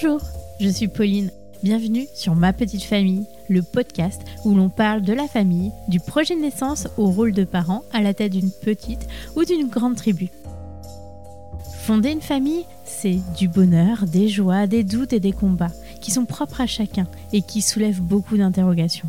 [0.00, 0.20] Bonjour,
[0.60, 1.32] je suis Pauline.
[1.64, 6.36] Bienvenue sur Ma Petite Famille, le podcast où l'on parle de la famille, du projet
[6.36, 10.28] de naissance au rôle de parent à la tête d'une petite ou d'une grande tribu.
[11.82, 16.26] Fonder une famille, c'est du bonheur, des joies, des doutes et des combats qui sont
[16.26, 19.08] propres à chacun et qui soulèvent beaucoup d'interrogations.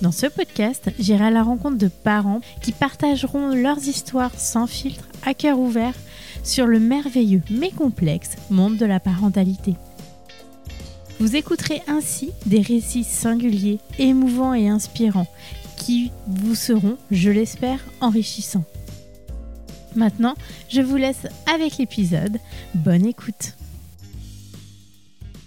[0.00, 5.06] Dans ce podcast, j'irai à la rencontre de parents qui partageront leurs histoires sans filtre,
[5.24, 5.94] à cœur ouvert,
[6.42, 9.74] sur le merveilleux mais complexe monde de la parentalité.
[11.20, 15.28] Vous écouterez ainsi des récits singuliers, émouvants et inspirants
[15.76, 18.64] qui vous seront, je l'espère, enrichissants.
[19.94, 20.34] Maintenant,
[20.68, 22.38] je vous laisse avec l'épisode.
[22.74, 23.54] Bonne écoute.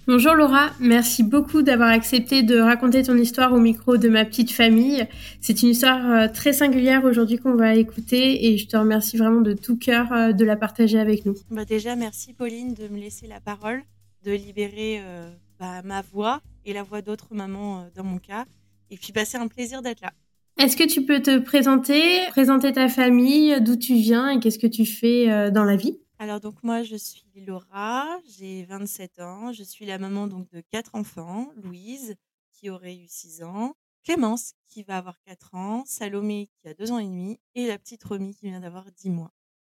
[0.07, 4.51] Bonjour Laura, merci beaucoup d'avoir accepté de raconter ton histoire au micro de ma petite
[4.51, 5.07] famille.
[5.41, 9.41] C'est une histoire euh, très singulière aujourd'hui qu'on va écouter et je te remercie vraiment
[9.41, 11.33] de tout cœur euh, de la partager avec nous.
[11.49, 13.81] Bah déjà, merci Pauline de me laisser la parole,
[14.23, 15.27] de libérer euh,
[15.59, 18.45] bah, ma voix et la voix d'autres mamans dans mon cas.
[18.91, 20.13] Et puis, bah, c'est un plaisir d'être là.
[20.59, 24.67] Est-ce que tu peux te présenter, présenter ta famille, d'où tu viens et qu'est-ce que
[24.67, 25.97] tu fais dans la vie?
[26.19, 30.61] Alors donc moi je suis Laura, j'ai 27 ans, je suis la maman donc de
[30.61, 32.15] quatre enfants, Louise
[32.51, 36.91] qui aurait eu 6 ans, Clémence qui va avoir 4 ans, Salomé qui a 2
[36.91, 39.31] ans et demi et la petite Romy qui vient d'avoir 10 mois.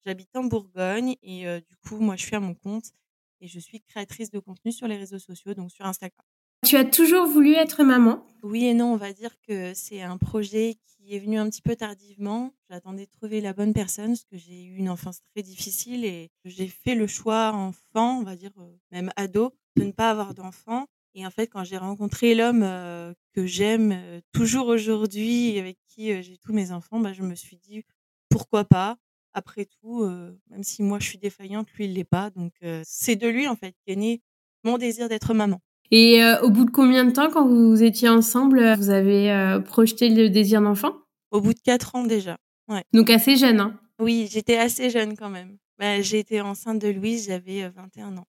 [0.06, 2.92] J'habite en Bourgogne et du coup moi je suis à mon compte
[3.42, 6.29] et je suis créatrice de contenu sur les réseaux sociaux donc sur Instagram.
[6.66, 8.26] Tu as toujours voulu être maman?
[8.44, 11.62] Oui et non, on va dire que c'est un projet qui est venu un petit
[11.62, 12.54] peu tardivement.
[12.70, 16.30] J'attendais de trouver la bonne personne parce que j'ai eu une enfance très difficile et
[16.46, 20.34] j'ai fait le choix enfant, on va dire euh, même ado, de ne pas avoir
[20.34, 20.86] d'enfant.
[21.16, 26.22] Et en fait, quand j'ai rencontré l'homme euh, que j'aime euh, toujours aujourd'hui avec qui
[26.22, 27.84] j'ai tous mes enfants, bah, je me suis dit
[28.30, 28.98] pourquoi pas?
[29.34, 30.04] Après tout,
[30.50, 32.32] même si moi je suis défaillante, lui il l'est pas.
[32.32, 32.52] Donc
[32.84, 34.22] c'est de lui en fait qu'est né
[34.64, 35.62] mon désir d'être maman.
[35.92, 39.60] Et euh, au bout de combien de temps, quand vous étiez ensemble, vous avez euh,
[39.60, 40.94] projeté le désir d'enfant?
[41.32, 42.38] Au bout de quatre ans déjà.
[42.68, 42.84] Ouais.
[42.94, 43.80] Donc assez jeune, hein?
[44.00, 45.58] Oui, j'étais assez jeune quand même.
[45.80, 48.26] Bah, été enceinte de Louise, j'avais 21 euh, ans.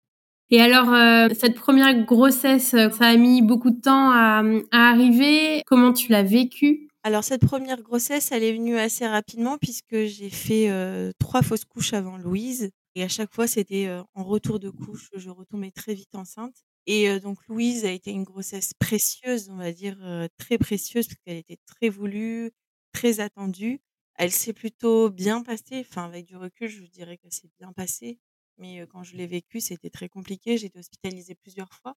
[0.53, 0.89] Et alors,
[1.33, 4.43] cette première grossesse, ça a mis beaucoup de temps à,
[4.73, 5.63] à arriver?
[5.67, 10.29] Comment tu l'as vécue alors cette première grossesse, elle est venue assez rapidement puisque j'ai
[10.29, 10.71] fait
[11.19, 15.31] trois fausses couches avant Louise et à chaque fois c'était en retour de couche, je
[15.31, 16.63] retombais très vite enceinte.
[16.87, 19.99] Et donc Louise a été une grossesse précieuse, on va dire
[20.39, 22.51] très précieuse, parce qu'elle était très voulue,
[22.93, 23.81] très attendue.
[24.17, 25.85] Elle s'est plutôt bien passée.
[25.89, 28.19] Enfin, avec du recul, je dirais qu'elle s'est bien passée.
[28.59, 30.59] Mais quand je l'ai vécue, c'était très compliqué.
[30.59, 31.95] J'ai été hospitalisée plusieurs fois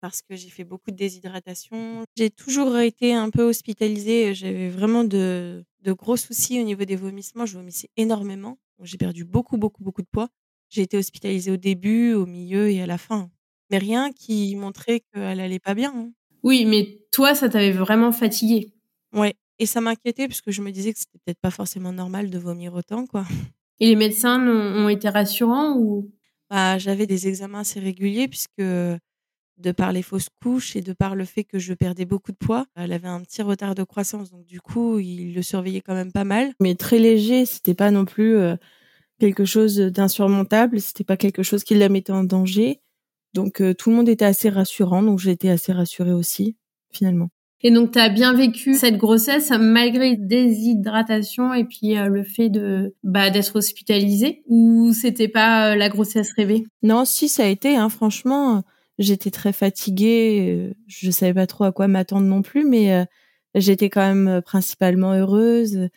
[0.00, 2.04] parce que j'ai fait beaucoup de déshydratation.
[2.16, 4.34] J'ai toujours été un peu hospitalisée.
[4.34, 7.46] J'avais vraiment de gros soucis au niveau des vomissements.
[7.46, 8.58] Je vomissais énormément.
[8.82, 10.28] J'ai perdu beaucoup, beaucoup, beaucoup de poids.
[10.70, 13.30] J'ai été hospitalisée au début, au milieu et à la fin
[13.74, 15.92] mais rien qui montrait qu'elle allait pas bien.
[15.96, 16.10] Hein.
[16.44, 18.72] Oui, mais toi, ça t'avait vraiment fatigué.
[19.12, 22.30] Ouais, et ça m'inquiétait parce que je me disais que c'était peut-être pas forcément normal
[22.30, 23.24] de vomir autant, quoi.
[23.80, 26.12] Et les médecins ont, été rassurants ou?
[26.48, 31.16] Bah, j'avais des examens assez réguliers puisque de par les fausses couches et de par
[31.16, 34.30] le fait que je perdais beaucoup de poids, elle avait un petit retard de croissance,
[34.30, 37.46] donc du coup, il le surveillait quand même pas mal, mais très léger.
[37.46, 38.36] C'était pas non plus
[39.18, 40.80] quelque chose d'insurmontable.
[40.80, 42.80] C'était pas quelque chose qui la mettait en danger.
[43.34, 46.56] Donc euh, tout le monde était assez rassurant, donc j'ai été assez rassurée aussi
[46.92, 47.28] finalement.
[47.62, 52.48] Et donc tu as bien vécu cette grossesse malgré déshydratation et puis euh, le fait
[52.48, 56.64] de bah, d'être hospitalisée ou c'était pas euh, la grossesse rêvée?
[56.82, 58.62] Non, si ça a été hein, franchement,
[58.98, 63.06] j'étais très fatiguée, je savais pas trop à quoi m'attendre non plus mais
[63.56, 65.88] j'étais quand même principalement heureuse.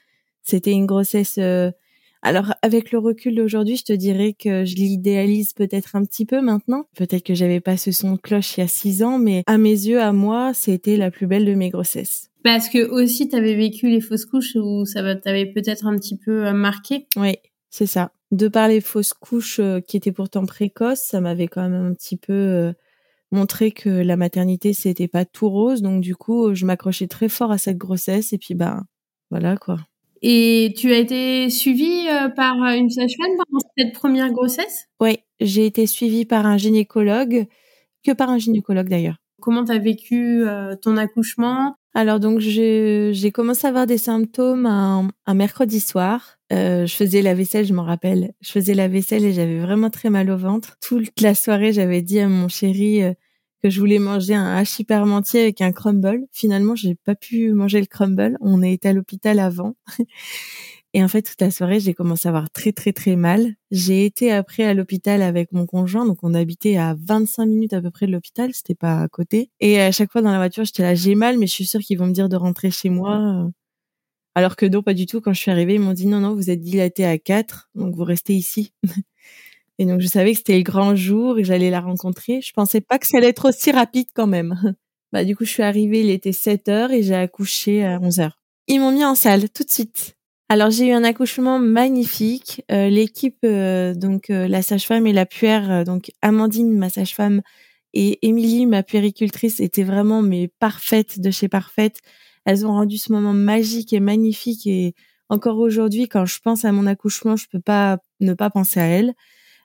[0.42, 1.38] C'était une grossesse
[2.27, 6.41] alors avec le recul d'aujourd'hui, je te dirais que je l'idéalise peut-être un petit peu
[6.41, 6.83] maintenant.
[6.97, 9.57] Peut-être que j'avais pas ce son de cloche il y a six ans, mais à
[9.57, 12.29] mes yeux, à moi, c'était la plus belle de mes grossesses.
[12.43, 16.17] Parce que aussi, tu avais vécu les fausses couches où ça t'avait peut-être un petit
[16.17, 17.07] peu euh, marqué.
[17.15, 17.35] Oui,
[17.69, 18.12] c'est ça.
[18.31, 21.94] De par les fausses couches euh, qui étaient pourtant précoces, ça m'avait quand même un
[21.94, 22.73] petit peu euh,
[23.31, 25.81] montré que la maternité c'était pas tout rose.
[25.81, 28.83] Donc du coup, je m'accrochais très fort à cette grossesse et puis ben
[29.31, 29.80] voilà quoi.
[30.22, 34.86] Et tu as été suivie euh, par une sage-femme pendant cette première grossesse?
[35.00, 37.46] Oui, j'ai été suivie par un gynécologue,
[38.04, 39.18] que par un gynécologue d'ailleurs.
[39.42, 41.75] Comment tu as vécu euh, ton accouchement?
[41.94, 46.38] Alors donc j'ai commencé à avoir des symptômes un, mercredi soir.
[46.54, 48.34] Euh, je faisais la vaisselle, je m'en rappelle.
[48.42, 50.78] Je faisais la vaisselle et j'avais vraiment très mal au ventre.
[50.81, 53.02] Toute la soirée, j'avais dit à mon chéri
[53.62, 56.25] que je voulais manger un hachis parmentier avec un crumble.
[56.31, 58.38] Finalement, j'ai pas pu manger le crumble.
[58.42, 59.75] On est à l'hôpital avant.
[60.94, 63.54] Et en fait, toute la soirée, j'ai commencé à avoir très très très mal.
[63.71, 67.81] J'ai été après à l'hôpital avec mon conjoint, donc on habitait à 25 minutes à
[67.81, 69.51] peu près de l'hôpital, c'était pas à côté.
[69.59, 71.81] Et à chaque fois dans la voiture, j'étais là, j'ai mal, mais je suis sûre
[71.81, 73.50] qu'ils vont me dire de rentrer chez moi.
[74.33, 75.19] Alors que non, pas du tout.
[75.21, 77.95] Quand je suis arrivée, ils m'ont dit non, non, vous êtes dilaté à 4, donc
[77.95, 78.71] vous restez ici.
[79.79, 82.41] et donc je savais que c'était le grand jour et que j'allais la rencontrer.
[82.41, 84.56] Je pensais pas que ça allait être aussi rapide quand même.
[85.13, 88.19] Bah du coup, je suis arrivée, il était 7 heures et j'ai accouché à 11
[88.19, 88.41] heures.
[88.68, 90.18] Ils m'ont mis en salle tout de suite.
[90.50, 92.63] Alors j'ai eu un accouchement magnifique.
[92.71, 97.41] Euh, l'équipe, euh, donc euh, la sage-femme et la puère, donc Amandine, ma sage-femme,
[97.94, 102.00] et Émilie, ma puéricultrice, étaient vraiment mais parfaites de chez parfaites.
[102.45, 104.68] Elles ont rendu ce moment magique et magnifique.
[104.68, 104.94] Et
[105.30, 108.85] encore aujourd'hui, quand je pense à mon accouchement, je peux pas ne pas penser à
[108.85, 109.13] elles.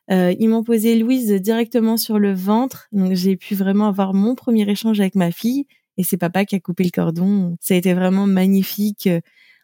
[0.08, 4.68] Ils m'ont posé Louise directement sur le ventre, donc j'ai pu vraiment avoir mon premier
[4.68, 5.66] échange avec ma fille.
[5.98, 7.56] Et c'est papa qui a coupé le cordon.
[7.60, 9.08] Ça a été vraiment magnifique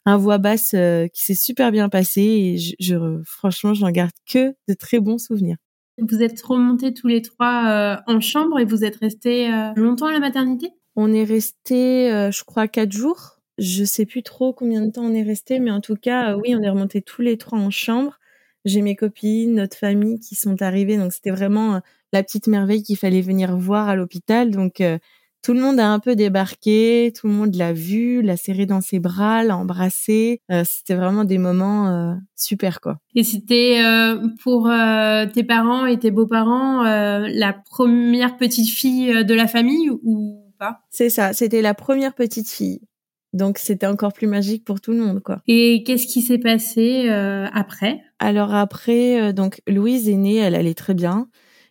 [0.09, 4.13] un voix basse euh, qui s'est super bien passé et je, je franchement, j'en garde
[4.27, 5.57] que de très bons souvenirs.
[5.99, 10.07] Vous êtes remontés tous les trois euh, en chambre et vous êtes restés euh, longtemps
[10.07, 10.71] à la maternité?
[10.97, 13.41] On est resté, je crois, quatre jours.
[13.59, 16.57] Je sais plus trop combien de temps on est resté, mais en tout cas, oui,
[16.57, 18.18] on est remontés tous les trois en chambre.
[18.69, 21.81] J'ai mes copines, notre famille qui sont arrivées, donc c'était vraiment
[22.13, 24.51] la petite merveille qu'il fallait venir voir à l'hôpital.
[24.51, 24.83] Donc
[25.43, 28.81] tout le monde a un peu débarqué, tout le monde l'a vu, l'a serré dans
[28.81, 30.41] ses bras, l'a embrassé.
[30.51, 32.99] Euh, c'était vraiment des moments euh, super quoi.
[33.15, 34.71] Et c'était euh, pour
[35.33, 40.81] tes parents et tes beaux-parents la première petite fille de la famille ou pas?
[40.91, 42.81] C'est ça, c'était la première petite fille.
[43.33, 45.43] Donc c'était encore plus magique pour tout le monde quoi.
[45.47, 48.01] Et qu'est-ce qui s'est passé après?
[48.19, 51.29] Alors après donc Louise est née, elle allait très bien.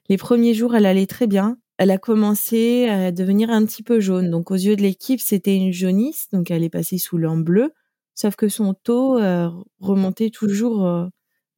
[0.09, 3.99] Les premiers jours, elle allait très bien elle a commencé à devenir un petit peu
[3.99, 4.31] jaune.
[4.31, 7.71] Donc aux yeux de l'équipe, c'était une jaunisse, donc elle est passée sous l'an bleu,
[8.15, 9.49] sauf que son taux euh,
[9.79, 11.05] remontait toujours euh,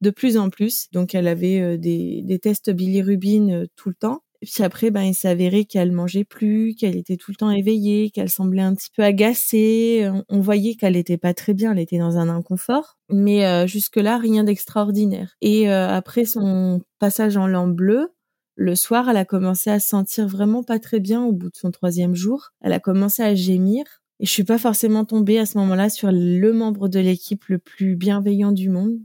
[0.02, 0.90] de plus en plus.
[0.92, 4.22] Donc elle avait euh, des, des, tests bilirubine tout le temps.
[4.42, 8.30] Puis après, ben, il s'avérait qu'elle mangeait plus, qu'elle était tout le temps éveillée, qu'elle
[8.30, 10.10] semblait un petit peu agacée.
[10.28, 12.96] On voyait qu'elle était pas très bien, elle était dans un inconfort.
[13.10, 15.36] Mais jusque-là, rien d'extraordinaire.
[15.40, 18.08] Et après son passage en lampe bleu,
[18.56, 21.56] le soir, elle a commencé à se sentir vraiment pas très bien au bout de
[21.56, 22.50] son troisième jour.
[22.60, 23.84] Elle a commencé à gémir.
[24.22, 27.58] Et je suis pas forcément tombée à ce moment-là sur le membre de l'équipe le
[27.58, 28.98] plus bienveillant du monde.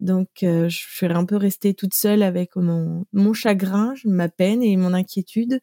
[0.00, 4.62] Donc, euh, je suis un peu restée toute seule avec mon, mon chagrin, ma peine
[4.62, 5.60] et mon inquiétude.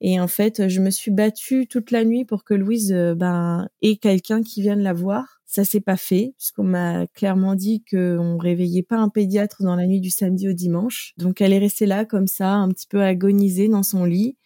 [0.00, 3.68] Et en fait, je me suis battue toute la nuit pour que Louise euh, ben,
[3.80, 5.40] ait quelqu'un qui vienne la voir.
[5.46, 9.86] Ça s'est pas fait puisqu'on m'a clairement dit qu'on réveillait pas un pédiatre dans la
[9.86, 11.14] nuit du samedi au dimanche.
[11.16, 14.36] Donc elle est restée là comme ça, un petit peu agonisée dans son lit.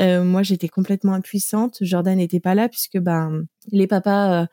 [0.00, 1.78] Euh, moi j'étais complètement impuissante.
[1.80, 4.46] Jordan n'était pas là puisque ben les papas euh,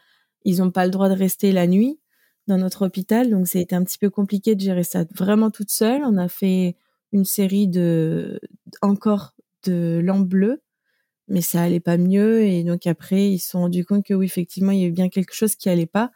[0.45, 1.99] ils ont pas le droit de rester la nuit
[2.47, 3.29] dans notre hôpital.
[3.29, 6.03] Donc c'était un petit peu compliqué de gérer ça vraiment toute seule.
[6.03, 6.75] On a fait
[7.11, 8.39] une série de
[8.81, 9.33] encore
[9.63, 10.61] de lampes bleues
[11.27, 14.25] mais ça allait pas mieux et donc après ils se sont rendus compte que oui
[14.25, 16.11] effectivement il y avait bien quelque chose qui allait pas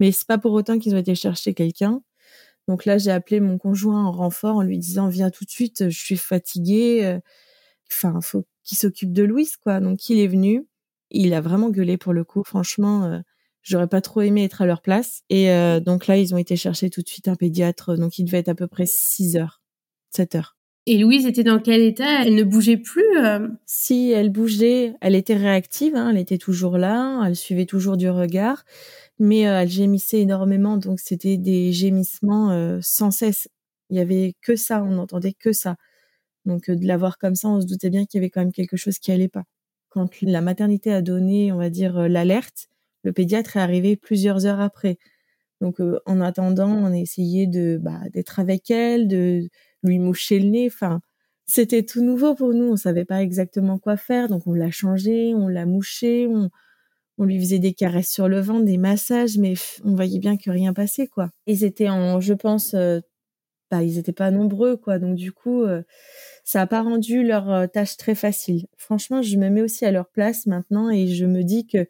[0.00, 2.02] mais c'est pas pour autant qu'ils ont été chercher quelqu'un
[2.68, 5.90] donc là j'ai appelé mon conjoint en renfort en lui disant viens tout de suite
[5.90, 7.20] je suis fatiguée euh,
[7.92, 10.66] enfin faut qu'il s'occupe de Louise quoi donc il est venu
[11.10, 13.20] il a vraiment gueulé pour le coup franchement euh,
[13.64, 15.22] j'aurais pas trop aimé être à leur place.
[15.30, 18.24] Et euh, donc là ils ont été chercher tout de suite un pédiatre donc il
[18.24, 19.60] devait être à peu près 6 heures
[20.10, 20.56] 7 heures.
[20.86, 22.24] Et Louise était dans quel état?
[22.24, 23.48] Elle ne bougeait plus euh?
[23.64, 24.94] Si, elle bougeait.
[25.00, 28.64] Elle était réactive, hein, elle était toujours là, elle suivait toujours du regard,
[29.18, 33.48] mais euh, elle gémissait énormément, donc c'était des gémissements euh, sans cesse.
[33.88, 35.76] Il y avait que ça, on n'entendait que ça.
[36.44, 38.52] Donc de la voir comme ça, on se doutait bien qu'il y avait quand même
[38.52, 39.44] quelque chose qui allait pas.
[39.88, 42.68] Quand la maternité a donné, on va dire, l'alerte,
[43.04, 44.98] le pédiatre est arrivé plusieurs heures après.
[45.60, 49.48] Donc en attendant, on a essayé de bah, d'être avec elle, de
[49.82, 50.66] lui moucher le nez.
[50.66, 51.00] Enfin,
[51.46, 52.72] c'était tout nouveau pour nous.
[52.72, 56.50] On savait pas exactement quoi faire, donc on l'a changé, on l'a mouché, on,
[57.18, 60.50] on lui faisait des caresses sur le ventre, des massages, mais on voyait bien que
[60.50, 61.30] rien passait, quoi.
[61.46, 63.00] Ils étaient en, je pense, euh,
[63.70, 64.98] bah, ils étaient pas nombreux, quoi.
[64.98, 65.82] Donc du coup, euh,
[66.44, 68.66] ça a pas rendu leur euh, tâche très facile.
[68.76, 71.86] Franchement, je me mets aussi à leur place maintenant et je me dis que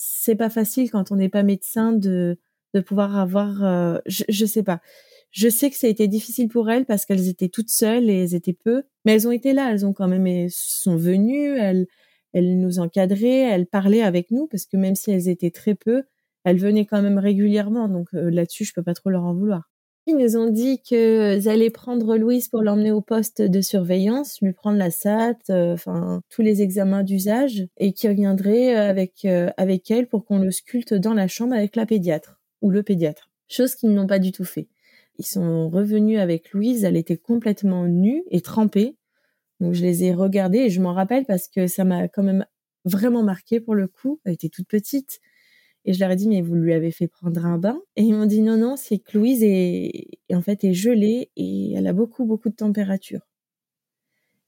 [0.00, 2.38] c'est pas facile quand on n'est pas médecin de
[2.74, 4.80] de pouvoir avoir, je, je sais pas.
[5.30, 8.22] Je sais que ça a été difficile pour elles parce qu'elles étaient toutes seules et
[8.22, 11.56] elles étaient peu, mais elles ont été là, elles ont quand même elles sont venues,
[11.58, 11.86] elles
[12.34, 16.04] elles nous encadraient, elles parlaient avec nous parce que même si elles étaient très peu,
[16.44, 17.88] elles venaient quand même régulièrement.
[17.88, 19.70] Donc euh, là-dessus, je peux pas trop leur en vouloir.
[20.10, 24.54] Ils nous ont dit qu'ils allaient prendre Louise pour l'emmener au poste de surveillance, lui
[24.54, 29.90] prendre la SAT, euh, enfin tous les examens d'usage, et qu'ils reviendraient avec euh, avec
[29.90, 33.28] elle pour qu'on le sculpte dans la chambre avec la pédiatre ou le pédiatre.
[33.48, 34.68] chose qu'ils n'ont pas du tout fait.
[35.18, 38.96] Ils sont revenus avec Louise, elle était complètement nue et trempée.
[39.60, 42.46] Donc je les ai regardés et je m'en rappelle parce que ça m'a quand même
[42.86, 44.20] vraiment marqué pour le coup.
[44.24, 45.20] Elle était toute petite.
[45.84, 47.80] Et je leur ai dit, mais vous lui avez fait prendre un bain?
[47.96, 51.72] Et ils m'ont dit, non, non, c'est que Louise est, en fait, est gelée et
[51.72, 53.20] elle a beaucoup, beaucoup de température.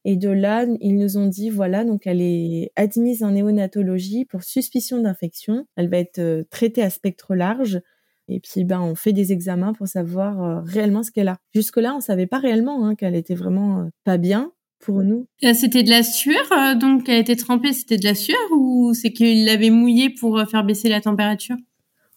[0.04, 4.42] Et de là, ils nous ont dit, voilà, donc elle est admise en néonatologie pour
[4.42, 5.66] suspicion d'infection.
[5.76, 7.80] Elle va être euh, traitée à spectre large.
[8.28, 11.38] Et puis, ben, on fait des examens pour savoir euh, réellement ce qu'elle a.
[11.54, 15.26] Jusque-là, on savait pas réellement hein, qu'elle était vraiment euh, pas bien pour nous.
[15.54, 19.44] C'était de la sueur, donc elle était trempée, c'était de la sueur ou c'est qu'il
[19.44, 21.56] l'avait mouillée pour faire baisser la température?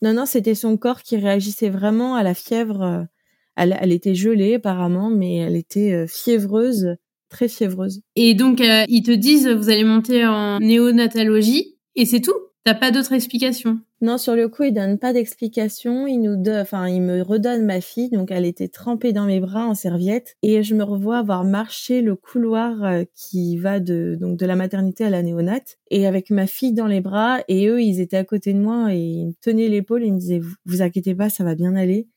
[0.02, 3.08] Non, non, c'était son corps qui réagissait vraiment à la fièvre.
[3.56, 6.96] Elle, elle était gelée apparemment, mais elle était fiévreuse
[7.34, 8.02] très fiévreuse.
[8.16, 12.34] Et donc, euh, ils te disent, vous allez monter en néonatologie, et c'est tout
[12.66, 16.08] T'as pas d'autre explication Non, sur le coup, ils donnent pas d'explication.
[16.08, 19.66] Ils nous, enfin, ils me redonnent ma fille, donc elle était trempée dans mes bras
[19.66, 24.38] en serviette, et je me revois avoir marché le couloir euh, qui va de donc
[24.38, 27.82] de la maternité à la néonate, et avec ma fille dans les bras, et eux,
[27.82, 30.40] ils étaient à côté de moi et ils me tenaient l'épaule et ils me disaient,
[30.40, 32.10] vous, vous inquiétez pas, ça va bien aller.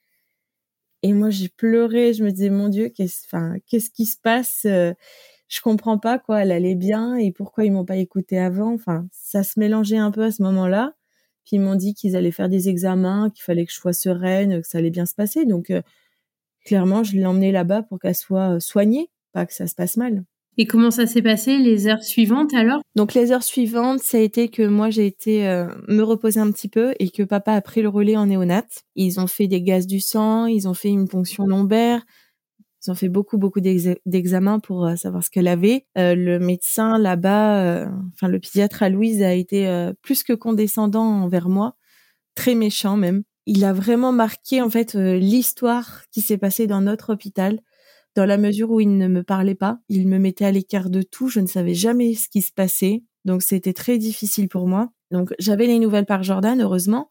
[1.04, 2.14] Et moi, j'ai pleuré.
[2.14, 4.92] Je me disais, mon Dieu, qu'est-ce, enfin, qu'est-ce qui se passe euh,
[5.48, 6.42] Je comprends pas quoi.
[6.42, 8.74] Elle allait bien et pourquoi ils m'ont pas écouté avant?
[8.74, 10.94] Enfin, ça se mélangeait un peu à ce moment-là.
[11.46, 14.60] Puis ils m'ont dit qu'ils allaient faire des examens, qu'il fallait que je sois sereine,
[14.60, 15.46] que ça allait bien se passer.
[15.46, 15.80] Donc, euh,
[16.64, 19.96] clairement, je l'ai emmenée là-bas pour qu'elle soit euh, soignée, pas que ça se passe
[19.96, 20.24] mal.
[20.58, 22.80] Et comment ça s'est passé les heures suivantes alors?
[22.94, 26.50] Donc les heures suivantes, ça a été que moi j'ai été euh, me reposer un
[26.50, 28.64] petit peu et que papa a pris le relais en néonat.
[28.94, 32.06] Ils ont fait des gaz du sang, ils ont fait une ponction lombaire,
[32.90, 35.86] ont fait beaucoup beaucoup d'examens pour euh, savoir ce qu'elle avait.
[35.98, 41.48] Euh, le médecin là-bas, enfin le pédiatre à Louise a été plus que condescendant envers
[41.48, 41.76] moi,
[42.34, 43.22] très méchant même.
[43.46, 47.60] Il a vraiment marqué en fait l'histoire qui s'est passée dans notre hôpital
[48.16, 51.02] dans la mesure où il ne me parlait pas, il me mettait à l'écart de
[51.02, 54.88] tout, je ne savais jamais ce qui se passait, donc c'était très difficile pour moi.
[55.10, 57.08] Donc j'avais les nouvelles par Jordan, heureusement,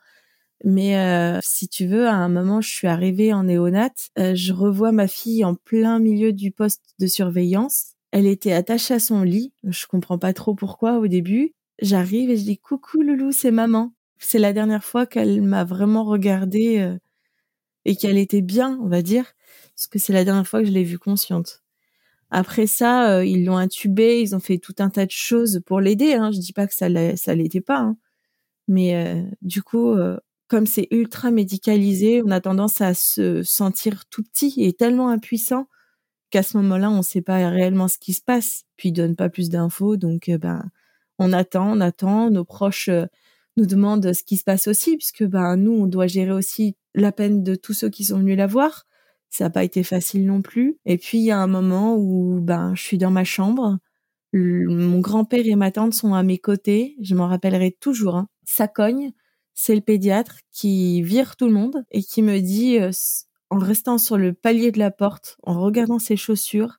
[0.63, 4.53] mais euh, si tu veux, à un moment, je suis arrivée en néonat, euh, je
[4.53, 7.93] revois ma fille en plein milieu du poste de surveillance.
[8.11, 11.53] Elle était attachée à son lit, je comprends pas trop pourquoi au début.
[11.81, 13.93] J'arrive et je dis coucou Loulou, c'est maman.
[14.17, 16.97] C'est la dernière fois qu'elle m'a vraiment regardée euh,
[17.83, 19.35] et qu'elle était bien, on va dire
[19.75, 21.61] parce que c'est la dernière fois que je l'ai vue consciente.
[22.31, 25.79] Après ça, euh, ils l'ont intubée, ils ont fait tout un tas de choses pour
[25.81, 26.13] l'aider.
[26.13, 26.31] Hein.
[26.31, 27.97] Je dis pas que ça l'était pas, hein.
[28.67, 34.05] mais euh, du coup, euh, comme c'est ultra médicalisé, on a tendance à se sentir
[34.07, 35.67] tout petit et tellement impuissant
[36.29, 38.63] qu'à ce moment-là, on ne sait pas réellement ce qui se passe.
[38.77, 40.63] Puis ils donnent pas plus d'infos, donc ben
[41.17, 42.29] on attend, on attend.
[42.29, 42.89] Nos proches
[43.57, 47.11] nous demandent ce qui se passe aussi, puisque ben nous, on doit gérer aussi la
[47.11, 48.85] peine de tous ceux qui sont venus la voir.
[49.29, 50.77] Ça n'a pas été facile non plus.
[50.85, 53.79] Et puis il y a un moment où ben je suis dans ma chambre,
[54.33, 58.15] mon grand-père et ma tante sont à mes côtés, je m'en rappellerai toujours.
[58.15, 58.27] Hein.
[58.43, 59.11] Ça cogne,
[59.55, 62.91] c'est le pédiatre qui vire tout le monde et qui me dit euh,
[63.49, 66.77] en restant sur le palier de la porte, en regardant ses chaussures,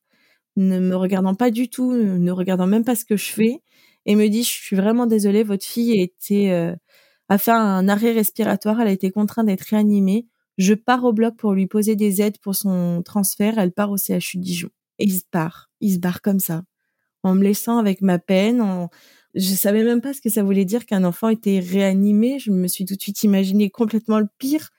[0.57, 3.63] ne me regardant pas du tout, ne regardant même pas ce que je fais,
[4.07, 6.75] et me dit je suis vraiment désolée, votre fille a été euh,
[7.29, 10.27] a fait un arrêt respiratoire, elle a été contrainte d'être réanimée.
[10.59, 13.59] Je pars au bloc pour lui poser des aides pour son transfert.
[13.59, 14.71] Elle part au CHU Dijon.
[14.99, 15.71] Et il se part.
[15.81, 16.63] Il se barre comme ça.
[17.23, 18.61] En me laissant avec ma peine.
[18.61, 18.89] En...
[19.37, 22.39] Je savais même pas ce que ça voulait dire qu'un enfant était réanimé.
[22.39, 24.71] Je me suis tout de suite imaginé complètement le pire.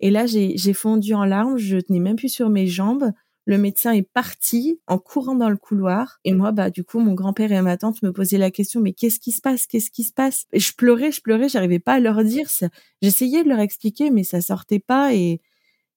[0.00, 1.56] Et là, j'ai fondu en larmes.
[1.58, 3.12] Je tenais même plus sur mes jambes.
[3.46, 6.18] Le médecin est parti en courant dans le couloir.
[6.24, 8.92] Et moi, bah, du coup, mon grand-père et ma tante me posaient la question, mais
[8.92, 9.66] qu'est-ce qui se passe?
[9.66, 10.46] Qu'est-ce qui se passe?
[10.52, 12.48] Et je pleurais, je pleurais, j'arrivais pas à leur dire.
[13.00, 15.40] J'essayais de leur expliquer, mais ça sortait pas et,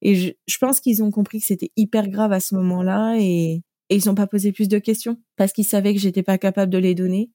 [0.02, 3.96] et je, pense qu'ils ont compris que c'était hyper grave à ce moment-là et, et
[3.96, 6.78] ils ont pas posé plus de questions parce qu'ils savaient que j'étais pas capable de
[6.78, 7.32] les donner.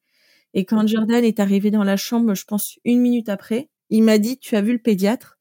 [0.55, 4.19] Et quand Jordan est arrivé dans la chambre, je pense une minute après, il m'a
[4.19, 5.39] dit, tu as vu le pédiatre?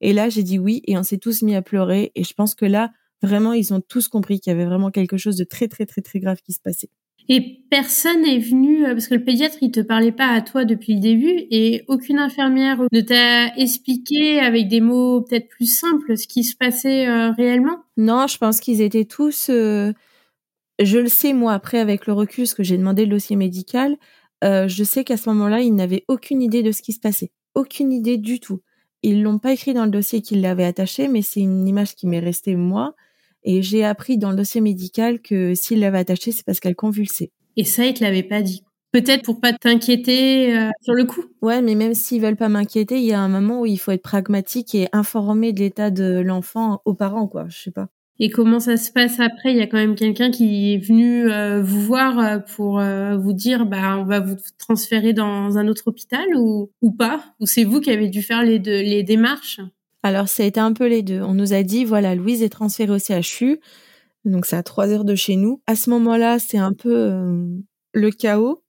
[0.00, 2.12] Et là, j'ai dit oui, et on s'est tous mis à pleurer.
[2.14, 5.16] Et je pense que là, Vraiment, ils ont tous compris qu'il y avait vraiment quelque
[5.16, 6.90] chose de très, très, très, très grave qui se passait.
[7.28, 10.64] Et personne n'est venu, euh, parce que le pédiatre, il te parlait pas à toi
[10.64, 16.16] depuis le début, et aucune infirmière ne t'a expliqué avec des mots peut-être plus simples
[16.16, 17.76] ce qui se passait euh, réellement?
[17.96, 19.50] Non, je pense qu'ils étaient tous...
[19.50, 19.92] Euh,
[20.80, 23.96] je le sais, moi, après, avec le recul, parce que j'ai demandé le dossier médical,
[24.42, 27.30] je sais qu'à ce moment-là, ils n'avaient aucune idée de ce qui se passait.
[27.54, 28.60] Aucune idée du tout.
[29.02, 32.06] Ils l'ont pas écrit dans le dossier qu'ils l'avaient attaché, mais c'est une image qui
[32.06, 32.94] m'est restée moi.
[33.44, 37.30] Et j'ai appris dans le dossier médical que s'il l'avait attachée, c'est parce qu'elle convulsait.
[37.56, 41.22] Et ça, il te l'avait pas dit Peut-être pour pas t'inquiéter euh, sur le coup.
[41.42, 43.92] Ouais, mais même s'ils veulent pas m'inquiéter, il y a un moment où il faut
[43.92, 47.46] être pragmatique et informer de l'état de l'enfant aux parents, quoi.
[47.48, 47.88] Je sais pas.
[48.20, 49.52] Et comment ça se passe après?
[49.52, 53.32] Il y a quand même quelqu'un qui est venu euh, vous voir euh, pour vous
[53.32, 57.22] dire, bah, on va vous transférer dans un autre hôpital ou, ou pas?
[57.40, 59.60] Ou c'est vous qui avez dû faire les, deux, les démarches?
[60.02, 61.22] Alors, ça a été un peu les deux.
[61.22, 63.58] On nous a dit, voilà, Louise est transférée au CHU,
[64.24, 65.60] donc c'est à trois heures de chez nous.
[65.66, 67.12] À ce moment-là, c'est un peu
[67.92, 68.62] le chaos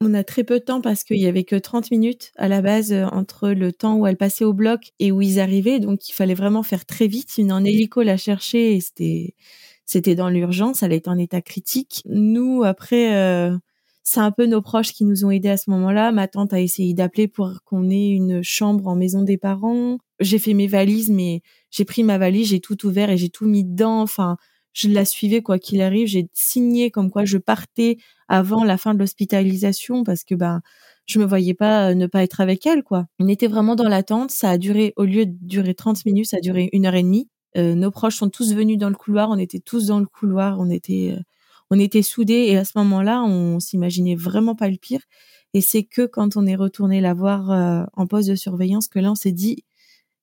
[0.00, 2.62] on a très peu de temps parce qu'il y avait que 30 minutes à la
[2.62, 5.78] base euh, entre le temps où elle passait au bloc et où ils arrivaient.
[5.78, 7.36] Donc, il fallait vraiment faire très vite.
[7.36, 9.34] Une en hélico la chercher et c'était,
[9.84, 10.82] c'était dans l'urgence.
[10.82, 12.02] Elle était en état critique.
[12.06, 13.56] Nous, après, euh,
[14.02, 16.12] c'est un peu nos proches qui nous ont aidés à ce moment-là.
[16.12, 19.98] Ma tante a essayé d'appeler pour qu'on ait une chambre en maison des parents.
[20.18, 23.46] J'ai fait mes valises, mais j'ai pris ma valise, j'ai tout ouvert et j'ai tout
[23.46, 24.00] mis dedans.
[24.00, 24.38] Enfin,
[24.72, 26.06] je la suivais quoi qu'il arrive.
[26.06, 27.98] J'ai signé comme quoi je partais
[28.28, 30.60] avant la fin de l'hospitalisation parce que ben
[31.06, 33.06] je me voyais pas euh, ne pas être avec elle quoi.
[33.18, 34.30] On était vraiment dans l'attente.
[34.30, 37.02] Ça a duré au lieu de durer 30 minutes, ça a duré une heure et
[37.02, 37.28] demie.
[37.56, 39.30] Euh, nos proches sont tous venus dans le couloir.
[39.30, 40.60] On était tous dans le couloir.
[40.60, 41.20] On était euh,
[41.70, 45.02] on était soudés et à ce moment-là, on s'imaginait vraiment pas le pire.
[45.54, 49.10] Et c'est que quand on est retourné la voir en poste de surveillance que là
[49.12, 49.64] on s'est dit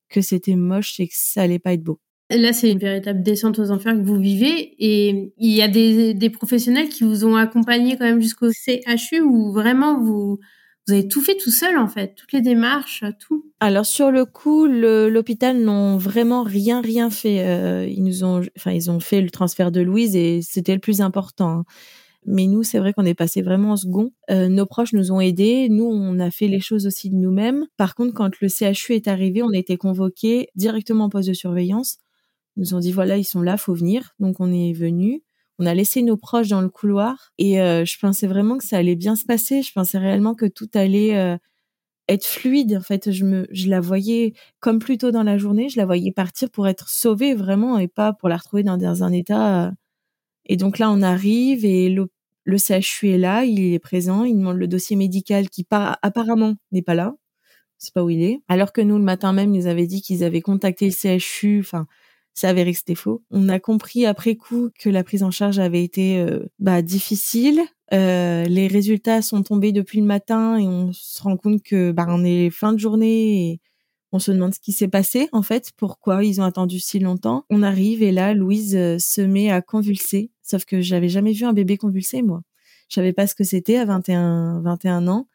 [0.10, 2.00] que c'était moche et que ça allait pas être beau.
[2.30, 4.76] Là, c'est une véritable descente aux enfers que vous vivez.
[4.80, 9.22] Et il y a des, des professionnels qui vous ont accompagné quand même jusqu'au CHU
[9.22, 10.38] où vraiment vous,
[10.88, 12.16] vous avez tout fait tout seul, en fait.
[12.16, 13.46] Toutes les démarches, tout.
[13.62, 17.46] Alors, sur le coup, l'hôpital n'ont vraiment rien, rien fait.
[17.46, 20.82] Euh, ils nous ont, enfin, ils ont fait le transfert de Louise et c'était le
[20.82, 21.60] plus important.
[21.60, 21.64] Hein.
[22.26, 24.12] Mais nous, c'est vrai qu'on est passé vraiment en second.
[24.30, 25.70] Euh, nos proches nous ont aidés.
[25.70, 27.66] Nous, on a fait les choses aussi de nous-mêmes.
[27.78, 31.34] Par contre, quand le CHU est arrivé, on a été convoqués directement en poste de
[31.34, 32.00] surveillance
[32.58, 34.14] nous ont dit voilà, ils sont là, faut venir.
[34.20, 35.24] Donc on est venu.
[35.60, 38.78] On a laissé nos proches dans le couloir et euh, je pensais vraiment que ça
[38.78, 39.64] allait bien se passer.
[39.64, 41.38] Je pensais réellement que tout allait euh,
[42.08, 42.76] être fluide.
[42.78, 45.86] En fait, je me, je la voyais comme plus tôt dans la journée, je la
[45.86, 49.68] voyais partir pour être sauvée vraiment et pas pour la retrouver dans, un état.
[49.68, 49.72] Euh.
[50.46, 52.08] Et donc là, on arrive et le,
[52.46, 56.56] le CHU est là, il est présent, il demande le dossier médical qui pas apparemment
[56.72, 57.16] n'est pas là,
[57.78, 58.42] c'est pas où il est.
[58.48, 61.88] Alors que nous le matin même, ils avaient dit qu'ils avaient contacté le CHU, enfin
[62.38, 63.24] c'est avéré que c'était faux.
[63.32, 67.64] On a compris après coup que la prise en charge avait été euh, bah, difficile.
[67.94, 72.06] Euh, les résultats sont tombés depuis le matin et on se rend compte que bah,
[72.08, 73.62] on est fin de journée et
[74.12, 77.44] on se demande ce qui s'est passé en fait, pourquoi ils ont attendu si longtemps.
[77.50, 81.44] On arrive et là Louise euh, se met à convulser, sauf que j'avais jamais vu
[81.44, 82.44] un bébé convulser moi.
[82.88, 85.28] Je savais pas ce que c'était à 21 21 ans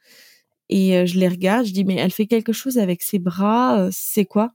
[0.69, 4.25] et je les regarde, je dis mais elle fait quelque chose avec ses bras, c'est
[4.25, 4.53] quoi?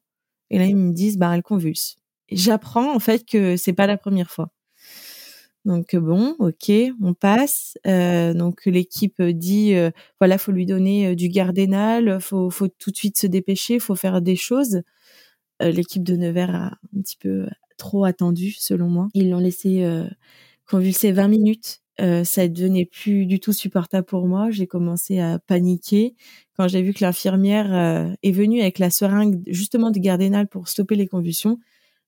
[0.50, 1.98] Et là ils me disent bah elle convulse
[2.32, 4.52] j'apprends en fait que c'est pas la première fois.
[5.68, 7.78] Donc bon, ok, on passe.
[7.86, 12.90] Euh, donc l'équipe dit euh, voilà, faut lui donner euh, du gardénal, faut faut tout
[12.90, 14.82] de suite se dépêcher, faut faire des choses.
[15.62, 19.10] Euh, l'équipe de Nevers a un petit peu trop attendu selon moi.
[19.14, 19.86] Ils l'ont laissé
[20.70, 21.82] convulser 20 minutes.
[22.00, 24.50] ça devenait plus du tout supportable pour moi.
[24.52, 26.16] J'ai commencé à paniquer
[26.56, 30.96] quand j'ai vu que l'infirmière est venue avec la seringue justement du gardénal pour stopper
[30.96, 31.60] les convulsions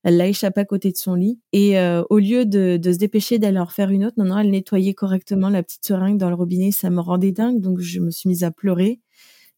[0.03, 1.39] elle l'a échappé à côté de son lit.
[1.51, 4.49] Et euh, au lieu de, se dépêcher d'aller en refaire une autre, non, non, elle
[4.49, 6.71] nettoyait correctement la petite seringue dans le robinet.
[6.71, 8.99] Ça me rendait dingue, donc je me suis mise à pleurer.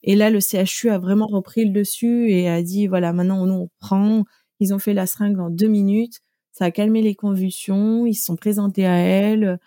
[0.04, 3.52] Et là, le CHU a vraiment repris le dessus et a dit, voilà, maintenant, on,
[3.52, 4.24] on prend.
[4.60, 6.22] Ils ont fait la seringue en deux minutes.
[6.52, 8.06] Ça a calmé les convulsions.
[8.08, 9.60] Ils se sont présentés à elle.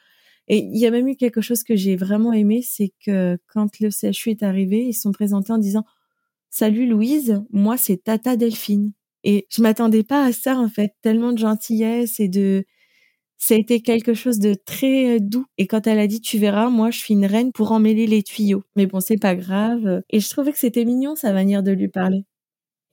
[0.49, 3.81] Et il y a même eu quelque chose que j'ai vraiment aimé, c'est que quand
[3.81, 5.85] le CHU est arrivé, ils se sont présentés en disant,
[6.51, 8.93] Salut Louise, moi c'est Tata Delphine.
[9.25, 10.93] Et je m'attendais pas à ça, en fait.
[11.03, 12.65] Tellement de gentillesse et de,
[13.39, 15.47] ça a été quelque chose de très euh, doux.
[15.59, 18.23] Et quand elle a dit, tu verras, moi, je suis une reine pour emmêler les
[18.23, 18.65] tuyaux.
[18.77, 20.03] Mais bon, c'est pas grave.
[20.11, 22.25] Et je trouvais que c'était mignon, sa manière de lui parler.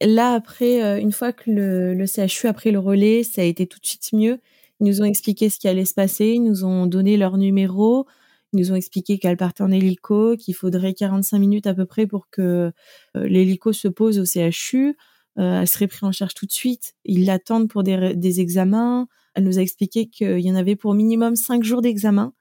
[0.02, 3.46] Là, après, euh, une fois que le, le CHU a pris le relais, ça a
[3.46, 4.40] été tout de suite mieux.
[4.80, 6.28] Ils nous ont expliqué ce qui allait se passer.
[6.30, 8.08] Ils nous ont donné leur numéro.
[8.54, 12.08] Ils nous ont expliqué qu'elle partait en hélico, qu'il faudrait 45 minutes à peu près
[12.08, 12.72] pour que
[13.16, 14.98] euh, l'hélico se pose au CHU
[15.38, 16.94] elle serait prise en charge tout de suite.
[17.06, 19.08] Ils l'attendent pour des, des, examens.
[19.34, 22.34] Elle nous a expliqué qu'il y en avait pour minimum cinq jours d'examen.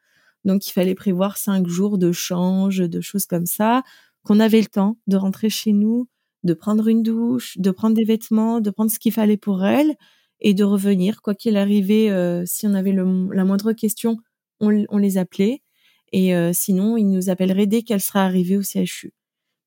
[0.44, 3.82] Donc, il fallait prévoir cinq jours de change, de choses comme ça,
[4.22, 6.08] qu'on avait le temps de rentrer chez nous,
[6.44, 9.94] de prendre une douche, de prendre des vêtements, de prendre ce qu'il fallait pour elle
[10.40, 11.22] et de revenir.
[11.22, 14.18] Quoi qu'il arrivait, euh, si on avait le, la moindre question,
[14.60, 15.62] on, on les appelait.
[16.12, 19.12] Et euh, sinon, ils nous appelleraient dès qu'elle sera arrivée au CHU.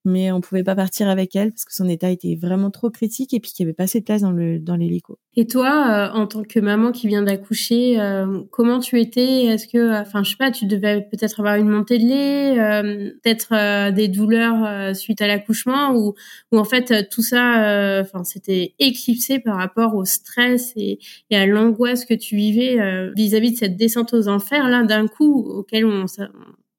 [0.06, 3.34] Mais on pouvait pas partir avec elle parce que son état était vraiment trop critique
[3.34, 5.20] et puis qu'il y avait pas assez de place dans le dans l'hélico.
[5.36, 9.46] Et toi, euh, en tant que maman qui vient d'accoucher, euh, comment tu étais?
[9.46, 13.12] Est-ce que, enfin, je sais pas, tu devais peut-être avoir une montée de lait, euh,
[13.24, 16.14] peut-être des douleurs suite à l'accouchement, ou,
[16.52, 21.00] ou en fait tout ça, enfin, c'était éclipsé par rapport au stress et,
[21.32, 25.40] et à l'angoisse que tu vivais vis-à-vis de cette descente aux enfers là d'un coup
[25.40, 26.06] auquel on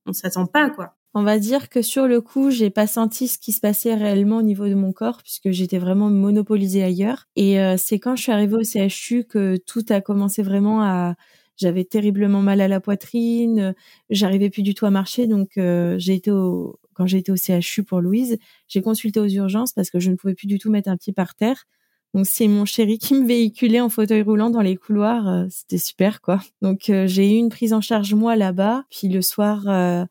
[0.06, 0.94] on s'attend pas quoi.
[1.16, 4.38] On va dire que sur le coup, j'ai pas senti ce qui se passait réellement
[4.38, 7.28] au niveau de mon corps puisque j'étais vraiment monopolisée ailleurs.
[7.36, 11.14] Et euh, c'est quand je suis arrivée au CHU que tout a commencé vraiment à.
[11.56, 13.76] J'avais terriblement mal à la poitrine,
[14.10, 17.36] j'arrivais plus du tout à marcher, donc euh, j'ai été au quand j'ai été au
[17.36, 20.68] CHU pour Louise, j'ai consulté aux urgences parce que je ne pouvais plus du tout
[20.68, 21.64] mettre un pied par terre.
[22.12, 25.78] Donc c'est mon chéri qui me véhiculait en fauteuil roulant dans les couloirs, euh, c'était
[25.78, 26.40] super quoi.
[26.60, 30.08] Donc j'ai eu une prise en charge moi là-bas, puis le soir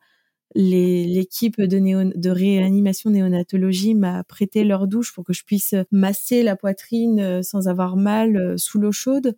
[0.54, 6.56] l'équipe de, de réanimation néonatologie m'a prêté leur douche pour que je puisse masser la
[6.56, 9.36] poitrine euh, sans avoir mal euh, sous l'eau chaude.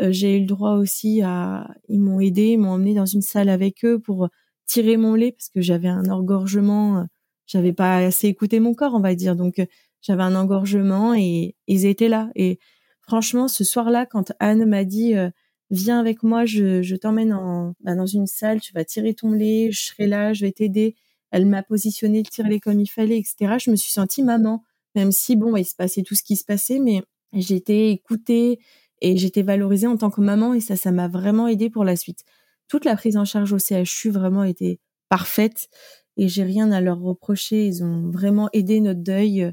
[0.00, 3.22] Euh, j'ai eu le droit aussi à, ils m'ont aidé, ils m'ont emmené dans une
[3.22, 4.28] salle avec eux pour
[4.66, 7.06] tirer mon lait parce que j'avais un engorgement,
[7.46, 9.36] j'avais pas assez écouté mon corps, on va dire.
[9.36, 9.64] Donc
[10.02, 12.30] j'avais un engorgement et ils étaient là.
[12.34, 12.58] Et
[13.00, 15.14] franchement, ce soir-là, quand Anne m'a dit
[15.70, 19.32] viens avec moi, je, je t'emmène en, bah, dans une salle, tu vas tirer ton
[19.32, 20.94] lait, je serai là, je vais t'aider.
[21.30, 23.56] Elle m'a positionné le tire-lait comme il fallait, etc.
[23.58, 24.62] Je me suis sentie maman,
[24.94, 27.02] même si bon, bah, il se passait tout ce qui se passait, mais
[27.32, 28.60] j'étais écoutée
[29.02, 31.96] et j'étais valorisée en tant que maman et ça, ça m'a vraiment aidé pour la
[31.96, 32.24] suite.
[32.68, 35.68] Toute la prise en charge au CHU vraiment était parfaite
[36.16, 37.66] et j'ai rien à leur reprocher.
[37.66, 39.52] Ils ont vraiment aidé notre deuil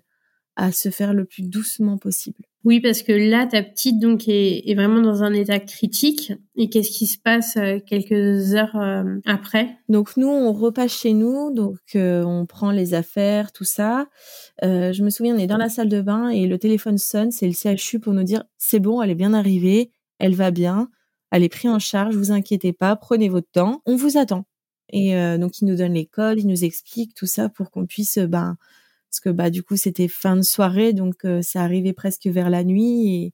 [0.55, 2.43] à se faire le plus doucement possible.
[2.65, 6.31] Oui, parce que là, ta petite donc est, vraiment dans un état critique.
[6.55, 9.77] Et qu'est-ce qui se passe euh, quelques heures euh, après?
[9.89, 14.07] Donc nous, on repasse chez nous, donc euh, on prend les affaires, tout ça.
[14.61, 17.47] je me souviens, on est dans la salle de bain et le téléphone sonne, c'est
[17.47, 20.89] le CHU pour nous dire c'est bon, elle est bien arrivée, elle va bien,
[21.31, 24.45] elle est prise en charge, vous inquiétez pas, prenez votre temps, on vous attend.
[24.89, 28.19] Et donc il nous donne les codes, il nous explique tout ça pour qu'on puisse
[28.19, 28.57] ben
[29.13, 32.49] parce que bah du coup c'était fin de soirée donc euh, ça arrivait presque vers
[32.49, 33.33] la nuit et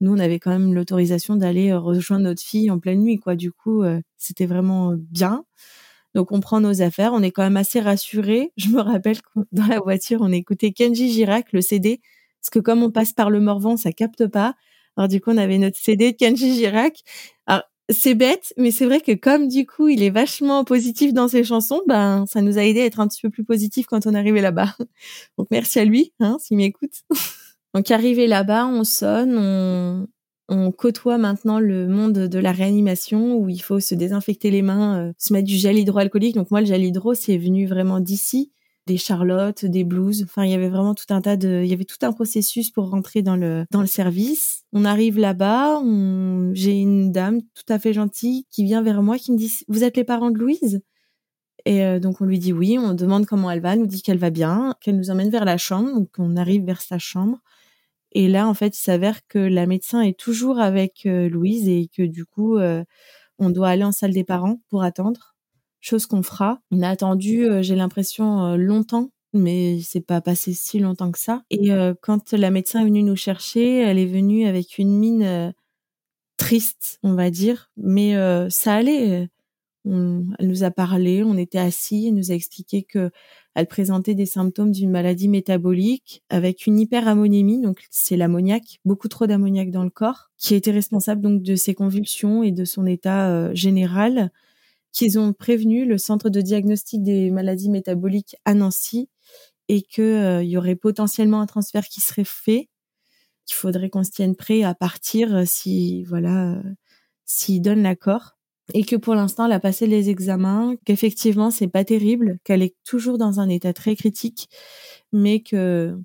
[0.00, 3.34] nous on avait quand même l'autorisation d'aller euh, rejoindre notre fille en pleine nuit quoi.
[3.34, 5.44] Du coup euh, c'était vraiment bien.
[6.14, 7.12] Donc on prend nos affaires.
[7.14, 8.52] On est quand même assez rassurés.
[8.56, 12.00] Je me rappelle que dans la voiture on écoutait Kenji Girac le CD
[12.40, 14.54] parce que comme on passe par le Morvan ça capte pas.
[14.96, 17.02] Alors du coup on avait notre CD de Kenji Girac
[17.90, 21.42] c'est bête, mais c'est vrai que comme du coup il est vachement positif dans ses
[21.42, 24.14] chansons, ben ça nous a aidé à être un petit peu plus positif quand on
[24.14, 24.74] arrivait là-bas.
[25.38, 27.02] Donc merci à lui, hein, s'il m'écoute.
[27.74, 30.06] Donc arrivé là-bas, on sonne, on,
[30.48, 35.08] on côtoie maintenant le monde de la réanimation où il faut se désinfecter les mains,
[35.08, 36.34] euh, se mettre du gel hydroalcoolique.
[36.34, 38.52] Donc moi le gel hydro c'est venu vraiment d'ici
[38.88, 40.24] des charlottes, des blues.
[40.24, 42.70] Enfin, il y avait vraiment tout un tas de, il y avait tout un processus
[42.70, 44.62] pour rentrer dans le dans le service.
[44.72, 45.80] On arrive là-bas,
[46.54, 49.84] j'ai une dame tout à fait gentille qui vient vers moi qui me dit "Vous
[49.84, 50.80] êtes les parents de Louise?
[51.66, 54.02] Et euh, donc on lui dit oui, on demande comment elle va, elle nous dit
[54.02, 55.92] qu'elle va bien, qu'elle nous emmène vers la chambre.
[55.94, 57.38] Donc on arrive vers sa chambre.
[58.12, 61.88] Et là, en fait, il s'avère que la médecin est toujours avec euh, Louise et
[61.94, 62.84] que du coup, euh,
[63.38, 65.36] on doit aller en salle des parents pour attendre
[65.80, 66.60] chose qu'on fera.
[66.70, 71.18] On a attendu, euh, j'ai l'impression, euh, longtemps, mais c'est pas passé si longtemps que
[71.18, 71.42] ça.
[71.50, 75.54] Et euh, quand la médecin est venue nous chercher, elle est venue avec une mine
[76.36, 78.14] triste, on va dire, mais
[78.48, 79.28] ça allait.
[79.84, 83.10] elle nous a parlé, on était assis, elle nous a expliqué que
[83.54, 89.26] elle présentait des symptômes d'une maladie métabolique avec une hyperammonémie, donc c'est l'ammoniac, beaucoup trop
[89.26, 93.52] d'ammoniac dans le corps, qui était responsable donc de ses convulsions et de son état
[93.54, 94.30] général
[94.92, 99.08] qu'ils ont prévenu le centre de diagnostic des maladies métaboliques à Nancy
[99.68, 102.68] et qu'il euh, y aurait potentiellement un transfert qui serait fait,
[103.46, 106.62] qu'il faudrait qu'on se tienne prêt à partir euh, si voilà euh,
[107.24, 108.38] s'ils donnent l'accord
[108.74, 112.76] et que pour l'instant elle a passé les examens, qu'effectivement c'est pas terrible, qu'elle est
[112.84, 114.48] toujours dans un état très critique,
[115.12, 115.96] mais que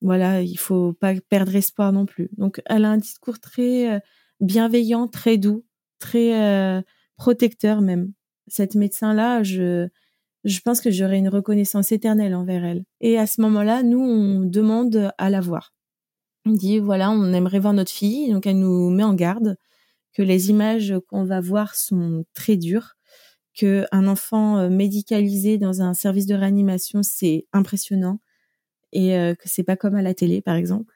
[0.00, 2.30] voilà il faut pas perdre espoir non plus.
[2.36, 4.02] Donc elle a un discours très
[4.40, 5.64] bienveillant, très doux,
[6.00, 6.82] très
[7.16, 8.12] protecteur même.
[8.46, 9.88] Cette médecin-là, je,
[10.44, 12.84] je pense que j'aurais une reconnaissance éternelle envers elle.
[13.00, 15.72] Et à ce moment-là, nous, on demande à la voir.
[16.46, 18.30] On dit, voilà, on aimerait voir notre fille.
[18.30, 19.56] Donc, elle nous met en garde
[20.12, 22.94] que les images qu'on va voir sont très dures,
[23.58, 28.20] que un enfant euh, médicalisé dans un service de réanimation, c'est impressionnant
[28.92, 30.94] et euh, que c'est pas comme à la télé, par exemple.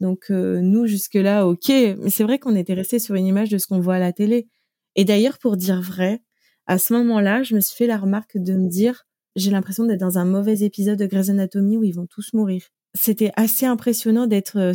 [0.00, 1.68] Donc, euh, nous, jusque-là, ok.
[1.68, 4.12] Mais c'est vrai qu'on était resté sur une image de ce qu'on voit à la
[4.12, 4.48] télé.
[4.98, 6.24] Et d'ailleurs, pour dire vrai,
[6.66, 9.06] à ce moment-là, je me suis fait la remarque de me dire,
[9.36, 12.64] j'ai l'impression d'être dans un mauvais épisode de Grey's Anatomy où ils vont tous mourir.
[12.94, 14.72] C'était assez impressionnant d'être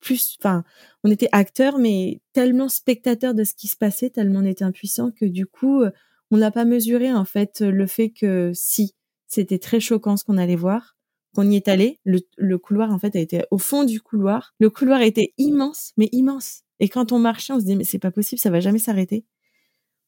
[0.00, 0.64] plus, enfin,
[1.04, 5.12] on était acteurs, mais tellement spectateurs de ce qui se passait, tellement on était impuissants
[5.12, 5.84] que du coup,
[6.32, 8.96] on n'a pas mesuré en fait le fait que si
[9.28, 10.96] c'était très choquant ce qu'on allait voir,
[11.32, 14.52] qu'on y est allé, le, le, couloir en fait a été au fond du couloir.
[14.58, 16.62] Le couloir était immense, mais immense.
[16.80, 19.24] Et quand on marchait, on se dit mais c'est pas possible, ça va jamais s'arrêter.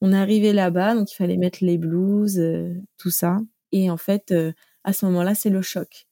[0.05, 3.41] On est arrivé là-bas, donc il fallait mettre les blouses, euh, tout ça.
[3.71, 6.09] Et en fait, euh, à ce moment-là, c'est le choc.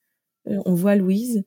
[0.49, 1.43] Euh, on voit Louise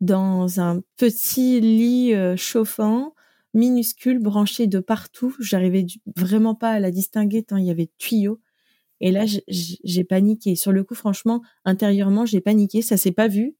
[0.00, 3.14] dans un petit lit chauffant,
[3.54, 5.34] minuscule, branché de partout.
[5.40, 5.84] J'arrivais
[6.16, 8.40] vraiment pas à la distinguer tant il y avait de tuyaux.
[9.00, 10.54] Et là, j'ai paniqué.
[10.54, 12.82] Sur le coup, franchement, intérieurement, j'ai paniqué.
[12.82, 13.56] Ça s'est pas vu,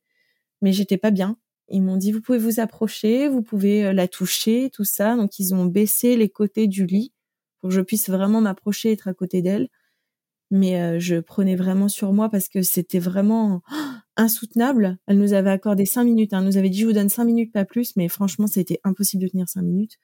[0.63, 1.37] mais j'étais pas bien.
[1.69, 5.17] Ils m'ont dit, vous pouvez vous approcher, vous pouvez euh, la toucher, tout ça.
[5.17, 7.13] Donc, ils ont baissé les côtés du lit
[7.61, 9.69] pour que je puisse vraiment m'approcher, être à côté d'elle.
[10.51, 13.63] Mais euh, je prenais vraiment sur moi parce que c'était vraiment
[14.17, 14.99] insoutenable.
[15.07, 16.33] Elle nous avait accordé cinq minutes.
[16.33, 16.41] Hein.
[16.41, 17.95] Elle nous avait dit, je vous donne cinq minutes, pas plus.
[17.97, 19.99] Mais franchement, c'était impossible de tenir cinq minutes.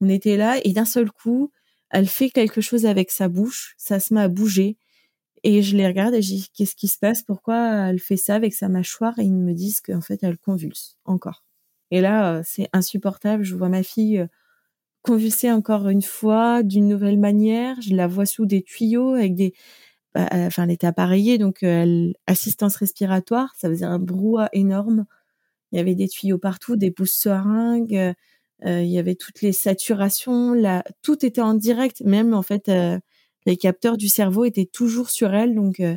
[0.00, 1.50] On était là et d'un seul coup,
[1.90, 3.74] elle fait quelque chose avec sa bouche.
[3.78, 4.76] Ça se met à bouger.
[5.44, 7.22] Et je les regarde et je dis qu'est-ce qui se passe?
[7.22, 9.18] Pourquoi elle fait ça avec sa mâchoire?
[9.18, 11.44] Et ils me disent qu'en fait elle convulse encore.
[11.90, 13.44] Et là euh, c'est insupportable.
[13.44, 14.26] Je vois ma fille
[15.06, 17.80] euh, convulser encore une fois d'une nouvelle manière.
[17.80, 19.54] Je la vois sous des tuyaux avec des,
[20.14, 23.54] bah, euh, enfin elle était appareillée donc elle assistance respiratoire.
[23.58, 25.06] Ça faisait un brouhaha énorme.
[25.72, 28.14] Il y avait des tuyaux partout, des pousses seringues.
[28.64, 32.70] il y avait toutes les saturations, là, tout était en direct, même en fait
[33.48, 35.96] les capteurs du cerveau étaient toujours sur elle, donc euh,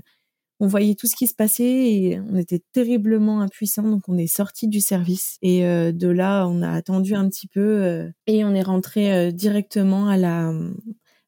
[0.61, 4.27] on voyait tout ce qui se passait et on était terriblement impuissants, donc on est
[4.27, 8.45] sorti du service et euh, de là on a attendu un petit peu euh, et
[8.45, 10.53] on est rentré directement à la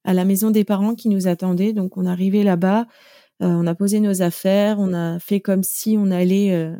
[0.03, 1.73] à la maison des parents qui nous attendaient.
[1.73, 2.85] Donc on arrivé là-bas,
[3.39, 6.71] on a posé nos affaires, on a fait comme si on allait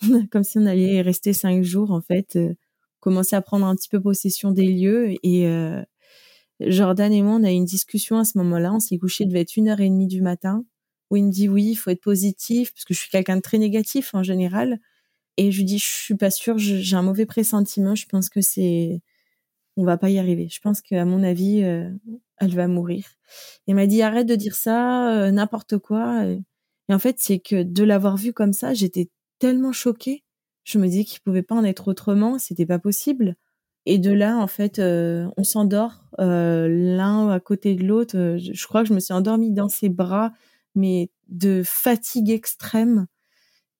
[0.30, 2.38] comme si on allait rester cinq jours en fait,
[3.00, 5.48] commencer à prendre un petit peu possession des lieux et
[6.60, 8.72] Jordan et moi, on a eu une discussion à ce moment-là.
[8.72, 10.64] On s'est couché, devait être une heure et demie du matin,
[11.10, 13.42] où il me dit oui, il faut être positif, parce que je suis quelqu'un de
[13.42, 14.80] très négatif en général.
[15.36, 17.94] Et je lui dis, je suis pas sûre, j'ai un mauvais pressentiment.
[17.94, 19.02] Je pense que c'est,
[19.76, 20.48] on va pas y arriver.
[20.50, 21.90] Je pense qu'à mon avis, euh,
[22.38, 23.04] elle va mourir.
[23.66, 26.24] Il m'a dit, arrête de dire ça, euh, n'importe quoi.
[26.24, 30.24] Et en fait, c'est que de l'avoir vu comme ça, j'étais tellement choquée.
[30.64, 33.36] Je me dis qu'il pouvait pas en être autrement, c'était pas possible.
[33.84, 38.36] Et de là, en fait, euh, on s'endort l'un à côté de l'autre.
[38.38, 40.32] Je crois que je me suis endormie dans ses bras,
[40.76, 43.06] mais de fatigue extrême.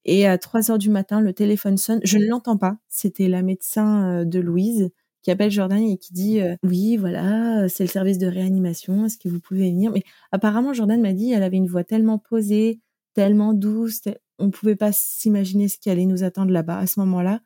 [0.04, 2.00] Et à 3 heures du matin, le téléphone sonne.
[2.04, 2.78] Je ne l'entends pas.
[2.88, 4.90] C'était la médecin de Louise
[5.22, 9.06] qui appelle Jordan et qui dit oui, voilà, c'est le service de réanimation.
[9.06, 9.90] Est-ce que vous pouvez venir?
[9.90, 12.80] Mais apparemment, Jordan m'a dit, elle avait une voix tellement posée,
[13.14, 14.02] tellement douce,
[14.38, 17.40] on ne pouvait pas s'imaginer ce qui allait nous attendre là-bas à ce moment-là.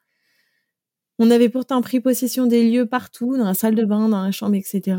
[1.18, 4.32] On avait pourtant pris possession des lieux partout, dans la salle de bain, dans la
[4.32, 4.96] chambre, etc.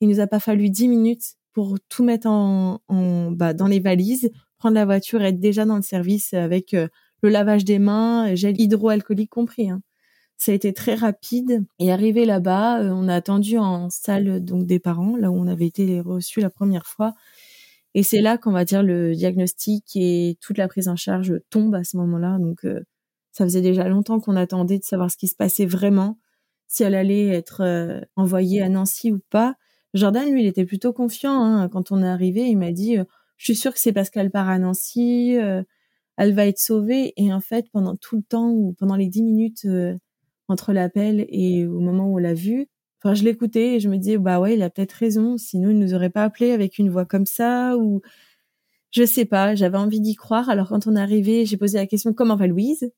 [0.00, 3.80] Il nous a pas fallu dix minutes pour tout mettre en, en bah, dans les
[3.80, 4.30] valises,
[4.62, 6.86] prendre la voiture, être déjà dans le service avec euh,
[7.20, 9.68] le lavage des mains, gel hydroalcoolique compris.
[9.68, 9.82] Hein.
[10.38, 11.64] Ça a été très rapide.
[11.80, 15.48] Et arrivé là-bas, euh, on a attendu en salle donc des parents, là où on
[15.48, 17.14] avait été reçus la première fois.
[17.94, 21.74] Et c'est là qu'on va dire le diagnostic et toute la prise en charge tombe
[21.74, 22.38] à ce moment-là.
[22.38, 22.84] Donc euh,
[23.32, 26.20] ça faisait déjà longtemps qu'on attendait de savoir ce qui se passait vraiment,
[26.68, 29.56] si elle allait être envoyée à Nancy ou pas.
[29.94, 31.42] Jordan, lui, il était plutôt confiant.
[31.42, 31.68] Hein.
[31.68, 33.04] Quand on est arrivé, il m'a dit euh,
[33.36, 35.62] Je suis sûre que c'est parce qu'elle part à Nancy, euh,
[36.16, 37.12] elle va être sauvée.
[37.16, 39.66] Et en fait, pendant tout le temps, ou pendant les dix minutes
[40.48, 42.68] entre l'appel et au moment où on l'a vu,
[43.02, 45.36] enfin, je l'écoutais et je me disais Bah ouais, il a peut-être raison.
[45.38, 47.76] Sinon, il nous aurait pas appelé avec une voix comme ça.
[47.78, 48.02] Ou
[48.92, 50.48] je sais pas, j'avais envie d'y croire.
[50.50, 52.90] Alors quand on est arrivé, j'ai posé la question Comment va Louise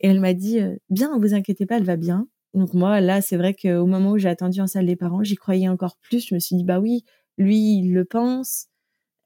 [0.00, 2.28] et elle m'a dit, euh, bien, vous inquiétez pas, elle va bien.
[2.58, 5.36] Donc moi, là, c'est vrai qu'au moment où j'ai attendu en salle des parents, j'y
[5.36, 6.26] croyais encore plus.
[6.26, 7.04] Je me suis dit, bah oui,
[7.36, 8.66] lui, il le pense.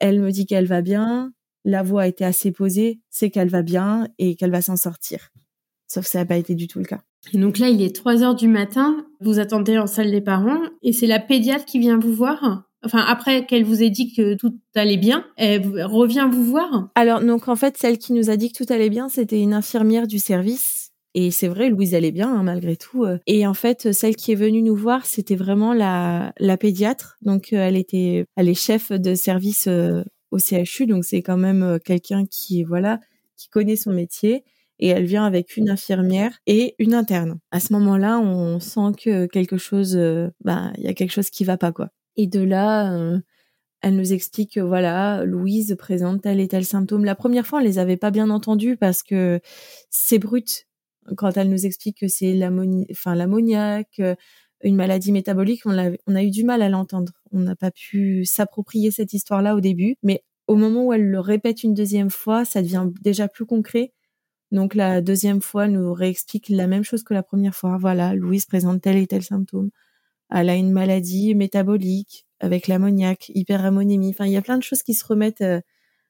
[0.01, 1.33] Elle me dit qu'elle va bien.
[1.65, 5.31] La voix a été assez posée, c'est qu'elle va bien et qu'elle va s'en sortir.
[5.87, 7.01] Sauf que ça n'a pas été du tout le cas.
[7.33, 10.61] Et donc là, il est 3 heures du matin, vous attendez en salle des parents
[10.83, 14.35] et c'est la pédiatre qui vient vous voir Enfin, après qu'elle vous ait dit que
[14.35, 18.37] tout allait bien, elle revient vous voir Alors, donc en fait, celle qui nous a
[18.37, 20.82] dit que tout allait bien, c'était une infirmière du service.
[21.15, 23.05] Et c'est vrai, Louise allait bien hein, malgré tout.
[23.05, 23.19] Euh.
[23.27, 27.19] Et en fait, celle qui est venue nous voir, c'était vraiment la, la pédiatre.
[27.23, 30.87] Donc, euh, elle était, elle est chef de service euh, au CHU.
[30.87, 33.01] Donc, c'est quand même quelqu'un qui, voilà,
[33.37, 34.45] qui connaît son métier.
[34.79, 37.39] Et elle vient avec une infirmière et une interne.
[37.53, 39.97] À ce moment-là, on sent que quelque chose,
[40.41, 41.91] bah, il y a quelque chose qui va pas, quoi.
[42.17, 43.19] Et de là, euh,
[43.81, 47.05] elle nous explique que voilà, Louise présente tel et tel symptôme.
[47.05, 49.41] La première fois, on les avait pas bien entendus parce que
[49.91, 50.67] c'est brut.
[51.17, 54.15] Quand elle nous explique que c'est l'ammoniaque, euh,
[54.63, 57.13] une maladie métabolique, on a, eu du mal à l'entendre.
[57.33, 61.21] On n'a pas pu s'approprier cette histoire-là au début, mais au moment où elle le
[61.21, 63.93] répète une deuxième fois, ça devient déjà plus concret.
[64.53, 67.79] Donc la deuxième fois, nous réexplique la même chose que la première fois.
[67.79, 69.71] Voilà, Louise présente tel et tel symptôme.
[70.31, 74.11] Elle a une maladie métabolique avec l'ammoniaque, hyperammonémie.
[74.11, 75.61] Enfin, il y a plein de choses qui se remettent euh,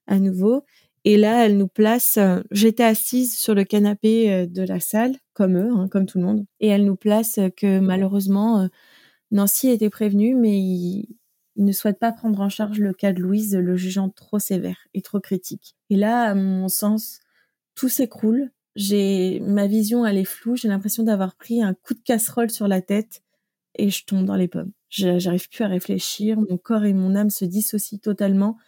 [0.07, 0.65] à nouveau.
[1.05, 2.17] Et là, elle nous place.
[2.17, 6.19] Euh, j'étais assise sur le canapé euh, de la salle, comme eux, hein, comme tout
[6.19, 6.47] le monde.
[6.61, 8.69] Et elle nous place que malheureusement,
[9.33, 11.17] Nancy était prévenue, mais il,
[11.57, 15.03] ne souhaite pas prendre en charge le cas de Louise, le jugeant trop sévère et
[15.03, 15.75] trop critique.
[15.91, 17.21] Et là, à mon sens,
[17.75, 18.51] tout s'écroule.
[18.77, 20.57] J'ai ma vision, elle est floue.
[20.57, 23.23] J'ai l'impression d'avoir pris un coup de casserole sur la tête
[23.75, 24.73] et je tombe dans les pommes.
[24.89, 28.59] J'arrive plus à réfléchir, mon corps et mon âme se dissocient totalement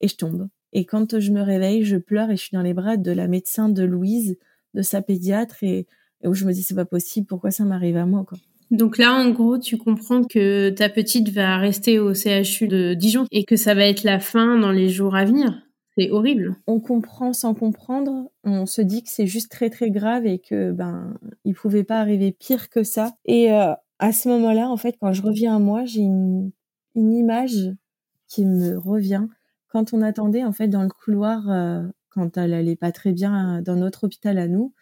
[0.00, 0.48] et je tombe.
[0.74, 3.28] Et quand je me réveille, je pleure et je suis dans les bras de la
[3.28, 4.36] médecin de Louise,
[4.74, 5.86] de sa pédiatre et,
[6.24, 8.38] où je me dis c'est pas possible, pourquoi ça m'arrive à moi quoi.
[8.70, 13.26] Donc là, en gros, tu comprends que ta petite va rester au CHU de Dijon
[13.30, 15.62] et que ça va être la fin dans les jours à venir.
[15.96, 16.56] C'est horrible.
[16.66, 18.30] On comprend sans comprendre.
[18.42, 22.00] On se dit que c'est juste très très grave et que ben il pouvait pas
[22.00, 23.12] arriver pire que ça.
[23.26, 26.50] Et euh, à ce moment-là, en fait, quand je reviens à moi, j'ai une,
[26.96, 27.72] image
[28.28, 29.26] qui me revient
[29.74, 33.60] quand on attendait en fait dans le couloir euh, quand elle allait pas très bien
[33.60, 34.72] dans notre hôpital à nous.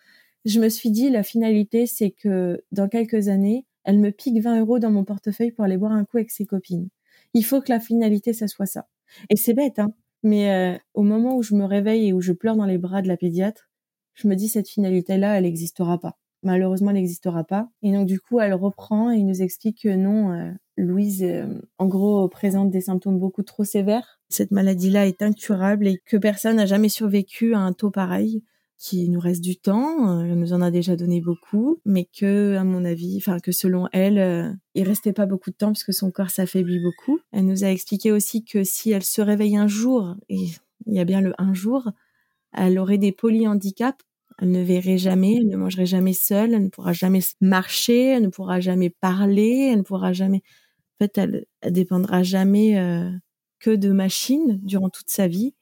[0.44, 4.60] Je me suis dit la finalité, c'est que dans quelques années, elle me pique 20
[4.60, 6.90] euros dans mon portefeuille pour aller boire un coup avec ses copines.
[7.32, 8.86] Il faut que la finalité, ça soit ça.
[9.30, 9.94] Et c'est bête, hein.
[10.22, 13.00] Mais euh, au moment où je me réveille et où je pleure dans les bras
[13.00, 13.70] de la pédiatre,
[14.12, 17.68] je me dis cette finalité-là, elle n'existera pas malheureusement elle n'existera pas.
[17.82, 21.46] Et donc du coup, elle reprend et nous explique que non, euh, Louise, euh,
[21.78, 24.20] en gros, présente des symptômes beaucoup trop sévères.
[24.28, 28.42] Cette maladie-là est incurable et que personne n'a jamais survécu à un taux pareil
[28.78, 32.56] qu'il nous reste du temps, euh, elle nous en a déjà donné beaucoup, mais que,
[32.56, 36.10] à mon avis, enfin que selon elle, il restait pas beaucoup de temps puisque son
[36.10, 37.20] corps s'affaiblit beaucoup.
[37.30, 40.48] Elle nous a expliqué aussi que si elle se réveille un jour, et
[40.86, 41.92] il y a bien le un jour,
[42.52, 44.04] elle aurait des polyhandicaps
[44.42, 48.24] elle ne verrait jamais, elle ne mangerait jamais seule, elle ne pourra jamais marcher, elle
[48.24, 50.42] ne pourra jamais parler, elle ne pourra jamais.
[51.00, 53.10] En fait, elle, elle dépendra jamais euh,
[53.60, 55.54] que de machines durant toute sa vie.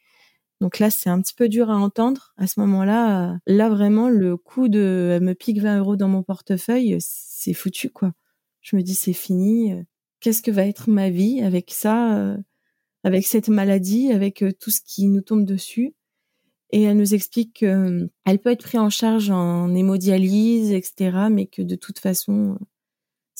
[0.60, 2.34] Donc là, c'est un petit peu dur à entendre.
[2.36, 6.08] À ce moment-là, euh, là vraiment, le coup de elle me pique 20 euros dans
[6.08, 8.12] mon portefeuille, c'est foutu quoi.
[8.60, 9.74] Je me dis c'est fini.
[10.20, 12.36] Qu'est-ce que va être ma vie avec ça, euh,
[13.04, 15.94] avec cette maladie, avec tout ce qui nous tombe dessus?
[16.72, 21.46] Et elle nous explique qu'elle euh, peut être prise en charge en hémodialyse, etc., mais
[21.46, 22.58] que de toute façon,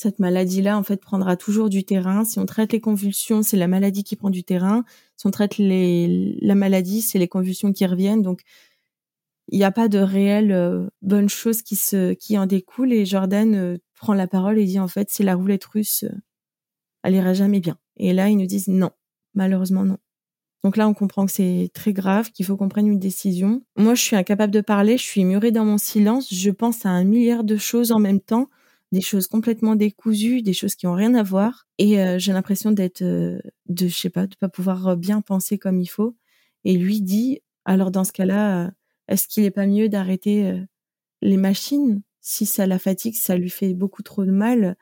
[0.01, 2.25] cette maladie-là, en fait, prendra toujours du terrain.
[2.25, 4.83] Si on traite les convulsions, c'est la maladie qui prend du terrain.
[5.15, 8.21] Si on traite les, la maladie, c'est les convulsions qui reviennent.
[8.21, 8.41] Donc,
[9.49, 12.93] il n'y a pas de réelle euh, bonne chose qui se, qui en découle.
[12.93, 16.05] Et Jordan euh, prend la parole et dit, en fait, c'est la roulette russe,
[17.03, 17.77] elle ira jamais bien.
[17.97, 18.91] Et là, ils nous disent non.
[19.33, 19.97] Malheureusement, non.
[20.63, 23.63] Donc là, on comprend que c'est très grave, qu'il faut qu'on prenne une décision.
[23.77, 26.89] Moi, je suis incapable de parler, je suis murée dans mon silence, je pense à
[26.89, 28.47] un milliard de choses en même temps,
[28.91, 32.71] des choses complètement décousues, des choses qui ont rien à voir, et euh, j'ai l'impression
[32.71, 36.15] d'être, euh, de, je sais pas, de pas pouvoir euh, bien penser comme il faut.
[36.65, 38.71] Et lui dit, alors dans ce cas-là,
[39.07, 40.61] est-ce qu'il est pas mieux d'arrêter
[41.21, 42.03] les machines?
[42.21, 44.77] Si ça la fatigue, ça lui fait beaucoup trop de mal.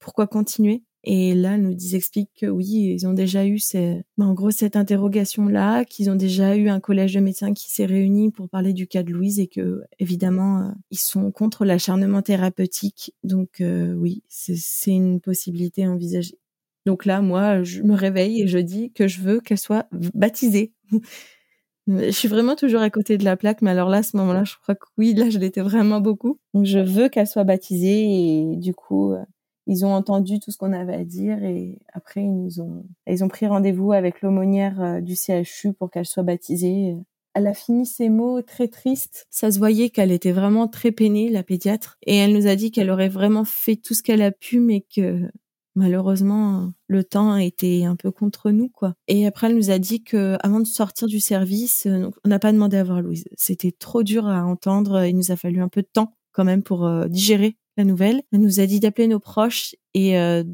[0.00, 0.84] Pourquoi continuer?
[1.06, 5.84] Et là, nous expliquent que oui, ils ont déjà eu ben, en gros cette interrogation-là,
[5.84, 9.02] qu'ils ont déjà eu un collège de médecins qui s'est réuni pour parler du cas
[9.02, 13.14] de Louise et que évidemment euh, ils sont contre l'acharnement thérapeutique.
[13.22, 16.38] Donc euh, oui, c'est une possibilité envisagée.
[16.86, 20.72] Donc là, moi, je me réveille et je dis que je veux qu'elle soit baptisée.
[21.86, 24.44] je suis vraiment toujours à côté de la plaque, mais alors là, à ce moment-là,
[24.44, 26.38] je crois que oui, là, je l'étais vraiment beaucoup.
[26.62, 29.22] Je veux qu'elle soit baptisée et du coup, euh,
[29.66, 33.24] ils ont entendu tout ce qu'on avait à dire et après ils nous ont ils
[33.24, 36.96] ont pris rendez-vous avec l'aumônière euh, du CHU pour qu'elle soit baptisée.
[37.34, 39.26] Elle a fini ses mots très tristes.
[39.28, 42.70] Ça se voyait qu'elle était vraiment très peinée, la pédiatre, et elle nous a dit
[42.70, 45.28] qu'elle aurait vraiment fait tout ce qu'elle a pu, mais que
[45.74, 48.94] malheureusement le temps était un peu contre nous quoi.
[49.08, 52.38] Et après elle nous a dit que avant de sortir du service, euh, on n'a
[52.38, 53.24] pas demandé à voir Louise.
[53.36, 55.04] C'était trop dur à entendre.
[55.04, 58.22] Il nous a fallu un peu de temps quand même pour euh, digérer la nouvelle.
[58.32, 60.44] Elle nous a dit d'appeler nos proches et euh,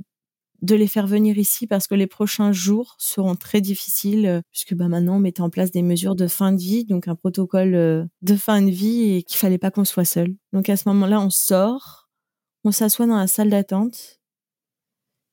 [0.62, 4.74] de les faire venir ici parce que les prochains jours seront très difficiles euh, puisque
[4.74, 7.74] bah maintenant on mettait en place des mesures de fin de vie, donc un protocole
[7.74, 10.34] euh, de fin de vie et qu'il fallait pas qu'on soit seul.
[10.52, 12.08] Donc à ce moment-là, on sort,
[12.64, 14.20] on s'assoit dans la salle d'attente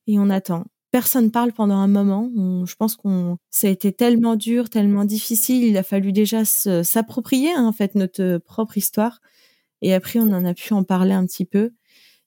[0.06, 0.64] et on attend.
[0.90, 2.30] personne parle pendant un moment.
[2.64, 5.64] je pense qu'on ça a été tellement dur, tellement difficile.
[5.64, 9.20] Il a fallu déjà s'approprier hein, en fait notre propre histoire.
[9.82, 11.72] Et après, on en a pu en parler un petit peu.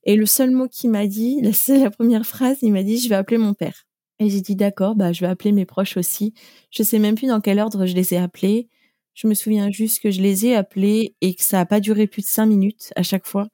[0.04, 3.10] Et le seul mot qu'il m'a dit, c'est la première phrase, il m'a dit je
[3.10, 3.86] vais appeler mon père.
[4.20, 6.34] Et j'ai dit d'accord, bah je vais appeler mes proches aussi.
[6.70, 8.70] Je sais même plus dans quel ordre je les ai appelés.
[9.14, 12.08] Je me souviens juste que je les ai appelés et que ça a pas duré
[12.08, 13.48] plus de cinq minutes à chaque fois.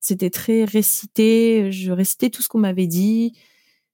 [0.00, 3.32] C'était très récité, je récitais tout ce qu'on m'avait dit.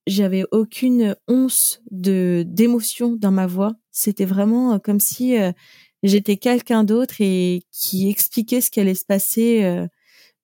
[0.06, 3.74] J'avais aucune once de d'émotion dans ma voix.
[3.90, 5.52] C'était vraiment euh, comme si euh,
[6.02, 9.86] j'étais quelqu'un d'autre et qui expliquait ce qui allait se passer, euh,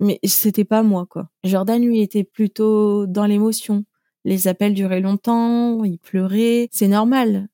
[0.01, 1.29] mais c'était pas moi quoi.
[1.45, 3.85] Jordan lui était plutôt dans l'émotion.
[4.25, 7.49] Les appels duraient longtemps, il pleurait, c'est normal.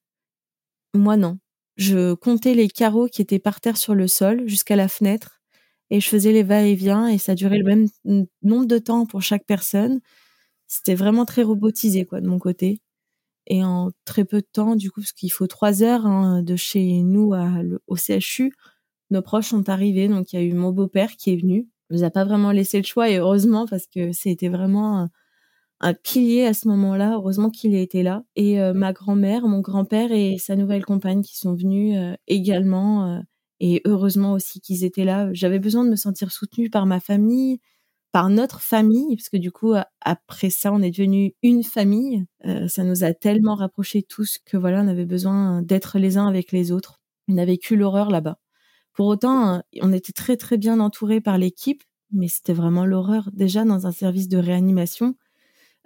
[0.95, 1.39] Moi non.
[1.77, 5.41] Je comptais les carreaux qui étaient par terre sur le sol jusqu'à la fenêtre
[5.91, 7.87] et je faisais les va-et-vient et ça durait le même
[8.43, 10.01] nombre de temps pour chaque personne.
[10.69, 12.81] C'était vraiment très robotisé quoi de mon côté.
[13.49, 16.57] Et en très peu de temps, du coup, parce qu'il faut trois heures hein, de
[16.57, 17.49] chez nous à,
[17.89, 18.53] au CHU,
[19.11, 20.09] nos proches sont arrivés.
[20.09, 21.69] Donc il y a eu mon beau-père qui est venu.
[21.91, 25.09] Nous a pas vraiment laissé le choix et heureusement parce que c'était vraiment
[25.80, 27.14] un, pilier à ce moment-là.
[27.14, 28.24] Heureusement qu'il été là.
[28.34, 33.07] Et euh, ma grand-mère, mon grand-père et sa nouvelle compagne qui sont venus euh, également.
[33.12, 33.20] Euh,
[33.61, 35.28] et heureusement aussi qu'ils étaient là.
[35.32, 37.61] J'avais besoin de me sentir soutenue par ma famille,
[38.12, 42.26] par notre famille, parce que du coup, après ça, on est devenu une famille.
[42.68, 46.53] Ça nous a tellement rapprochés tous que voilà, on avait besoin d'être les uns avec
[46.53, 47.01] les autres.
[47.28, 48.39] On a vécu l'horreur là-bas.
[48.97, 53.31] Pour autant, on était très très bien entourés par l'équipe, mais c'était vraiment l'horreur.
[53.33, 55.17] Déjà dans un service de réanimation,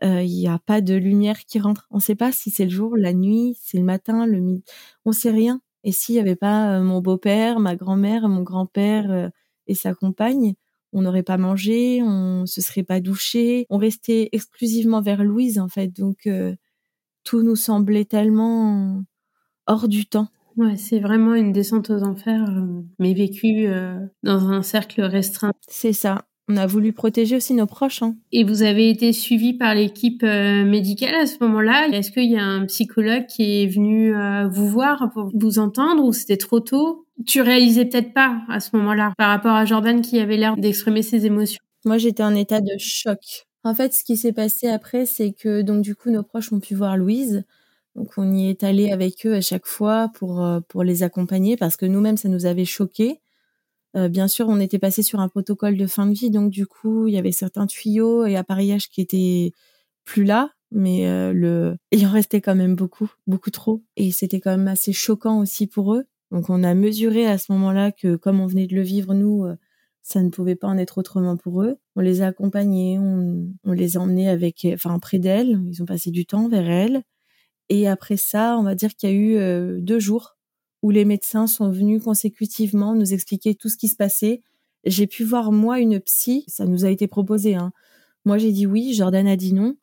[0.05, 1.87] euh, il n'y a pas de lumière qui rentre.
[1.91, 4.65] On ne sait pas si c'est le jour, la nuit, c'est le matin, le midi.
[5.05, 5.61] On sait rien.
[5.85, 9.29] Et s'il n'y avait pas euh, mon beau-père, ma grand-mère, mon grand-père euh,
[9.67, 10.55] et sa compagne,
[10.93, 15.69] on n'aurait pas mangé, on se serait pas douché, on restait exclusivement vers Louise en
[15.69, 15.89] fait.
[15.89, 16.55] Donc euh,
[17.25, 19.03] tout nous semblait tellement
[19.67, 20.29] hors du temps.
[20.61, 22.45] Ouais, c'est vraiment une descente aux enfers,
[22.99, 23.67] mais vécue
[24.23, 25.53] dans un cercle restreint.
[25.69, 26.27] C'est ça.
[26.53, 28.03] On a voulu protéger aussi nos proches.
[28.03, 28.17] Hein.
[28.33, 31.87] Et vous avez été suivi par l'équipe euh, médicale à ce moment-là.
[31.93, 36.05] Est-ce qu'il y a un psychologue qui est venu euh, vous voir pour vous entendre
[36.05, 37.07] ou c'était trop tôt?
[37.25, 41.03] Tu réalisais peut-être pas à ce moment-là par rapport à Jordan qui avait l'air d'exprimer
[41.03, 41.61] ses émotions.
[41.85, 43.47] Moi, j'étais en état de choc.
[43.63, 46.59] En fait, ce qui s'est passé après, c'est que donc du coup, nos proches ont
[46.59, 47.45] pu voir Louise.
[47.97, 51.57] Donc, on y est allé avec eux à chaque fois pour euh, pour les accompagner
[51.57, 53.21] parce que nous-mêmes, ça nous avait choqués.
[53.97, 56.67] Euh, bien sûr, on était passé sur un protocole de fin de vie, donc du
[56.67, 59.53] coup, il y avait certains tuyaux et appareillages qui étaient
[60.05, 64.41] plus là, mais euh, le il en restait quand même beaucoup, beaucoup trop, et c'était
[64.41, 66.05] quand même assez choquant aussi pour eux.
[66.31, 69.47] Donc on a mesuré à ce moment-là que comme on venait de le vivre nous,
[70.03, 71.77] ça ne pouvait pas en être autrement pour eux.
[71.97, 75.87] On les a accompagnés, on, on les a emmenés avec, enfin près d'elles, ils ont
[75.87, 77.03] passé du temps vers elles.
[77.71, 80.37] Et après ça, on va dire qu'il y a eu deux jours
[80.83, 84.43] où les médecins sont venus consécutivement nous expliquer tout ce qui se passait.
[84.85, 87.55] J'ai pu voir moi une psy, ça nous a été proposé.
[87.55, 87.73] Hein.
[88.25, 89.77] Moi j'ai dit oui, Jordan a dit non.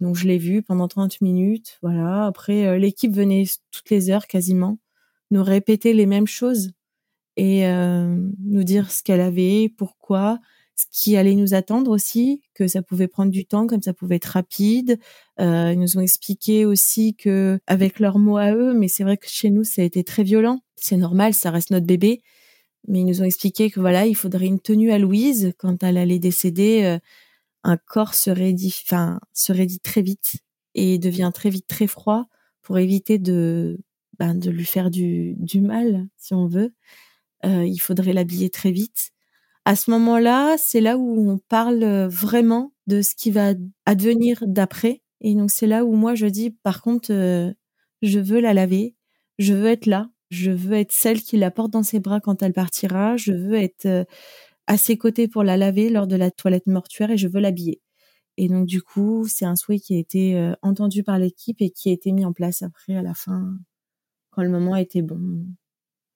[0.00, 1.78] Donc je l'ai vu pendant 30 minutes.
[1.82, 2.26] Voilà.
[2.26, 4.78] Après euh, l'équipe venait toutes les heures quasiment
[5.30, 6.70] nous répéter les mêmes choses
[7.36, 10.38] et euh, nous dire ce qu'elle avait, pourquoi,
[10.76, 14.16] ce qui allait nous attendre aussi, que ça pouvait prendre du temps, comme ça pouvait
[14.16, 14.98] être rapide.
[15.40, 19.16] Euh, ils nous ont expliqué aussi que, avec leurs mots à eux, mais c'est vrai
[19.16, 20.60] que chez nous, ça a été très violent.
[20.76, 22.22] C'est normal, ça reste notre bébé.
[22.88, 25.96] Mais ils nous ont expliqué que voilà, il faudrait une tenue à Louise quand elle
[25.96, 26.84] allait décéder.
[26.84, 26.98] Euh,
[27.64, 30.36] un corps se raidit, enfin, se raidit très vite
[30.74, 32.26] et devient très vite très froid
[32.62, 33.80] pour éviter de,
[34.18, 36.74] ben, de lui faire du, du mal, si on veut.
[37.44, 39.10] Euh, il faudrait l'habiller très vite
[39.66, 43.52] à ce moment-là, c'est là où on parle euh, vraiment de ce qui va
[43.84, 45.02] advenir d'après.
[45.20, 47.52] Et donc c'est là où moi je dis, par contre, euh,
[48.00, 48.94] je veux la laver,
[49.40, 52.42] je veux être là, je veux être celle qui la porte dans ses bras quand
[52.44, 54.04] elle partira, je veux être euh,
[54.68, 57.80] à ses côtés pour la laver lors de la toilette mortuaire et je veux l'habiller.
[58.36, 61.90] Et donc du coup, c'est un souhait qui a été entendu par l'équipe et qui
[61.90, 63.56] a été mis en place après à la fin,
[64.30, 65.46] quand le moment était bon.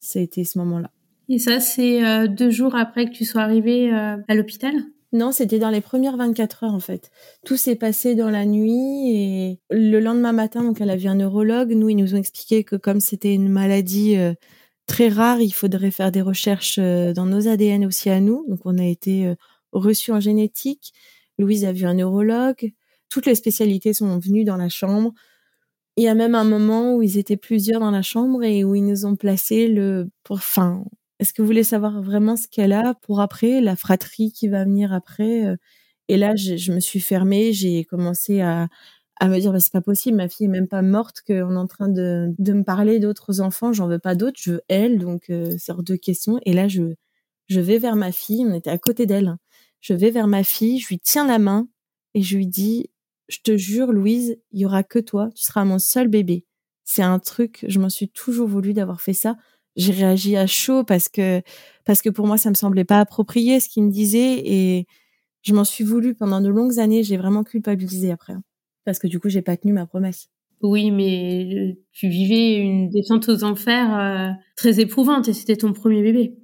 [0.00, 0.92] C'était ce moment-là.
[1.32, 4.74] Et ça, c'est euh, deux jours après que tu sois arrivé euh, à l'hôpital?
[5.12, 7.12] Non, c'était dans les premières 24 heures en fait.
[7.46, 11.14] Tout s'est passé dans la nuit et le lendemain matin, donc elle a vu un
[11.14, 11.70] neurologue.
[11.70, 14.34] Nous, ils nous ont expliqué que comme c'était une maladie euh,
[14.86, 18.44] très rare, il faudrait faire des recherches dans nos ADN aussi à nous.
[18.48, 19.32] Donc on a été
[19.70, 20.92] reçus en génétique.
[21.38, 22.72] Louise a vu un neurologue.
[23.08, 25.12] Toutes les spécialités sont venues dans la chambre.
[25.96, 28.74] Il y a même un moment où ils étaient plusieurs dans la chambre et où
[28.74, 30.84] ils nous ont placé le, pour, enfin,
[31.20, 34.64] est-ce que vous voulez savoir vraiment ce qu'elle a pour après, la fratrie qui va
[34.64, 35.56] venir après euh?
[36.08, 38.66] Et là, je, me suis fermée, j'ai commencé à,
[39.20, 41.56] à me dire bah, c'est pas possible, ma fille est même pas morte, qu'on est
[41.56, 44.98] en train de, de me parler d'autres enfants, j'en veux pas d'autres, je veux elle,
[44.98, 46.40] donc euh, c'est hors de question.
[46.44, 46.94] Et là, je,
[47.46, 49.28] je vais vers ma fille, on était à côté d'elle.
[49.28, 49.38] Hein.
[49.80, 51.68] Je vais vers ma fille, je lui tiens la main
[52.14, 52.90] et je lui dis,
[53.28, 56.44] je te jure, Louise, il y aura que toi, tu seras mon seul bébé.
[56.82, 59.36] C'est un truc, je m'en suis toujours voulu d'avoir fait ça.
[59.76, 61.42] J'ai réagi à chaud parce que
[61.84, 64.86] parce que pour moi ça me semblait pas approprié ce qu'il me disait et
[65.42, 67.02] je m'en suis voulu pendant de longues années.
[67.02, 68.42] J'ai vraiment culpabilisé après hein,
[68.84, 70.28] parce que du coup j'ai pas tenu ma promesse.
[70.62, 75.72] Oui, mais euh, tu vivais une descente aux enfers euh, très éprouvante et c'était ton
[75.72, 76.36] premier bébé.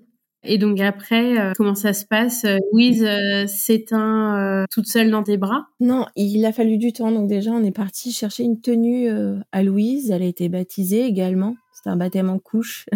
[0.49, 5.23] Et donc après, euh, comment ça se passe euh, Louise euh, s'éteint toute seule dans
[5.23, 5.67] tes bras?
[5.81, 7.11] Non, il a fallu du temps.
[7.11, 9.09] Donc déjà, on est parti chercher une tenue
[9.53, 10.11] à Louise.
[10.11, 11.57] Elle a été baptisée également.
[11.75, 12.87] C'était un baptême en couche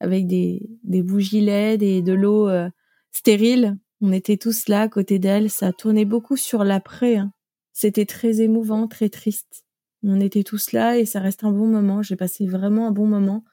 [0.00, 2.48] avec des, des bougies LED et de l'eau
[3.12, 3.76] stérile.
[4.00, 5.50] On était tous là à côté d'elle.
[5.50, 7.16] Ça tournait beaucoup sur l'après.
[7.16, 7.32] Hein.
[7.72, 9.64] C'était très émouvant, très triste.
[10.02, 12.02] On était tous là et ça reste un bon moment.
[12.02, 13.44] J'ai passé vraiment un bon moment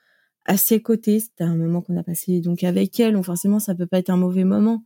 [0.45, 1.19] à ses côtés.
[1.19, 3.13] C'était un moment qu'on a passé donc avec elle.
[3.13, 4.83] Donc forcément, ça peut pas être un mauvais moment.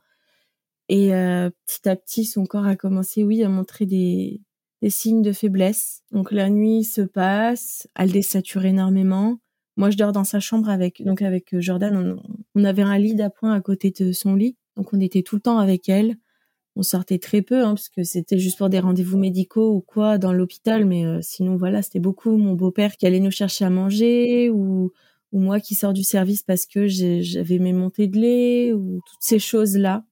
[0.88, 4.42] Et euh, petit à petit, son corps a commencé, oui, à montrer des,
[4.82, 6.02] des signes de faiblesse.
[6.12, 9.40] Donc la nuit se passe, elle désature énormément.
[9.78, 12.18] Moi, je dors dans sa chambre avec donc avec euh, Jordan.
[12.56, 15.42] On, avait un lit d'appoint à côté de son lit, donc on était tout le
[15.42, 16.16] temps avec elle.
[16.76, 20.18] On sortait très peu, hein, parce que c'était juste pour des rendez-vous médicaux ou quoi
[20.18, 23.70] dans l'hôpital, mais euh, sinon voilà, c'était beaucoup mon beau-père qui allait nous chercher à
[23.70, 24.92] manger ou
[25.32, 29.22] ou moi qui sors du service parce que j'avais mes montées de lait ou toutes
[29.22, 30.04] ces choses-là.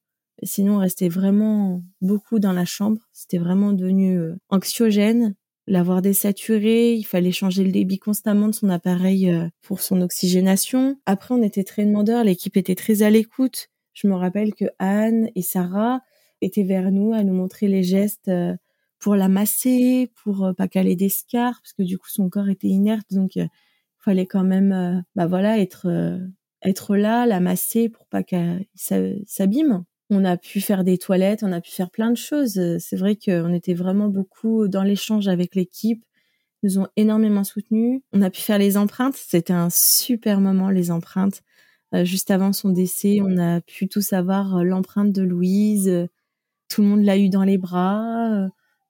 [0.44, 3.00] Sinon, on restait vraiment beaucoup dans la chambre.
[3.12, 5.34] C'était vraiment devenu euh, anxiogène.
[5.68, 10.98] L'avoir désaturé, il fallait changer le débit constamment de son appareil euh, pour son oxygénation.
[11.06, 13.68] Après, on était très demandeurs, l'équipe était très à l'écoute.
[13.92, 16.00] Je me rappelle que Anne et Sarah
[16.40, 18.56] étaient vers nous à nous montrer les gestes euh,
[18.98, 23.06] pour la masser, pour pas caler d'escarre, parce que du coup son corps était inerte,
[23.12, 23.36] donc
[24.08, 26.18] fallait quand même, euh, bah voilà, être euh,
[26.62, 29.84] être là, la masser pour pas qu'elle s'abîme.
[30.10, 32.60] On a pu faire des toilettes, on a pu faire plein de choses.
[32.78, 36.02] C'est vrai qu'on était vraiment beaucoup dans l'échange avec l'équipe.
[36.62, 38.00] Ils nous ont énormément soutenus.
[38.12, 39.16] On a pu faire les empreintes.
[39.16, 41.42] C'était un super moment, les empreintes.
[41.94, 46.08] Euh, juste avant son décès, on a pu tous avoir l'empreinte de Louise.
[46.68, 48.48] Tout le monde l'a eu dans les bras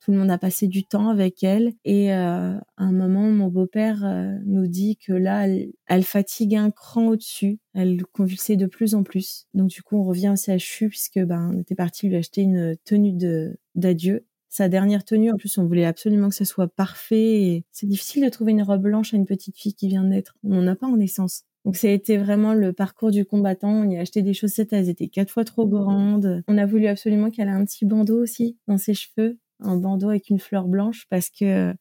[0.09, 1.75] tout le monde a passé du temps avec elle.
[1.85, 6.71] Et euh, à un moment, mon beau-père euh, nous dit que là, elle, fatigue un
[6.71, 7.59] cran au-dessus.
[7.75, 9.45] Elle convulsait de plus en plus.
[9.53, 12.75] Donc du coup, on revient au CHU puisque ben, on était parti lui acheter une
[12.87, 14.25] tenue de d'adieu.
[14.49, 17.67] Sa dernière tenue, en plus, on voulait absolument que ça soit parfait.
[17.71, 20.39] C'est difficile de trouver une robe blanche à une petite fille qui vient de naître.
[20.43, 21.43] On n'en a pas en naissance.
[21.67, 23.83] Donc ça a été vraiment le parcours du combattant.
[23.83, 26.43] On y a acheté des chaussettes, elles étaient quatre fois trop grandes.
[26.49, 30.09] On a voulu absolument qu'elle ait un petit bandeau aussi dans ses cheveux un bandeau
[30.11, 31.75] avec une fleur blanche parce que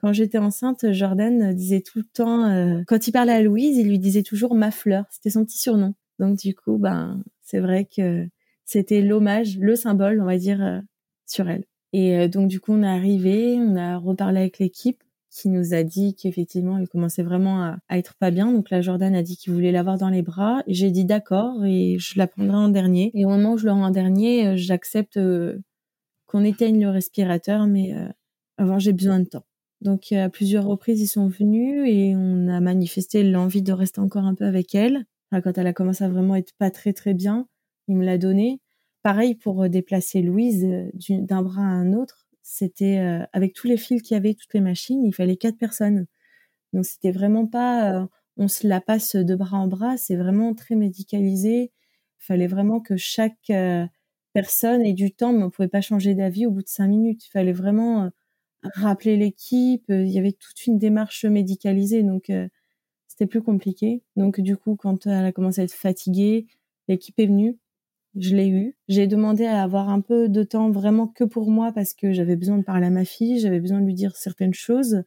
[0.00, 3.88] quand j'étais enceinte, Jordan disait tout le temps, euh, quand il parlait à Louise, il
[3.88, 5.04] lui disait toujours ma fleur.
[5.10, 5.94] C'était son petit surnom.
[6.18, 8.26] Donc du coup, ben c'est vrai que
[8.64, 10.80] c'était l'hommage, le symbole, on va dire, euh,
[11.26, 11.64] sur elle.
[11.92, 15.74] Et euh, donc du coup, on est arrivé, on a reparlé avec l'équipe qui nous
[15.74, 18.50] a dit qu'effectivement, elle commençait vraiment à, être pas bien.
[18.50, 20.62] Donc là, Jordan a dit qu'il voulait l'avoir dans les bras.
[20.66, 23.12] J'ai dit d'accord et je la prendrai en dernier.
[23.14, 25.20] Et au moment où je le rends en dernier, j'accepte
[26.30, 28.06] qu'on éteigne le respirateur, mais euh,
[28.56, 29.44] avant j'ai besoin de temps.
[29.80, 34.24] Donc à plusieurs reprises ils sont venus et on a manifesté l'envie de rester encore
[34.24, 35.06] un peu avec elle.
[35.32, 37.48] quand elle a commencé à vraiment être pas très très bien,
[37.88, 38.60] il me l'a donné.
[39.02, 42.98] Pareil pour euh, déplacer Louise euh, d'un bras à un autre, c'était
[43.32, 46.06] avec tous les fils qu'il y avait, toutes les machines, il fallait quatre personnes.
[46.72, 50.74] Donc c'était vraiment pas on se la passe de bras en bras, c'est vraiment très
[50.74, 51.72] médicalisé.
[52.20, 53.50] Il fallait vraiment que chaque
[54.32, 57.26] personne et du temps, mais on pouvait pas changer d'avis au bout de cinq minutes.
[57.26, 58.08] Il fallait vraiment euh,
[58.62, 59.88] rappeler l'équipe.
[59.90, 62.48] Euh, il y avait toute une démarche médicalisée, donc euh,
[63.08, 64.02] c'était plus compliqué.
[64.16, 66.46] Donc du coup, quand elle a commencé à être fatiguée,
[66.88, 67.58] l'équipe est venue.
[68.16, 68.76] Je l'ai eu.
[68.88, 72.36] J'ai demandé à avoir un peu de temps vraiment que pour moi parce que j'avais
[72.36, 75.04] besoin de parler à ma fille, j'avais besoin de lui dire certaines choses,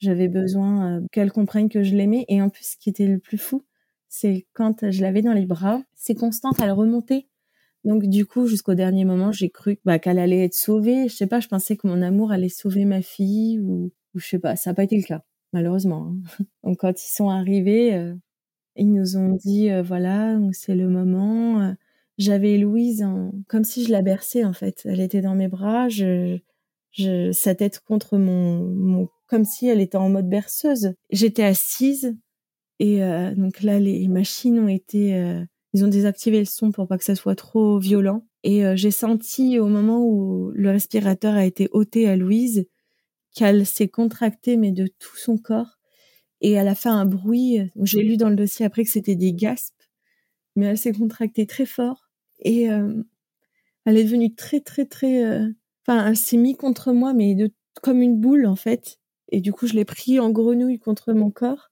[0.00, 2.24] j'avais besoin qu'elle comprenne que je l'aimais.
[2.28, 3.64] Et en plus, ce qui était le plus fou,
[4.08, 7.26] c'est quand je l'avais dans les bras, c'est Constante, elle remontait
[7.84, 11.08] donc du coup, jusqu'au dernier moment, j'ai cru bah, qu'elle allait être sauvée.
[11.08, 14.26] Je sais pas, je pensais que mon amour allait sauver ma fille ou, ou je
[14.26, 14.54] sais pas.
[14.56, 15.22] Ça n'a pas été le cas,
[15.52, 16.12] malheureusement.
[16.12, 16.44] Hein.
[16.62, 18.14] Donc quand ils sont arrivés, euh,
[18.76, 21.60] ils nous ont dit euh, voilà, c'est le moment.
[21.60, 21.72] Euh,
[22.18, 23.32] j'avais Louise en...
[23.48, 24.82] comme si je la berçais en fait.
[24.84, 26.38] Elle était dans mes bras, je,
[26.92, 27.32] je...
[27.32, 30.94] sa tête contre mon, mon, comme si elle était en mode berceuse.
[31.10, 32.14] J'étais assise
[32.78, 33.00] et
[33.36, 35.44] donc là les machines ont été
[35.74, 38.26] ils ont désactivé le son pour pas que ça soit trop violent.
[38.44, 42.66] Et euh, j'ai senti au moment où le respirateur a été ôté à Louise
[43.34, 45.78] qu'elle s'est contractée, mais de tout son corps.
[46.40, 47.60] Et elle a fait un bruit.
[47.82, 49.82] J'ai lu dans le dossier après que c'était des gaspes,
[50.56, 52.10] mais elle s'est contractée très fort.
[52.40, 53.02] Et euh,
[53.86, 55.24] elle est devenue très, très, très.
[55.24, 55.48] Euh,
[55.86, 57.50] enfin, elle s'est mise contre moi, mais de,
[57.82, 58.98] comme une boule, en fait.
[59.30, 61.70] Et du coup, je l'ai pris en grenouille contre mon corps.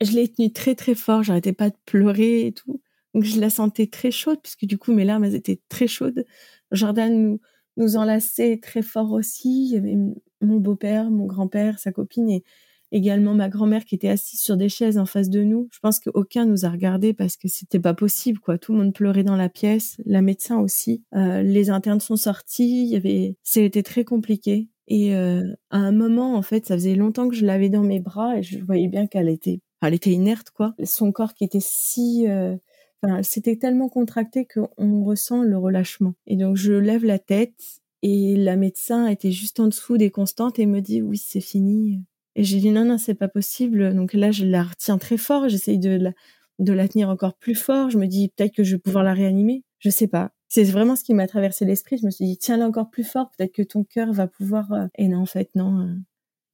[0.00, 1.22] Je l'ai tenue très, très fort.
[1.22, 2.80] J'arrêtais pas de pleurer et tout.
[3.16, 6.26] Donc, je la sentais très chaude, puisque du coup, mes larmes, étaient très chaudes.
[6.70, 7.40] Jordan nous,
[7.78, 9.64] nous enlaçait très fort aussi.
[9.64, 9.96] Il y avait
[10.42, 12.44] mon beau-père, mon grand-père, sa copine et
[12.92, 15.66] également ma grand-mère qui était assise sur des chaises en face de nous.
[15.72, 18.58] Je pense qu'aucun nous a regardé parce que c'était pas possible, quoi.
[18.58, 21.02] Tout le monde pleurait dans la pièce, la médecin aussi.
[21.14, 22.94] Euh, les internes sont sortis.
[22.96, 24.68] Avait, c'était très compliqué.
[24.88, 27.98] Et euh, à un moment, en fait, ça faisait longtemps que je l'avais dans mes
[27.98, 30.74] bras et je voyais bien qu'elle était, elle était inerte, quoi.
[30.84, 32.56] Son corps qui était si, euh,
[33.02, 36.14] enfin, c'était tellement contracté qu'on ressent le relâchement.
[36.26, 40.58] Et donc, je lève la tête et la médecin était juste en dessous des constantes
[40.58, 42.02] et me dit oui, c'est fini.
[42.34, 43.94] Et j'ai dit non, non, c'est pas possible.
[43.94, 45.48] Donc là, je la retiens très fort.
[45.48, 46.12] J'essaye de la,
[46.58, 47.90] de la tenir encore plus fort.
[47.90, 49.64] Je me dis peut-être que je vais pouvoir la réanimer.
[49.78, 50.32] Je sais pas.
[50.48, 51.98] C'est vraiment ce qui m'a traversé l'esprit.
[51.98, 53.30] Je me suis dit tiens-la encore plus fort.
[53.36, 54.72] Peut-être que ton cœur va pouvoir.
[54.72, 54.86] Euh.
[54.96, 55.80] Et non, en fait, non.
[55.80, 55.94] Euh.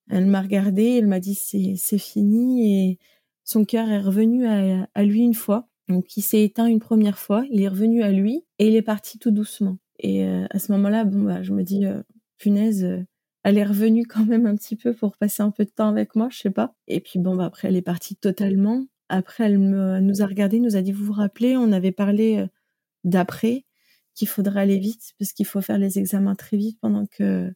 [0.08, 0.98] Elle m'a regardée.
[0.98, 2.90] Elle m'a dit c'est fini.
[2.90, 2.98] Et
[3.44, 5.68] son cœur est revenu à lui une fois.
[5.92, 7.44] Donc il s'est éteint une première fois.
[7.50, 9.78] Il est revenu à lui et il est parti tout doucement.
[9.98, 11.84] Et euh, à ce moment-là, bon, bah, je me dis
[12.38, 13.04] punaise
[13.44, 16.14] elle est revenue quand même un petit peu pour passer un peu de temps avec
[16.14, 16.74] moi, je sais pas.
[16.86, 18.86] Et puis bon, bah après, elle est partie totalement.
[19.08, 22.46] Après, elle, nous a regardé, nous a dit, vous vous rappelez, on avait parlé euh,
[23.04, 23.64] d'après,
[24.14, 27.52] qu'il faudrait aller vite, parce qu'il faut faire les examens très vite pendant que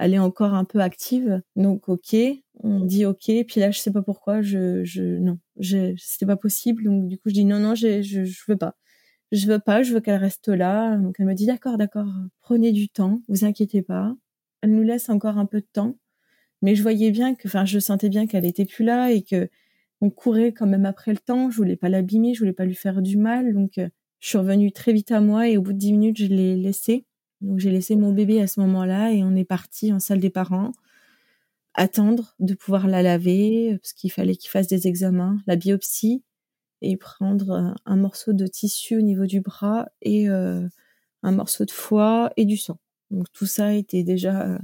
[0.00, 1.42] elle est encore un peu active.
[1.56, 2.16] Donc, ok,
[2.62, 3.30] on dit ok.
[3.46, 6.84] Puis là, je sais pas pourquoi, je, je, non, c'était pas possible.
[6.84, 8.76] Donc, du coup, je dis non, non, je, je, je veux pas.
[9.32, 10.96] Je veux pas, je veux qu'elle reste là.
[10.98, 12.08] Donc, elle me dit d'accord, d'accord,
[12.40, 14.16] prenez du temps, vous inquiétez pas
[14.62, 15.96] elle nous laisse encore un peu de temps.
[16.62, 19.48] Mais je voyais bien que, enfin, je sentais bien qu'elle était plus là et que
[20.02, 21.50] on courait quand même après le temps.
[21.50, 23.54] Je voulais pas l'abîmer, je voulais pas lui faire du mal.
[23.54, 23.88] Donc, euh,
[24.20, 26.56] je suis revenue très vite à moi et au bout de dix minutes, je l'ai
[26.56, 27.06] laissé.
[27.40, 30.30] Donc, j'ai laissé mon bébé à ce moment-là et on est parti en salle des
[30.30, 30.72] parents
[31.74, 36.22] attendre de pouvoir la laver parce qu'il fallait qu'il fasse des examens, la biopsie
[36.82, 40.66] et prendre euh, un morceau de tissu au niveau du bras et euh,
[41.22, 42.78] un morceau de foie et du sang.
[43.10, 44.58] Donc tout ça était déjà euh,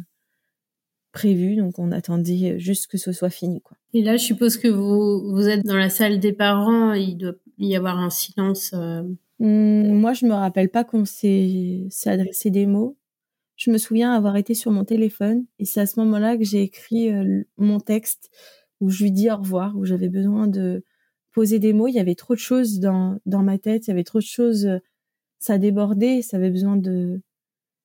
[1.13, 3.61] prévu, donc on attendait juste que ce soit fini.
[3.61, 3.77] Quoi.
[3.93, 7.35] Et là, je suppose que vous, vous êtes dans la salle des parents, il doit
[7.59, 8.73] y avoir un silence.
[8.75, 9.03] Euh...
[9.39, 12.97] Mmh, moi, je me rappelle pas qu'on s'est adressé des mots.
[13.57, 16.63] Je me souviens avoir été sur mon téléphone et c'est à ce moment-là que j'ai
[16.63, 18.31] écrit euh, mon texte
[18.81, 20.85] où je lui dis au revoir, où j'avais besoin de
[21.33, 21.89] poser des mots.
[21.89, 24.25] Il y avait trop de choses dans, dans ma tête, il y avait trop de
[24.25, 24.79] choses, euh,
[25.41, 27.23] ça débordait, ça avait besoin de,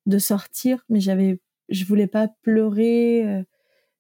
[0.08, 1.40] de sortir, mais j'avais,
[1.70, 3.44] je voulais pas pleurer euh,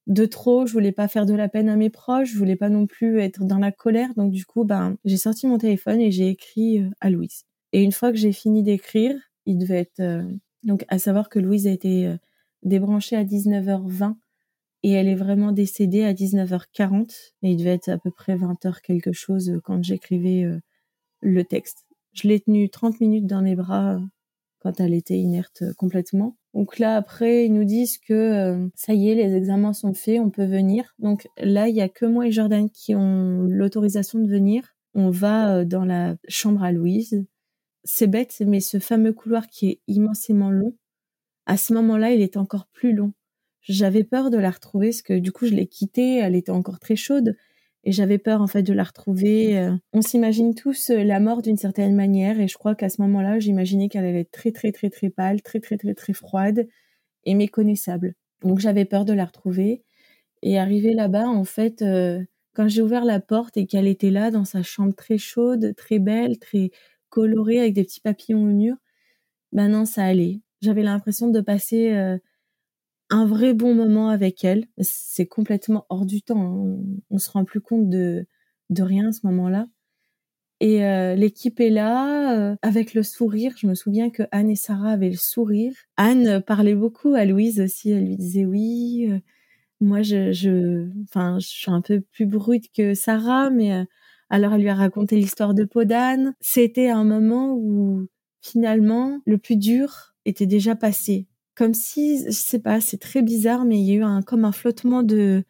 [0.07, 2.69] de trop, je voulais pas faire de la peine à mes proches, je voulais pas
[2.69, 6.11] non plus être dans la colère, donc du coup, ben, j'ai sorti mon téléphone et
[6.11, 7.45] j'ai écrit euh, à Louise.
[7.73, 10.23] Et une fois que j'ai fini d'écrire, il devait être, euh,
[10.63, 12.13] donc à savoir que Louise a été
[12.63, 14.15] débranchée à 19h20
[14.83, 18.81] et elle est vraiment décédée à 19h40 et il devait être à peu près 20h
[18.81, 20.45] quelque chose quand j'écrivais
[21.21, 21.85] le texte.
[22.13, 23.99] Je l'ai tenu 30 minutes dans mes bras
[24.61, 26.37] quand elle était inerte complètement.
[26.53, 30.19] Donc là, après, ils nous disent que euh, ça y est, les examens sont faits,
[30.19, 30.93] on peut venir.
[30.99, 34.75] Donc là, il y a que moi et Jordan qui ont l'autorisation de venir.
[34.93, 37.25] On va euh, dans la chambre à Louise.
[37.83, 40.75] C'est bête, mais ce fameux couloir qui est immensément long,
[41.47, 43.13] à ce moment-là, il est encore plus long.
[43.61, 46.79] J'avais peur de la retrouver parce que du coup, je l'ai quittée, elle était encore
[46.79, 47.35] très chaude
[47.83, 49.57] et j'avais peur en fait de la retrouver.
[49.57, 49.75] Euh.
[49.93, 53.39] On s'imagine tous euh, la mort d'une certaine manière et je crois qu'à ce moment-là,
[53.39, 56.67] j'imaginais qu'elle allait être très très très très pâle, très très très très froide
[57.25, 58.13] et méconnaissable.
[58.43, 59.83] Donc j'avais peur de la retrouver
[60.43, 62.23] et arrivé là-bas en fait euh,
[62.53, 65.99] quand j'ai ouvert la porte et qu'elle était là dans sa chambre très chaude, très
[65.99, 66.71] belle, très
[67.09, 68.75] colorée avec des petits papillons au mur,
[69.51, 70.41] ben non, ça allait.
[70.61, 71.91] J'avais l'impression de passer
[73.11, 74.65] un vrai bon moment avec elle.
[74.79, 76.41] C'est complètement hors du temps.
[76.41, 76.79] Hein.
[77.11, 78.25] On, se rend plus compte de,
[78.69, 79.67] de rien à ce moment-là.
[80.61, 83.53] Et euh, l'équipe est là euh, avec le sourire.
[83.57, 85.73] Je me souviens que Anne et Sarah avaient le sourire.
[85.97, 87.91] Anne parlait beaucoup à Louise aussi.
[87.91, 89.07] Elle lui disait oui.
[89.11, 89.19] Euh,
[89.81, 93.87] moi, je, je, enfin, je suis un peu plus brute que Sarah, mais
[94.29, 96.35] alors elle lui a raconté l'histoire de Podane.
[96.39, 98.07] C'était un moment où
[98.41, 101.25] finalement le plus dur était déjà passé
[101.55, 104.45] comme si, je sais pas, c'est très bizarre, mais il y a eu un, comme
[104.45, 105.43] un flottement de,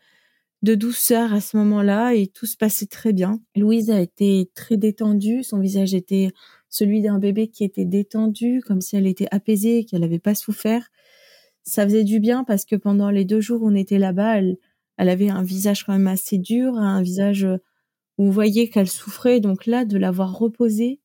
[0.62, 3.41] de douceur à ce moment-là et tout se passait très bien.
[3.56, 6.32] Louise a été très détendue, son visage était
[6.70, 10.89] celui d'un bébé qui était détendu, comme si elle était apaisée, qu'elle n'avait pas souffert.
[11.64, 14.58] ça faisait du bien parce que pendant les deux jours où on était là-bas, elle,
[14.97, 17.47] elle avait un visage quand même assez dur, un visage
[18.18, 19.39] où on voyait qu'elle souffrait.
[19.41, 21.01] Donc là, de l'avoir reposée,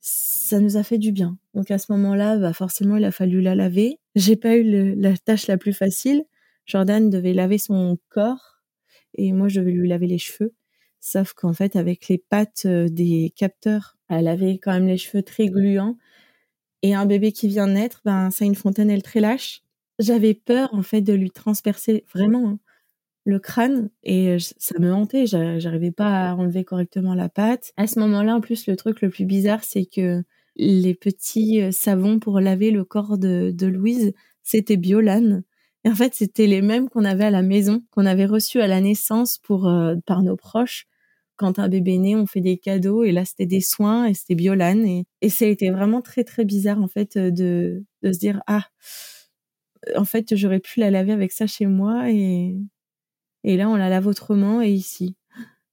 [0.00, 1.38] ça nous a fait du bien.
[1.54, 3.98] Donc à ce moment-là, bah forcément, il a fallu la laver.
[4.14, 6.24] J'ai pas eu la tâche la plus facile.
[6.66, 8.58] Jordan devait laver son corps
[9.14, 10.54] et moi, je devais lui laver les cheveux.
[11.00, 15.22] Sauf qu'en fait, avec les pattes euh, des capteurs, elle avait quand même les cheveux
[15.22, 15.96] très gluants.
[16.82, 19.62] Et un bébé qui vient naître, ben, ça une fontanelle très lâche.
[19.98, 22.58] J'avais peur, en fait, de lui transpercer vraiment hein,
[23.28, 25.26] le crâne et euh, ça me hantait.
[25.26, 27.72] J'arrivais pas à enlever correctement la pâte.
[27.76, 30.22] À ce moment-là, en plus, le truc le plus bizarre, c'est que
[30.56, 34.12] les petits euh, savons pour laver le corps de, Louise,
[34.42, 35.44] c'était Biolane.
[35.84, 38.66] Et en fait, c'était les mêmes qu'on avait à la maison, qu'on avait reçus à
[38.66, 40.86] la naissance pour euh, par nos proches.
[41.36, 44.34] Quand un bébé naît, on fait des cadeaux et là c'était des soins et c'était
[44.34, 44.84] Biolane
[45.20, 48.64] et, ça a été vraiment très très bizarre en fait de de se dire ah
[49.94, 52.10] en fait j'aurais pu la laver avec ça chez moi
[53.48, 55.16] et là on la lave autrement et ici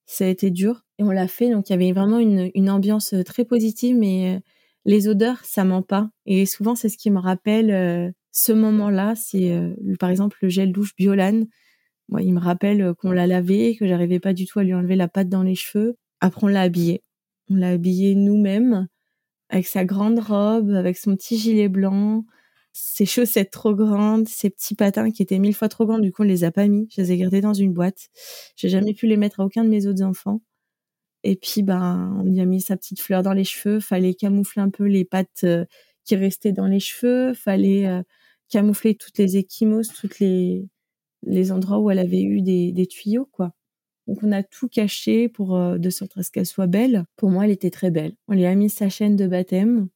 [0.08, 3.14] ça a été dur et on l'a fait donc il y avait vraiment une ambiance
[3.26, 4.40] très positive mais euh,
[4.86, 9.16] les odeurs ça ment pas et souvent c'est ce qui me rappelle euh, ce moment-là,
[9.16, 11.48] c'est euh, par exemple le gel douche Biolane.
[12.10, 14.74] Moi, il me rappelle euh, qu'on l'a lavé, que j'arrivais pas du tout à lui
[14.74, 15.96] enlever la pâte dans les cheveux.
[16.20, 17.02] Après, on l'a habillé.
[17.50, 18.88] On l'a habillé nous-mêmes,
[19.50, 22.26] avec sa grande robe, avec son petit gilet blanc,
[22.78, 26.00] ses chaussettes trop grandes, ses petits patins qui étaient mille fois trop grands.
[26.00, 26.88] Du coup, on les a pas mis.
[26.96, 28.10] Je les ai gardés dans une boîte.
[28.58, 30.42] J'ai jamais pu les mettre à aucun de mes autres enfants.
[31.24, 33.80] Et puis, ben, on y a mis sa petite fleur dans les cheveux.
[33.80, 35.66] Fallait camoufler un peu les pattes euh,
[36.06, 37.34] qui restaient dans les cheveux.
[37.34, 37.88] Fallait
[38.50, 40.68] camoufler toutes les échymoses, toutes les
[41.26, 43.52] les endroits où elle avait eu des, des tuyaux, quoi.
[44.08, 47.06] Donc on a tout caché pour euh, de sorte à ce qu'elle soit belle.
[47.16, 48.14] Pour moi, elle était très belle.
[48.28, 49.90] On lui a mis sa chaîne de baptême.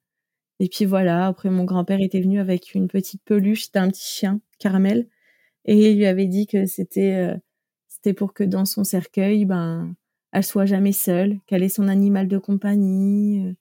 [0.59, 4.41] Et puis voilà, après mon grand-père était venu avec une petite peluche d'un petit chien,
[4.59, 5.07] caramel,
[5.65, 7.37] et il lui avait dit que c'était euh,
[7.87, 9.95] c'était pour que dans son cercueil, ben
[10.31, 13.45] elle soit jamais seule, qu'elle ait son animal de compagnie.
[13.45, 13.53] Euh.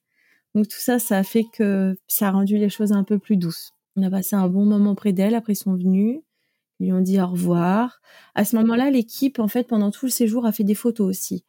[0.55, 3.37] Donc tout ça, ça a fait que ça a rendu les choses un peu plus
[3.37, 3.71] douces.
[3.95, 5.35] On a passé un bon moment près d'elle.
[5.35, 6.21] Après, ils sont venus.
[6.79, 8.01] Ils lui ont dit au revoir.
[8.35, 11.43] À ce moment-là, l'équipe, en fait, pendant tout le séjour, a fait des photos aussi.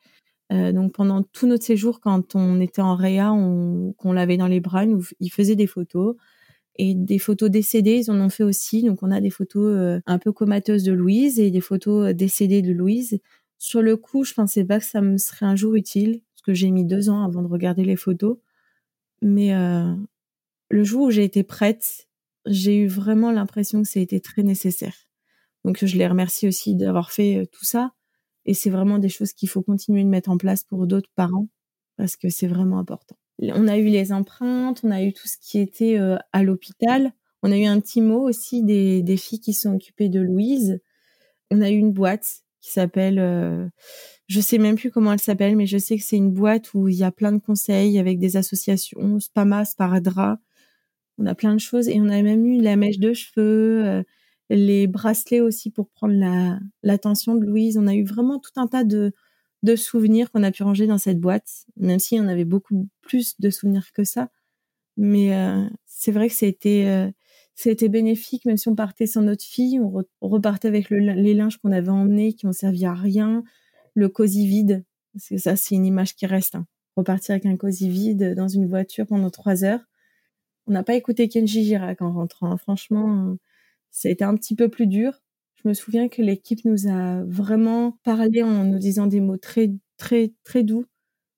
[0.53, 4.49] Euh, donc pendant tout notre séjour, quand on était en réa, on, qu'on l'avait dans
[4.49, 6.17] les bras, nous, ils faisaient des photos
[6.77, 8.83] et des photos décédées, ils en ont fait aussi.
[8.83, 12.15] Donc on a des photos euh, un peu comateuses de Louise et des photos euh,
[12.15, 13.21] décédées de Louise.
[13.59, 16.55] Sur le coup, je pensais pas que ça me serait un jour utile parce que
[16.55, 18.39] j'ai mis deux ans avant de regarder les photos.
[19.23, 19.95] Mais euh,
[20.71, 22.07] le jour où j'ai été prête
[22.47, 24.95] j'ai eu vraiment l'impression que ça a été très nécessaire.
[25.67, 27.93] Donc je les remercie aussi d'avoir fait tout ça.
[28.47, 31.49] Et c'est vraiment des choses qu'il faut continuer de mettre en place pour d'autres parents
[31.97, 33.17] parce que c'est vraiment important.
[33.43, 37.13] On a eu les empreintes, on a eu tout ce qui était euh, à l'hôpital.
[37.43, 40.81] On a eu un petit mot aussi des, filles qui sont occupées de Louise.
[41.51, 43.67] On a eu une boîte qui s'appelle, euh,
[44.29, 46.89] je sais même plus comment elle s'appelle, mais je sais que c'est une boîte où
[46.89, 50.39] il y a plein de conseils avec des associations, Spama, Sparadra,
[51.21, 54.03] on a plein de choses et on a même eu la mèche de cheveux, euh,
[54.51, 57.79] les bracelets aussi pour prendre la l'attention de Louise.
[57.79, 59.13] On a eu vraiment tout un tas de
[59.77, 63.51] souvenirs qu'on a pu ranger dans cette boîte, même si on avait beaucoup plus de
[63.51, 64.31] souvenirs que ça.
[64.97, 69.81] Mais euh, c'est vrai que c'était euh, bénéfique, même si on partait sans notre fille,
[69.81, 73.43] on, repartait avec les linges qu'on avait emmenés, qui ont servi à rien,
[73.95, 76.55] le cosy vide, parce que ça c'est une image qui reste.
[76.55, 76.67] Hein.
[76.97, 79.81] Repartir avec un cosy vide dans une voiture pendant trois heures,
[80.67, 82.57] on n'a pas écouté Kenji Girac en rentrant.
[82.57, 83.37] Franchement,
[83.91, 85.21] ça a été un petit peu plus dur.
[85.63, 89.71] Je me souviens que l'équipe nous a vraiment parlé en nous disant des mots très,
[89.99, 90.87] très, très doux.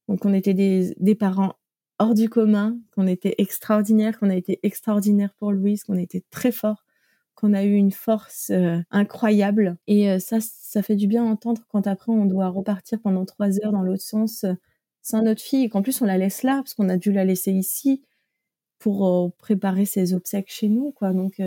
[0.09, 1.55] Donc, on était des, parents
[1.99, 6.53] hors du commun, qu'on était extraordinaires, qu'on a été extraordinaires pour Louise, qu'on était très
[6.53, 6.85] forts,
[7.35, 9.77] qu'on a eu une force euh, incroyable.
[9.87, 13.59] Et euh, ça, ça fait du bien entendre quand après on doit repartir pendant trois
[13.61, 14.55] heures dans l'autre sens euh,
[15.03, 17.53] sans notre fille, qu'en plus on la laisse là, parce qu'on a dû la laisser
[17.53, 18.03] ici
[18.79, 21.13] pour préparer ses obsèques chez nous, quoi.
[21.13, 21.41] Donc,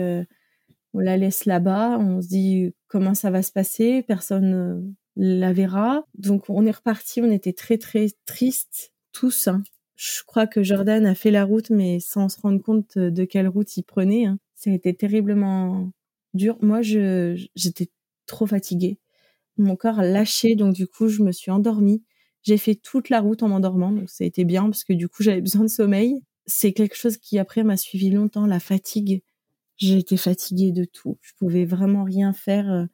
[0.96, 4.80] on la laisse là-bas, on se dit comment ça va se passer, personne euh,
[5.16, 6.04] la verra.
[6.14, 9.48] Donc, on est reparti, on était très, très tristes, tous.
[9.48, 9.62] Hein.
[9.96, 13.48] Je crois que Jordan a fait la route, mais sans se rendre compte de quelle
[13.48, 14.26] route il prenait.
[14.26, 14.38] Hein.
[14.54, 15.90] Ça a été terriblement
[16.34, 16.56] dur.
[16.62, 17.90] Moi, j'étais
[18.26, 18.98] trop fatiguée.
[19.58, 22.02] Mon corps lâché, donc du coup, je me suis endormie.
[22.42, 25.08] J'ai fait toute la route en m'endormant, donc ça a été bien parce que du
[25.08, 29.22] coup, j'avais besoin de sommeil c'est quelque chose qui après m'a suivi longtemps, la fatigue.
[29.76, 31.18] J'ai été fatiguée de tout.
[31.20, 32.70] Je pouvais vraiment rien faire.
[32.70, 32.84] Euh,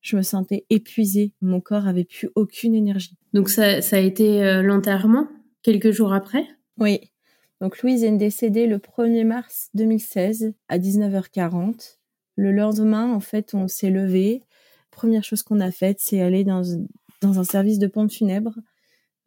[0.00, 1.32] je me sentais épuisée.
[1.40, 3.16] Mon corps avait plus aucune énergie.
[3.32, 5.28] Donc ça, ça a été euh, l'enterrement
[5.66, 6.46] quelques jours après?
[6.78, 7.00] Oui.
[7.60, 11.98] Donc Louise est décédée le 1er mars 2016 à 19h40.
[12.36, 14.42] Le lendemain, en fait, on s'est levé.
[14.92, 16.62] Première chose qu'on a faite, c'est aller dans,
[17.20, 18.54] dans un service de pompe funèbre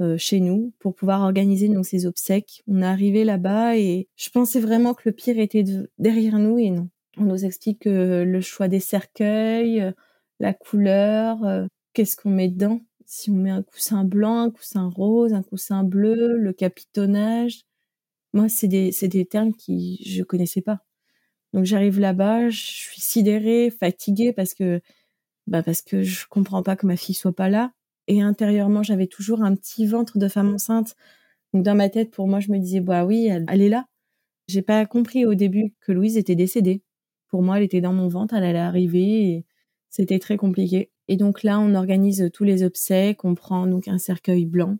[0.02, 2.64] euh, chez nous pour pouvoir organiser donc ces obsèques.
[2.68, 5.66] On est arrivé là-bas et je pensais vraiment que le pire était
[5.98, 6.90] derrière nous et non.
[7.18, 9.92] On nous explique le choix des cercueils, euh,
[10.40, 12.82] la couleur, euh, qu'est-ce qu'on met dedans.
[13.06, 17.64] Si on met un coussin blanc, un coussin rose, un coussin bleu, le capitonnage.
[18.34, 20.80] Moi, c'est des, des termes qui je connaissais pas.
[21.54, 24.82] Donc j'arrive là-bas, je suis sidérée, fatiguée parce que
[25.48, 27.74] bah parce que je comprends pas que ma fille soit pas là
[28.10, 30.96] et intérieurement, j'avais toujours un petit ventre de femme enceinte.
[31.54, 33.86] Donc dans ma tête, pour moi, je me disais, bah oui, elle, est là.
[34.48, 36.82] J'ai pas compris au début que Louise était décédée.
[37.28, 39.46] Pour moi, elle était dans mon ventre, elle allait arriver et
[39.90, 40.92] c'était très compliqué.
[41.08, 43.24] Et donc là, on organise tous les obsèques.
[43.24, 44.78] On prend donc un cercueil blanc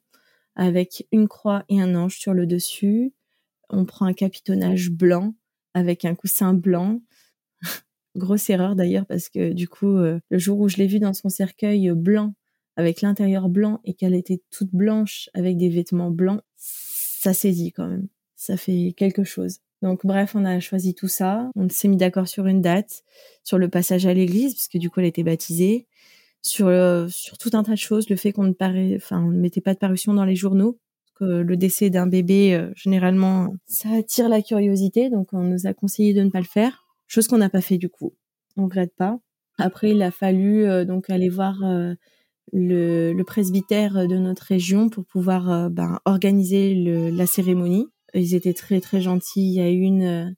[0.56, 3.14] avec une croix et un ange sur le dessus.
[3.70, 5.36] On prend un capitonnage blanc
[5.76, 7.00] avec un coussin blanc.
[8.16, 11.14] Grosse erreur d'ailleurs parce que du coup, euh, le jour où je l'ai vue dans
[11.14, 12.34] son cercueil blanc
[12.80, 17.88] avec l'intérieur blanc et qu'elle était toute blanche avec des vêtements blancs, ça saisit quand
[17.88, 18.08] même.
[18.38, 19.58] Ça fait quelque chose.
[19.82, 21.52] Donc bref, on a choisi tout ça.
[21.58, 23.04] On s'est mis d'accord sur une date,
[23.44, 25.88] sur le passage à l'église, puisque du coup elle était baptisée,
[26.42, 29.74] sur euh, sur tout un tas de choses, le fait qu'on ne ne mettait pas
[29.74, 30.80] de parution dans les journaux,
[31.16, 35.74] que le décès d'un bébé euh, généralement ça attire la curiosité, donc on nous a
[35.74, 38.14] conseillé de ne pas le faire, chose qu'on n'a pas fait du coup.
[38.56, 39.20] On regrette pas.
[39.58, 41.62] Après, il a fallu euh, donc aller voir
[42.54, 47.88] le, presbytère de notre région pour pouvoir euh, ben, organiser la cérémonie.
[48.14, 49.48] Ils étaient très très gentils.
[49.48, 50.30] Il y a eu une, euh,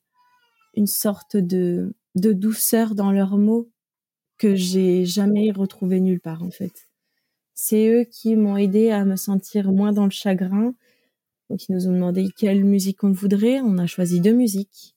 [0.74, 3.70] une sorte de, douceur dans leurs mots
[4.38, 6.88] que j'ai jamais retrouvé nulle part en fait.
[7.54, 10.74] C'est eux qui m'ont aidé à me sentir moins dans le chagrin.
[11.48, 13.60] Donc ils nous ont demandé quelle musique on voudrait.
[13.60, 14.94] On a choisi deux musiques.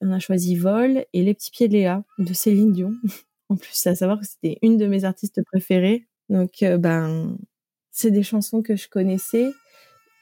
[0.00, 2.92] On a choisi Vol et Les petits pieds de Léa de Céline Dion.
[3.48, 6.06] en plus, à savoir que c'était une de mes artistes préférées.
[6.28, 7.36] Donc, euh, ben,
[7.90, 9.52] c'est des chansons que je connaissais.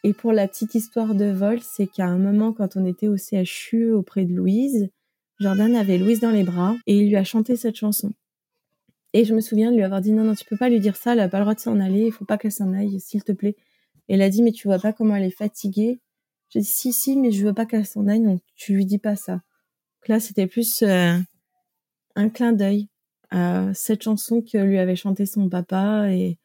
[0.03, 3.17] Et pour la petite histoire de vol, c'est qu'à un moment, quand on était au
[3.17, 4.91] CHU auprès de Louise,
[5.41, 8.13] Jordan avait Louise dans les bras et il lui a chanté cette chanson.
[9.15, 10.97] Et je me souviens de lui avoir dit non, non, tu peux pas lui dire
[10.97, 13.01] ça, elle a pas le droit de s'en aller, il faut pas qu'elle s'en aille,
[13.01, 13.57] s'il te plaît.
[14.09, 16.01] Et elle a dit, mais tu vois pas comment elle est fatiguée.
[16.51, 18.99] J'ai dit, si, si, mais je veux pas qu'elle s'en aille, donc tu lui dis
[18.99, 19.33] pas ça.
[19.33, 21.17] Donc là, c'était plus euh,
[22.15, 22.89] un clin d'œil
[23.75, 26.39] cette chanson que lui avait chanté son papa et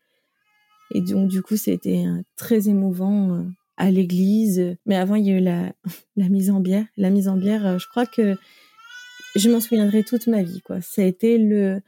[0.94, 3.44] et donc du coup c'était très émouvant euh,
[3.78, 4.76] à l'église.
[4.86, 5.74] Mais avant il y a eu
[6.16, 6.86] la mise en bière.
[6.98, 8.36] La mise en bière euh, je crois que
[9.36, 10.82] je m'en souviendrai toute ma vie quoi.
[10.82, 11.82] Ça a été le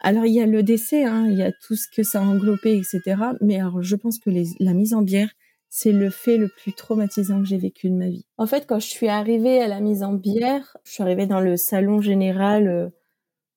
[0.00, 2.24] alors il y a le décès hein, il y a tout ce que ça a
[2.24, 5.30] englobé etc mais alors je pense que la mise en bière
[5.74, 8.26] c'est le fait le plus traumatisant que j'ai vécu de ma vie.
[8.36, 11.40] En fait, quand je suis arrivée à la mise en bière, je suis arrivée dans
[11.40, 12.90] le salon général euh,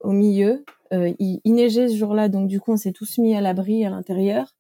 [0.06, 0.64] au milieu.
[0.94, 3.90] Euh, il, neigeait ce jour-là, donc du coup, on s'est tous mis à l'abri à
[3.90, 4.56] l'intérieur.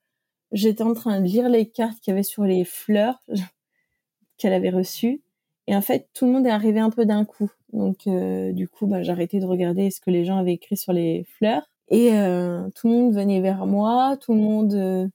[0.51, 3.19] J'étais en train de lire les cartes qu'il y avait sur les fleurs
[4.37, 5.21] qu'elle avait reçues.
[5.67, 7.51] Et en fait, tout le monde est arrivé un peu d'un coup.
[7.73, 10.93] Donc, euh, du coup, bah, arrêté de regarder ce que les gens avaient écrit sur
[10.93, 11.69] les fleurs.
[11.89, 14.17] Et euh, tout le monde venait vers moi.
[14.19, 15.09] Tout le monde...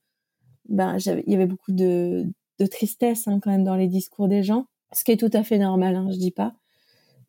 [0.68, 2.26] ben, il y avait beaucoup de,
[2.58, 4.66] de tristesse hein, quand même dans les discours des gens.
[4.92, 6.52] Ce qui est tout à fait normal, hein, je dis pas.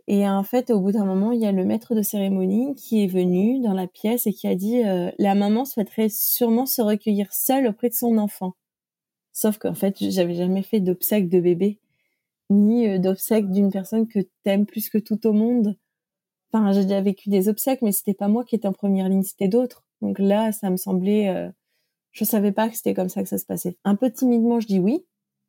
[0.08, 3.04] Et en fait, au bout d'un moment, il y a le maître de cérémonie qui
[3.04, 6.82] est venu dans la pièce et qui a dit euh, la maman souhaiterait sûrement se
[6.82, 8.54] recueillir seule auprès de son enfant.
[9.34, 11.80] Sauf qu'en fait, j'avais jamais fait d'obsèque de bébé,
[12.49, 15.78] ni euh, d'obsèque d'une personne que t'aimes plus que tout au monde.
[16.52, 19.24] Enfin, j'ai déjà vécu des obsèques, mais c'était pas moi qui étais en première ligne,
[19.24, 19.86] c'était d'autres.
[20.02, 21.49] Donc là, ça me semblait, euh,
[22.12, 23.78] je savais pas que c'était comme ça que ça se passait.
[23.86, 25.06] Un peu timidement, je dis oui.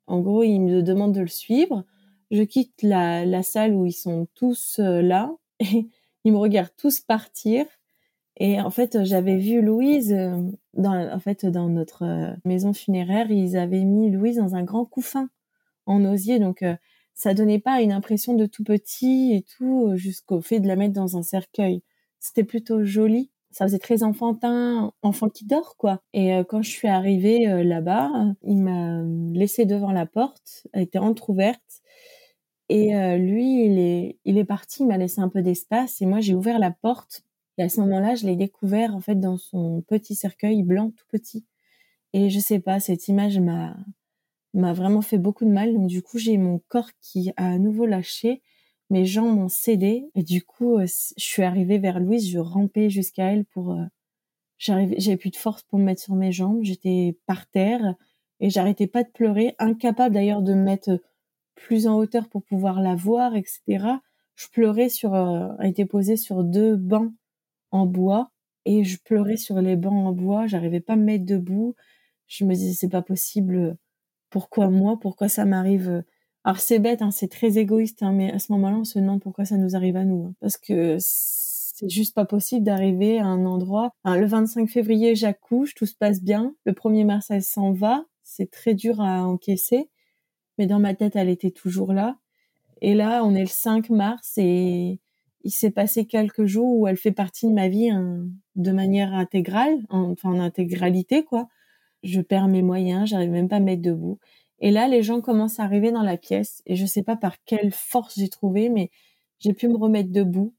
[0.07, 1.85] En gros, il me demande de le suivre
[2.33, 5.87] je quitte la, salle où ils sont tous euh, là et
[6.23, 7.65] ils me regardent tous partir.
[8.37, 10.41] Et en fait, j'avais vu Louise euh,
[10.73, 14.85] dans, en fait, dans notre euh, maison funéraire, ils avaient mis Louise dans un grand
[14.85, 15.29] couffin
[15.85, 16.63] en osier, donc
[17.13, 20.93] ça donnait pas une impression de tout petit et tout jusqu'au fait de la mettre
[20.93, 21.83] dans un cercueil.
[22.21, 23.31] C'était plutôt joli.
[23.51, 26.01] Ça faisait très enfantin, enfant qui dort quoi.
[26.13, 29.01] Et quand je suis arrivée là-bas, il m'a
[29.37, 31.82] laissé devant la porte, elle était entrouverte
[32.69, 36.05] et euh, lui, il est, il est parti, il m'a laissé un peu d'espace et
[36.05, 37.23] moi j'ai ouvert la porte.
[37.57, 41.05] Et à ce moment-là, je l'ai découvert en fait dans son petit cercueil blanc, tout
[41.09, 41.45] petit.
[42.13, 43.75] Et je sais pas, cette image m'a
[44.53, 45.73] m'a vraiment fait beaucoup de mal.
[45.73, 48.41] Donc du coup, j'ai mon corps qui a à nouveau lâché,
[48.89, 52.89] mes jambes m'ont cédé et du coup, euh, je suis arrivée vers Louise, je rampais
[52.89, 53.83] jusqu'à elle pour euh,
[54.57, 57.95] j'avais plus de force pour me mettre sur mes jambes, j'étais par terre
[58.39, 60.99] et j'arrêtais pas de pleurer, incapable d'ailleurs de me mettre
[61.55, 63.61] plus en hauteur pour pouvoir la voir, etc.
[64.35, 67.13] je pleurais sur, euh, a été posée sur deux bancs
[67.71, 68.31] en bois
[68.65, 70.47] et je pleurais sur les bancs en bois.
[70.47, 71.75] J'arrivais pas à me mettre debout.
[72.27, 73.77] Je me disais c'est pas possible.
[74.29, 74.97] Pourquoi moi?
[74.99, 76.03] Pourquoi ça m'arrive?
[76.43, 79.21] Alors c'est bête, hein, c'est très égoïste, hein, mais à ce moment-là, on se demande
[79.21, 80.35] pourquoi ça nous arrive à nous, hein.
[80.41, 83.91] parce que c'est juste pas possible d'arriver à un endroit.
[84.05, 86.53] le 25 février, j'accouche, tout se passe bien.
[86.65, 88.05] Le 1er mars, elle s'en va.
[88.23, 89.89] C'est très dur à encaisser,
[90.57, 92.17] mais dans ma tête, elle était toujours là.
[92.81, 94.99] Et là, on est le 5 mars et
[95.43, 98.25] il s'est passé quelques jours où elle fait partie de ma vie hein,
[98.55, 101.47] de manière intégrale, enfin en intégralité quoi.
[102.03, 104.19] Je perds mes moyens, j'arrive même pas à me mettre debout.
[104.59, 107.35] Et là, les gens commencent à arriver dans la pièce et je sais pas par
[107.45, 108.91] quelle force j'ai trouvé, mais
[109.39, 110.53] j'ai pu me remettre debout.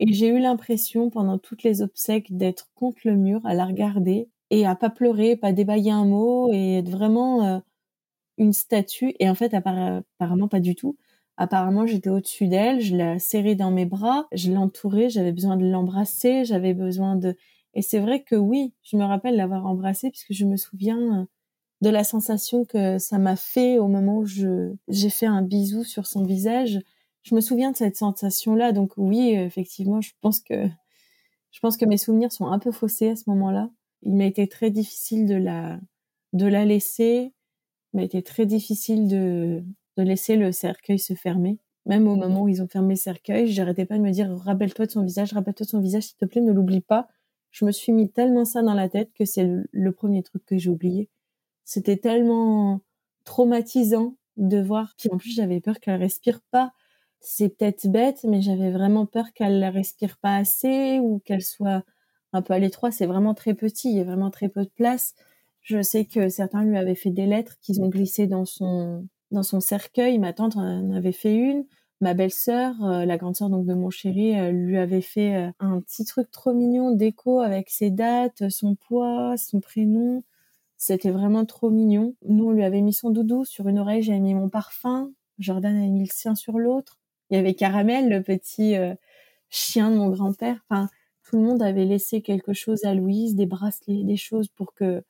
[0.00, 4.28] Et j'ai eu l'impression pendant toutes les obsèques d'être contre le mur, à la regarder
[4.50, 7.58] et à pas pleurer, pas débailler un mot et être vraiment euh,
[8.38, 9.14] une statue.
[9.18, 10.96] Et en fait, apparemment pas du tout.
[11.36, 15.66] Apparemment, j'étais au-dessus d'elle, je l'ai serrée dans mes bras, je l'entourais, j'avais besoin de
[15.66, 17.36] l'embrasser, j'avais besoin de...
[17.74, 21.24] Et c'est vrai que oui, je me rappelle l'avoir embrassée puisque je me souviens euh,
[21.80, 25.84] de la sensation que ça m'a fait au moment où je j'ai fait un bisou
[25.84, 26.80] sur son visage.
[27.22, 30.68] Je me souviens de cette sensation-là, donc oui, effectivement, je pense que
[31.50, 33.70] je pense que mes souvenirs sont un peu faussés à ce moment-là.
[34.02, 35.80] Il m'a été très difficile de la
[36.32, 37.33] de la laisser,
[37.94, 39.64] m'a été très difficile de
[39.96, 41.58] de laisser le cercueil se fermer.
[41.86, 44.86] Même au moment où ils ont fermé le cercueil, j'arrêtais pas de me dire rappelle-toi
[44.86, 47.08] de son visage, rappelle-toi de son visage, s'il te plaît, ne l'oublie pas.
[47.50, 50.56] Je me suis mis tellement ça dans la tête que c'est le, premier truc que
[50.56, 51.10] j'ai oublié.
[51.64, 52.80] C'était tellement
[53.24, 54.94] traumatisant de voir.
[54.98, 56.72] Puis en plus, j'avais peur qu'elle respire pas.
[57.20, 61.84] C'est peut-être bête, mais j'avais vraiment peur qu'elle ne respire pas assez ou qu'elle soit
[62.32, 62.90] un peu à l'étroit.
[62.90, 65.14] C'est vraiment très petit, il y a vraiment très peu de place.
[65.64, 69.42] Je sais que certains lui avaient fait des lettres qu'ils ont glissées dans son dans
[69.42, 70.18] son cercueil.
[70.18, 71.64] Ma tante en avait fait une.
[72.00, 75.50] Ma belle-sœur, euh, la grande sœur donc de mon chéri, euh, lui avait fait euh,
[75.60, 80.22] un petit truc trop mignon déco avec ses dates, son poids, son prénom.
[80.76, 82.14] C'était vraiment trop mignon.
[82.26, 85.12] Nous, on lui avait mis son doudou sur une oreille, j'avais mis mon parfum.
[85.38, 86.98] Jordan avait mis le sien sur l'autre.
[87.30, 88.74] Il y avait Caramel, le petit
[89.48, 90.62] chien de mon grand-père.
[90.68, 90.88] Enfin,
[91.24, 95.02] tout le monde avait laissé quelque chose à Louise, des bracelets, des choses pour que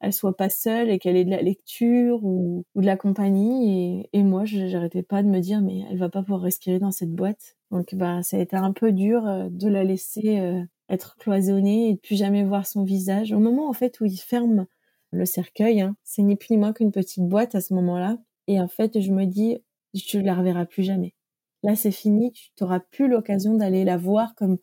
[0.00, 4.02] elle soit pas seule et qu'elle ait de la lecture ou, de la compagnie.
[4.12, 6.92] Et, et moi, j'arrêtais pas de me dire, mais elle va pas pouvoir respirer dans
[6.92, 7.56] cette boîte.
[7.70, 11.90] Donc, bah, ça a été un peu dur euh, de la laisser euh, être cloisonnée
[11.90, 13.32] et de plus jamais voir son visage.
[13.32, 14.66] Au moment, en fait, où il ferme
[15.10, 18.18] le cercueil, hein, c'est ni plus ni moins qu'une petite boîte à ce moment-là.
[18.46, 19.58] Et en fait, je me dis,
[19.94, 21.14] tu la reverras plus jamais.
[21.62, 24.58] Là, c'est fini, tu n'auras plus l'occasion d'aller la voir comme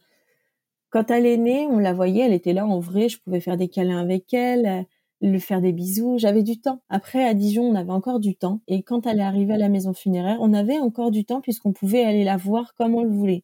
[0.89, 3.57] quand elle est née, on la voyait, elle était là en vrai, je pouvais faire
[3.57, 4.86] des câlins avec elle,
[5.32, 6.17] lui faire des bisous.
[6.17, 6.82] J'avais du temps.
[6.89, 8.61] Après, à Dijon, on avait encore du temps.
[8.67, 11.73] Et quand elle est arrivée à la maison funéraire, on avait encore du temps puisqu'on
[11.73, 13.43] pouvait aller la voir comme on le voulait.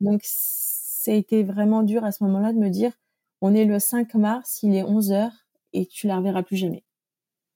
[0.00, 2.92] Donc, ça a été vraiment dur à ce moment-là de me dire,
[3.40, 6.84] on est le 5 mars, il est 11 heures et tu la reverras plus jamais.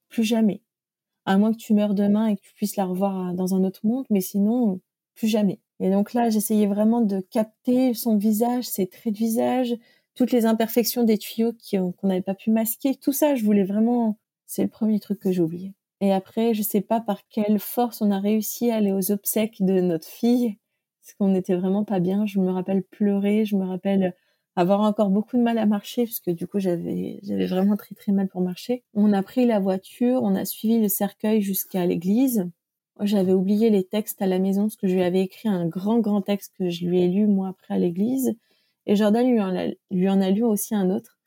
[0.08, 0.62] Plus jamais.
[1.24, 3.86] À moins que tu meurs demain et que tu puisses la revoir dans un autre
[3.86, 4.80] monde, mais sinon,
[5.14, 5.60] plus jamais.
[5.80, 9.76] Et donc là, j'essayais vraiment de capter son visage, ses traits de visage,
[10.16, 14.18] toutes les imperfections des tuyaux qu'on n'avait pas pu masquer, tout ça, je voulais vraiment.
[14.46, 15.74] C'est le premier truc que j'ai oublié.
[16.00, 19.56] Et après, je sais pas par quelle force on a réussi à aller aux obsèques
[19.60, 20.56] de notre fille,
[21.02, 22.26] parce qu'on n'était vraiment pas bien.
[22.26, 24.14] Je me rappelle pleurer, je me rappelle
[24.56, 27.94] avoir encore beaucoup de mal à marcher, parce que du coup, j'avais, j'avais vraiment très
[27.94, 28.84] très mal pour marcher.
[28.94, 32.48] On a pris la voiture, on a suivi le cercueil jusqu'à l'église.
[33.00, 35.98] J'avais oublié les textes à la maison, parce que je lui avais écrit un grand
[35.98, 38.34] grand texte que je lui ai lu moi après à l'église.
[38.86, 41.18] Et Jordan lui en, a, lu aussi un autre.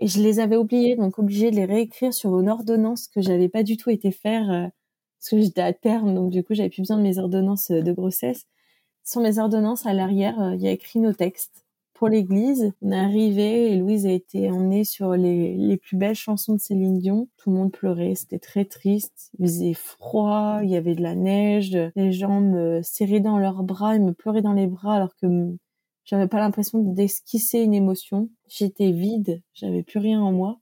[0.00, 3.48] Et je les avais oubliés, donc obligée de les réécrire sur une ordonnance que j'avais
[3.48, 4.66] pas du tout été faire euh,
[5.18, 7.82] parce que j'étais à terme, donc du coup j'avais plus besoin de mes ordonnances euh,
[7.82, 8.46] de grossesse.
[9.04, 12.72] Sur mes ordonnances à l'arrière, euh, il y a écrit nos textes pour l'église.
[12.82, 16.60] On est arrivé et Louise a été emmenée sur les, les plus belles chansons de
[16.60, 17.28] Céline Dion.
[17.36, 19.30] Tout le monde pleurait, c'était très triste.
[19.38, 23.62] Il faisait froid, il y avait de la neige, les gens me serraient dans leurs
[23.62, 25.56] bras et me pleuraient dans les bras alors que
[26.04, 28.28] j'avais pas l'impression d'esquisser une émotion.
[28.48, 30.60] J'étais vide, j'avais plus rien en moi.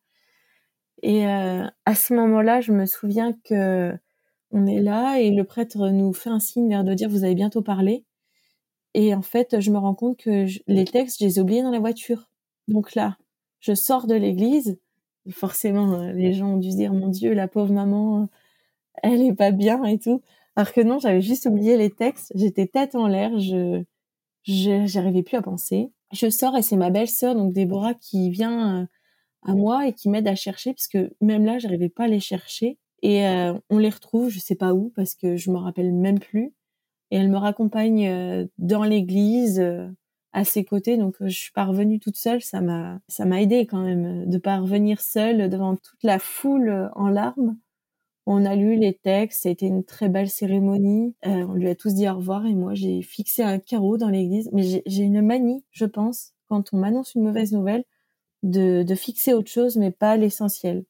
[1.03, 3.93] Et euh, à ce moment-là, je me souviens que
[4.53, 7.35] on est là et le prêtre nous fait un signe vers de dire vous allez
[7.35, 8.05] bientôt parler.
[8.95, 11.71] Et en fait, je me rends compte que les textes, je les ai oubliés dans
[11.71, 12.29] la voiture.
[12.69, 13.17] Donc là,
[13.61, 14.79] je sors de l'église.
[15.31, 18.29] Forcément, euh, les gens ont dû se dire mon Dieu, la pauvre maman,
[19.03, 20.23] elle est pas bien et tout.
[20.57, 22.33] Alors que non, j'avais juste oublié les textes.
[22.35, 23.39] J'étais tête en l'air.
[23.39, 23.85] Je
[24.45, 25.93] j'arrivais plus à penser.
[26.13, 28.87] Je sors et c'est ma belle-sœur, donc Déborah, qui vient euh,
[29.43, 32.21] à moi et qui m'aide à chercher, parce que même là, j'arrivais pas à les
[32.21, 32.79] chercher.
[33.03, 36.19] Et euh, on les retrouve, je sais pas où, parce que je me rappelle même
[36.19, 36.53] plus.
[37.11, 39.63] et elle me raccompagne dans l'église
[40.33, 40.97] à ses côtés.
[40.97, 44.39] Donc je suis pas revenue toute seule, ça m'a ça m'a aidé quand même de
[44.39, 47.57] pas revenir seule devant toute la foule en larmes.
[48.27, 51.15] On a lu les textes, été une très belle cérémonie.
[51.27, 54.09] Euh, on lui a tous dit au revoir et moi j'ai fixé un carreau dans
[54.09, 54.49] l'église.
[54.53, 57.85] Mais j'ai une manie, je pense, quand on m'annonce une mauvaise nouvelle,
[58.43, 60.85] de, de fixer autre chose, mais pas l'essentiel.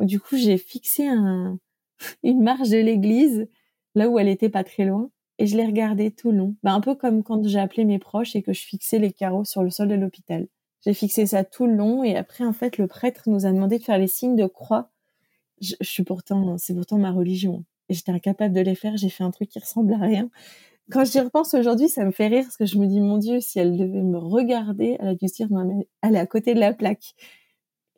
[0.00, 1.58] Du coup, j'ai fixé un,
[2.22, 3.48] une marche de l'église
[3.94, 6.56] là où elle était pas très loin et je l'ai regardée tout le long.
[6.62, 9.44] Ben, un peu comme quand j'ai appelé mes proches et que je fixais les carreaux
[9.44, 10.46] sur le sol de l'hôpital.
[10.84, 13.78] J'ai fixé ça tout le long et après en fait le prêtre nous a demandé
[13.78, 14.90] de faire les signes de croix
[15.60, 17.64] je, suis pourtant, c'est pourtant ma religion.
[17.90, 18.96] J'étais incapable de les faire.
[18.96, 20.30] J'ai fait un truc qui ressemble à rien.
[20.90, 23.40] Quand j'y repense aujourd'hui, ça me fait rire parce que je me dis, mon Dieu,
[23.40, 26.26] si elle devait me regarder, elle a dû se dire, non, mais elle est à
[26.26, 27.14] côté de la plaque.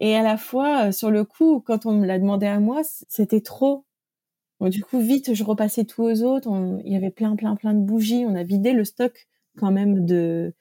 [0.01, 2.83] Et à la fois, euh, sur le coup, quand on me l'a demandé à moi,
[3.09, 3.87] c'était trop.
[4.61, 6.49] Donc, du coup, vite, je repassais tout aux autres.
[6.85, 8.25] il y avait plein, plein, plein de bougies.
[8.27, 9.27] On a vidé le stock
[9.59, 10.55] quand même de,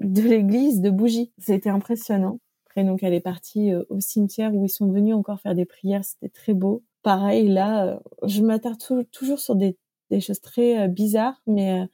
[0.00, 1.32] de l'église de bougies.
[1.38, 2.40] C'était impressionnant
[2.84, 6.04] donc, elle est partie euh, au cimetière où ils sont venus encore faire des prières.
[6.04, 6.84] C'était très beau.
[7.02, 8.78] Pareil, là, euh, je m'attarde
[9.12, 9.76] toujours sur des,
[10.20, 11.88] choses très euh, bizarres, mais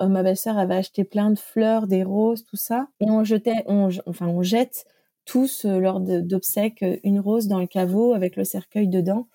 [0.00, 2.88] ma belle-sœur avait acheté plein de fleurs, des roses, tout ça.
[3.00, 3.64] Et on jetait,
[4.06, 4.86] enfin, on jette
[5.26, 9.28] tous lors d'obsèques une rose dans le caveau avec le cercueil dedans.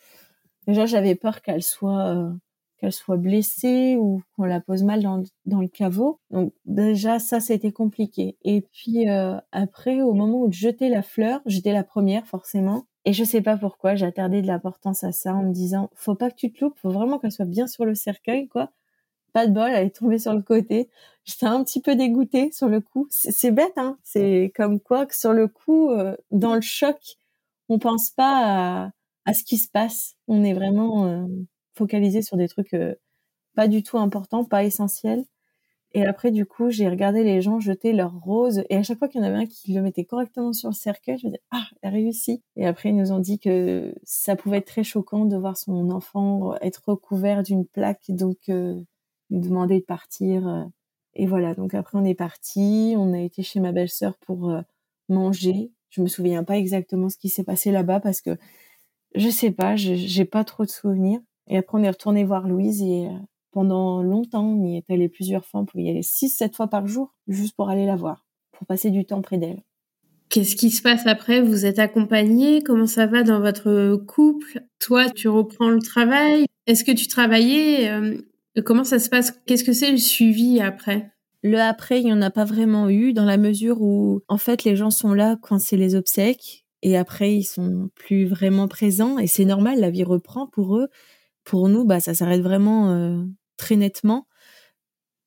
[0.66, 2.34] Déjà, j'avais peur qu'elle soit
[2.78, 6.20] qu'elle soit blessée ou qu'on la pose mal dans, dans le caveau.
[6.32, 8.38] Donc déjà ça c'était compliqué.
[8.44, 12.86] Et puis euh, après au moment où de jeter la fleur, j'étais la première forcément.
[13.06, 16.16] Et je sais pas pourquoi j'ai attardé de l'importance à ça en me disant faut
[16.16, 18.72] pas que tu te loupes, faut vraiment qu'elle soit bien sur le cercueil quoi.
[19.34, 20.90] Pas de bol, elle est tombée sur le côté.
[21.26, 23.08] J'étais un petit peu dégoûtée sur le coup.
[23.10, 27.18] C'est bête hein, c'est comme quoi que sur le coup euh, dans le choc,
[27.70, 28.92] on pense pas à,
[29.26, 30.16] à, ce qui se passe.
[30.28, 31.26] On est vraiment euh,
[31.76, 32.96] focaliser sur des trucs euh,
[33.56, 35.26] pas du tout importants, pas essentiels.
[35.94, 38.64] Et après, du coup, j'ai regardé les gens jeter leurs roses.
[38.70, 40.76] Et à chaque fois qu'il y en avait un qui le mettait correctement sur le
[40.76, 42.44] cercueil, je me disais, ah, elle a réussi.
[42.58, 45.90] Et après, ils nous ont dit que ça pouvait être très choquant de voir son
[45.92, 48.04] enfant être recouvert d'une plaque.
[48.10, 48.82] Donc, euh,
[49.30, 50.48] demander de partir.
[50.48, 50.66] Euh.
[51.14, 51.56] Et voilà.
[51.56, 52.96] Donc après, on est parti.
[52.98, 54.54] On a été chez ma belle-sœur pour
[55.08, 55.72] manger.
[55.90, 58.38] Je me souviens pas exactement ce qui s'est passé là-bas parce que
[59.16, 61.22] je sais pas, j'ai pas trop de souvenirs.
[61.48, 63.18] Et après, on est retourné voir Louise et euh,
[63.52, 65.62] pendant longtemps, on y est allé plusieurs fois.
[65.62, 68.66] On pouvait y aller six, sept fois par jour juste pour aller la voir, pour
[68.68, 69.64] passer du temps près d'elle.
[70.30, 71.42] Qu'est-ce qui se passe après?
[71.42, 74.62] Vous êtes accompagné Comment ça va dans votre couple?
[74.80, 76.46] Toi, tu reprends le travail?
[76.66, 77.90] Est-ce que tu travaillais?
[77.90, 78.18] Euh,
[78.64, 79.34] Comment ça se passe?
[79.46, 81.12] Qu'est-ce que c'est le suivi après?
[81.44, 84.64] Le après, il n'y en a pas vraiment eu dans la mesure où, en fait,
[84.64, 89.20] les gens sont là quand c'est les obsèques et après, ils sont plus vraiment présents
[89.20, 90.88] et c'est normal, la vie reprend pour eux
[91.46, 93.24] pour nous, bah, ça s'arrête vraiment euh,
[93.56, 94.28] très nettement.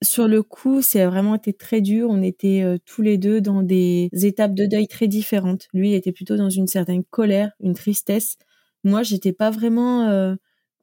[0.03, 2.09] Sur le coup, c'est vraiment été très dur.
[2.11, 5.69] On était euh, tous les deux dans des étapes de deuil très différentes.
[5.73, 8.37] Lui était plutôt dans une certaine colère, une tristesse.
[8.85, 10.09] Moi, j'étais pas vraiment.
[10.09, 10.35] Euh,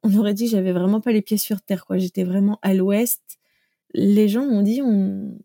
[0.02, 1.86] on aurait dit, j'avais vraiment pas les pieds sur terre.
[1.86, 3.22] Quoi, j'étais vraiment à l'ouest.
[3.94, 5.38] Les gens m'ont dit, on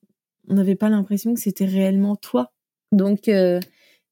[0.48, 2.52] n'avait pas l'impression que c'était réellement toi.
[2.92, 3.30] Donc,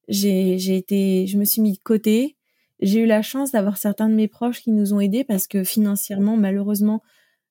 [0.07, 2.37] j'ai été, je me suis mis de côté.
[2.81, 5.63] J'ai eu la chance d'avoir certains de mes proches qui nous ont aidés parce que
[5.63, 7.03] financièrement, malheureusement,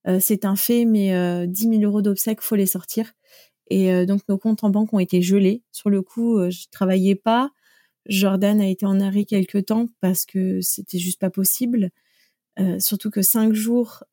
[0.07, 3.13] euh, c'est un fait, mais euh, 10 000 euros d'obsèques, faut les sortir.
[3.69, 5.63] Et euh, donc nos comptes en banque ont été gelés.
[5.71, 7.51] Sur le coup, euh, je travaillais pas.
[8.07, 11.91] Jordan a été en arrêt quelques temps parce que c'était juste pas possible.
[12.81, 14.05] surtout que cinq jours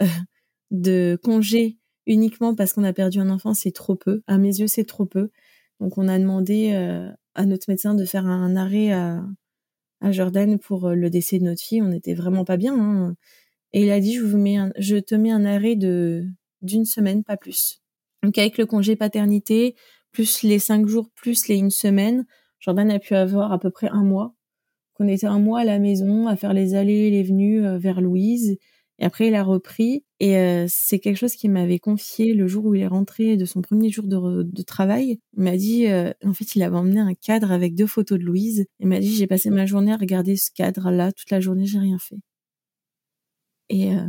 [0.72, 4.22] de congé uniquement parce qu'on a perdu un enfant, c'est trop peu.
[4.28, 5.32] À mes yeux, c'est trop peu.
[5.80, 6.74] Donc on a demandé
[7.36, 9.24] à notre médecin de faire un arrêt à,
[10.06, 11.82] à Jordan pour euh, le décès de notre fille.
[11.82, 12.78] On n'était vraiment pas bien.
[12.80, 13.16] Hein.
[13.74, 16.26] Et il a dit, je, vous mets je te mets un arrêt de
[16.62, 17.82] d'une semaine, pas plus.
[18.24, 19.76] Donc avec le congé paternité,
[20.12, 22.26] plus les cinq jours, plus les une semaine,
[22.60, 24.36] Jordan a pu avoir à peu près un mois.
[24.94, 27.78] Qu'on était un mois à la maison à faire les allées et les venues euh,
[27.78, 28.58] vers Louise.
[29.00, 30.04] Et après, il a repris.
[30.20, 33.46] Et euh, c'est quelque chose qu'il m'avait confié le jour où il est rentré de
[33.46, 35.20] son premier jour de, travail.
[35.38, 38.24] Il m'a dit, euh, en fait, il avait emmené un cadre avec deux photos de
[38.24, 38.66] Louise.
[38.80, 41.12] Il m'a dit, j'ai passé ma journée à regarder ce cadre-là.
[41.12, 42.18] Toute la journée, j'ai rien fait.
[43.70, 44.08] Et euh,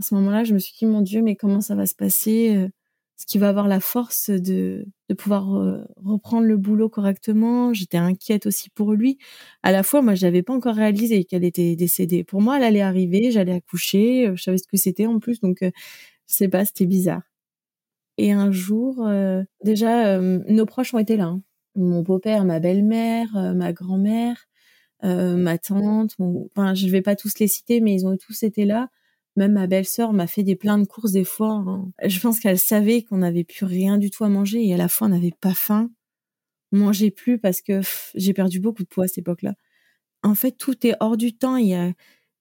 [0.00, 2.70] à ce moment-là, je me suis dit, mon Dieu, mais comment ça va se passer
[3.16, 7.72] ce qui va avoir la force de, de pouvoir euh, reprendre le boulot correctement.
[7.72, 9.18] J'étais inquiète aussi pour lui.
[9.62, 12.24] À la fois, moi, je n'avais pas encore réalisé qu'elle était décédée.
[12.24, 15.40] Pour moi, elle allait arriver, j'allais accoucher, euh, je savais ce que c'était en plus,
[15.40, 15.70] donc euh,
[16.26, 17.22] je sais pas, c'était bizarre.
[18.18, 19.08] Et un jour,
[19.64, 21.24] déjà, nos proches ont été là.
[21.24, 21.42] Hein.
[21.74, 24.46] Mon beau-père, ma belle-mère, ma grand-mère,
[25.02, 26.14] ma tante.
[26.20, 28.88] Enfin, je vais pas tous les citer, mais ils ont tous été là
[29.36, 31.52] Même ma belle-sœur m'a fait des pleins de courses des fois.
[31.66, 31.90] Hein.
[32.04, 34.88] Je pense qu'elle savait qu'on n'avait plus rien du tout à manger et à la
[34.88, 35.90] fois on n'avait pas faim.
[36.72, 37.80] On mangeait plus parce que
[38.14, 39.54] j'ai perdu beaucoup de poids à cette époque-là.
[40.22, 41.56] En fait, tout est hors du temps.
[41.56, 41.92] Il y a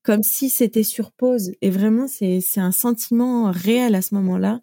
[0.04, 1.54] comme si c'était sur pause.
[1.62, 4.62] Et vraiment, c'est un sentiment réel à ce moment-là.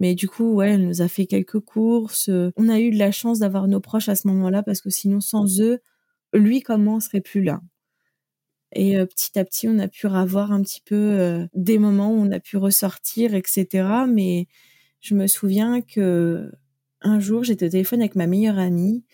[0.00, 2.30] Mais du coup, ouais, elle nous a fait quelques courses.
[2.56, 5.20] On a eu de la chance d'avoir nos proches à ce moment-là parce que sinon,
[5.20, 5.80] sans eux,
[6.34, 7.60] lui, comment on serait plus là
[8.74, 12.10] Et euh, petit à petit, on a pu avoir un petit peu euh, des moments
[12.10, 13.88] où on a pu ressortir, etc.
[14.08, 14.46] Mais
[15.00, 16.50] je me souviens que
[17.02, 19.04] un jour, j'étais au téléphone avec ma meilleure amie.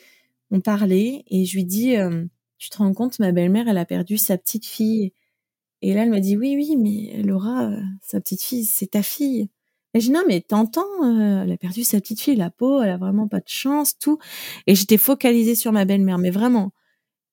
[0.50, 2.24] On parlait et je lui dis, euh,
[2.58, 5.12] tu te rends compte, ma belle-mère, elle a perdu sa petite fille.
[5.82, 7.70] Et là, elle m'a dit, oui, oui, mais Laura,
[8.02, 9.48] sa petite fille, c'est ta fille.
[9.94, 12.90] Et je dis non mais t'entends, elle a perdu sa petite fille, la peau, elle
[12.90, 14.18] a vraiment pas de chance, tout.
[14.68, 16.72] Et j'étais focalisée sur ma belle-mère, mais vraiment.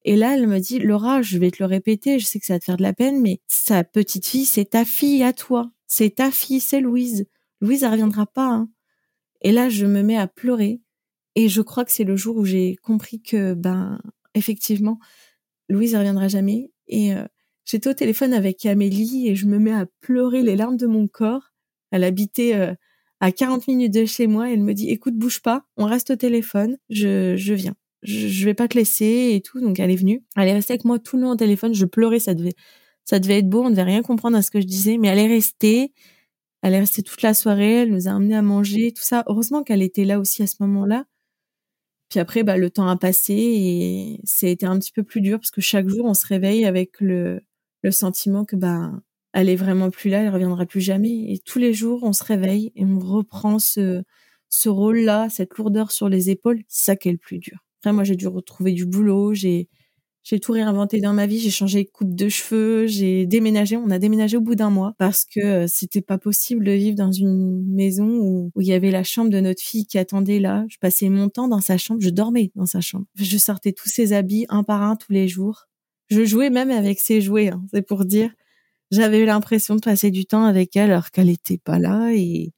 [0.07, 2.53] Et là, elle me dit Laura, je vais te le répéter, je sais que ça
[2.53, 5.69] va te faire de la peine, mais sa petite fille, c'est ta fille à toi,
[5.85, 7.25] c'est ta fille, c'est Louise.
[7.59, 8.47] Louise, elle reviendra pas.
[8.47, 8.69] Hein.
[9.41, 10.79] Et là, je me mets à pleurer.
[11.35, 13.99] Et je crois que c'est le jour où j'ai compris que, ben,
[14.33, 14.97] effectivement,
[15.67, 16.71] Louise, elle reviendra jamais.
[16.87, 17.25] Et euh,
[17.65, 21.09] j'étais au téléphone avec Amélie et je me mets à pleurer les larmes de mon
[21.09, 21.51] corps.
[21.91, 22.73] Elle habitait euh,
[23.19, 24.49] à 40 minutes de chez moi.
[24.49, 27.75] elle me dit, écoute, bouge pas, on reste au téléphone, je, je viens.
[28.03, 29.59] Je, je vais pas te laisser et tout.
[29.61, 30.23] Donc elle est venue.
[30.35, 31.73] Elle est restée avec moi tout le long au téléphone.
[31.73, 32.53] Je pleurais, ça devait,
[33.05, 33.63] ça devait être beau.
[33.63, 35.93] On devait rien comprendre à ce que je disais, mais elle est restée.
[36.63, 37.83] Elle est restée toute la soirée.
[37.83, 39.23] Elle nous a amené à manger, tout ça.
[39.27, 41.05] Heureusement qu'elle était là aussi à ce moment-là.
[42.09, 45.51] Puis après, bah, le temps a passé et c'était un petit peu plus dur parce
[45.51, 47.41] que chaque jour, on se réveille avec le,
[47.83, 48.91] le sentiment que, bah,
[49.33, 51.31] elle est vraiment plus là, elle reviendra plus jamais.
[51.33, 54.03] Et tous les jours, on se réveille et on reprend ce,
[54.49, 56.63] ce rôle-là, cette lourdeur sur les épaules.
[56.67, 57.66] C'est ça qui est le plus dur.
[57.81, 59.67] Après, moi, j'ai dû retrouver du boulot, j'ai,
[60.23, 63.89] j'ai tout réinventé dans ma vie, j'ai changé de coupe de cheveux, j'ai déménagé, on
[63.91, 67.11] a déménagé au bout d'un mois parce que euh, c'était pas possible de vivre dans
[67.13, 70.65] une maison où, où il y avait la chambre de notre fille qui attendait là.
[70.69, 73.05] Je passais mon temps dans sa chambre, je dormais dans sa chambre.
[73.15, 75.67] Je sortais tous ses habits un par un tous les jours.
[76.09, 78.31] Je jouais même avec ses jouets, hein, c'est pour dire
[78.91, 82.53] j'avais l'impression de passer du temps avec elle alors qu'elle était pas là et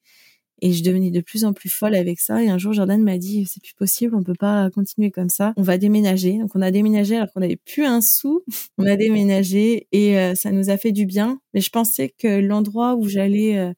[0.61, 2.43] et je devenais de plus en plus folle avec ça.
[2.43, 5.53] Et un jour, Jordan m'a dit, c'est plus possible, on peut pas continuer comme ça.
[5.57, 6.37] On va déménager.
[6.37, 8.43] Donc, on a déménagé alors qu'on avait plus un sou.
[8.77, 11.39] On a déménagé et euh, ça nous a fait du bien.
[11.53, 13.73] Mais je pensais que l'endroit où j'allais euh,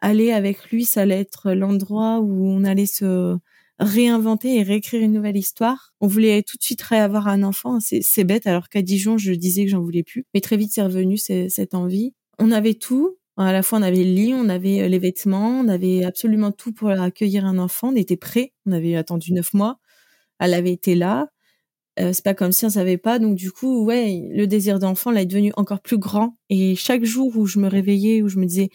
[0.00, 3.36] aller avec lui, ça allait être l'endroit où on allait se
[3.78, 5.94] réinventer et réécrire une nouvelle histoire.
[6.00, 7.78] On voulait tout de suite réavoir un enfant.
[7.80, 10.26] C'est bête, alors qu'à Dijon, je disais que j'en voulais plus.
[10.34, 12.12] Mais très vite, c'est revenu cette envie.
[12.38, 13.16] On avait tout.
[13.36, 16.52] À la fois, on avait le lit, on avait euh, les vêtements, on avait absolument
[16.52, 17.88] tout pour accueillir un enfant.
[17.92, 18.52] On était prêts.
[18.66, 19.78] On avait attendu neuf mois.
[20.38, 21.28] Elle avait été là.
[22.00, 23.18] Euh, c'est pas comme si on savait pas.
[23.18, 26.36] Donc du coup, ouais, le désir d'enfant là est devenu encore plus grand.
[26.50, 28.70] Et chaque jour où je me réveillais, où je me disais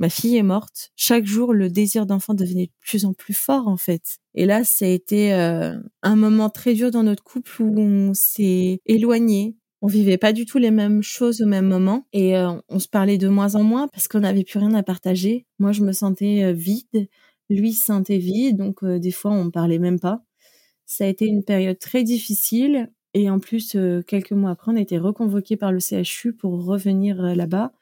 [0.00, 0.90] ma fille est morte.
[0.96, 4.18] Chaque jour, le désir d'enfant devenait de plus en plus fort, en fait.
[4.34, 8.14] Et là, ça a été euh, un moment très dur dans notre couple où on
[8.14, 9.56] s'est éloigné.
[9.82, 12.88] On vivait pas du tout les mêmes choses au même moment et euh, on se
[12.88, 15.46] parlait de moins en moins parce qu'on n'avait plus rien à partager.
[15.58, 17.08] Moi, je me sentais euh, vide,
[17.48, 20.22] lui se sentait vide, donc des fois, on parlait même pas.
[20.86, 23.76] Ça a été une période très difficile et en plus,
[24.06, 27.72] quelques mois après, on a été reconvoqué par le CHU pour revenir là-bas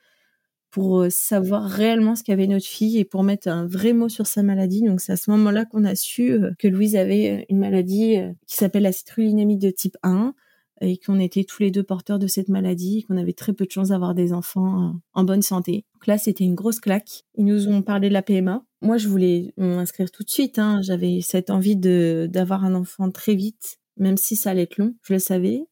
[0.70, 4.26] pour euh, savoir réellement ce qu'avait notre fille et pour mettre un vrai mot sur
[4.26, 4.82] sa maladie.
[4.82, 8.16] Donc c'est à ce moment-là qu'on a su euh, que Louise avait euh, une maladie
[8.46, 10.34] qui s'appelle la citrullinémie de type 1
[10.80, 13.70] et qu'on était tous les deux porteurs de cette maladie, qu'on avait très peu de
[13.70, 15.84] chance d'avoir des enfants en bonne santé.
[15.94, 17.24] Donc là, c'était une grosse claque.
[17.36, 18.64] Ils nous ont parlé de la PMA.
[18.80, 20.58] Moi, je voulais m'inscrire tout de suite.
[20.58, 20.80] Hein.
[20.82, 24.94] J'avais cette envie de d'avoir un enfant très vite, même si ça allait être long.
[25.02, 25.64] Je le savais.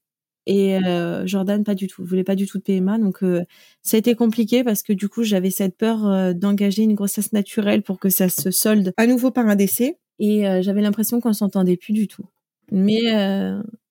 [0.46, 2.04] Et euh, Jordan, pas du tout.
[2.04, 2.98] Voulait pas du tout de PMA.
[2.98, 3.44] Donc, euh,
[3.82, 7.32] ça a été compliqué parce que du coup, j'avais cette peur euh, d'engager une grossesse
[7.32, 9.98] naturelle pour que ça se solde à nouveau par un décès.
[10.18, 12.24] Et j'avais l'impression qu'on s'entendait plus du tout.
[12.72, 13.02] Mais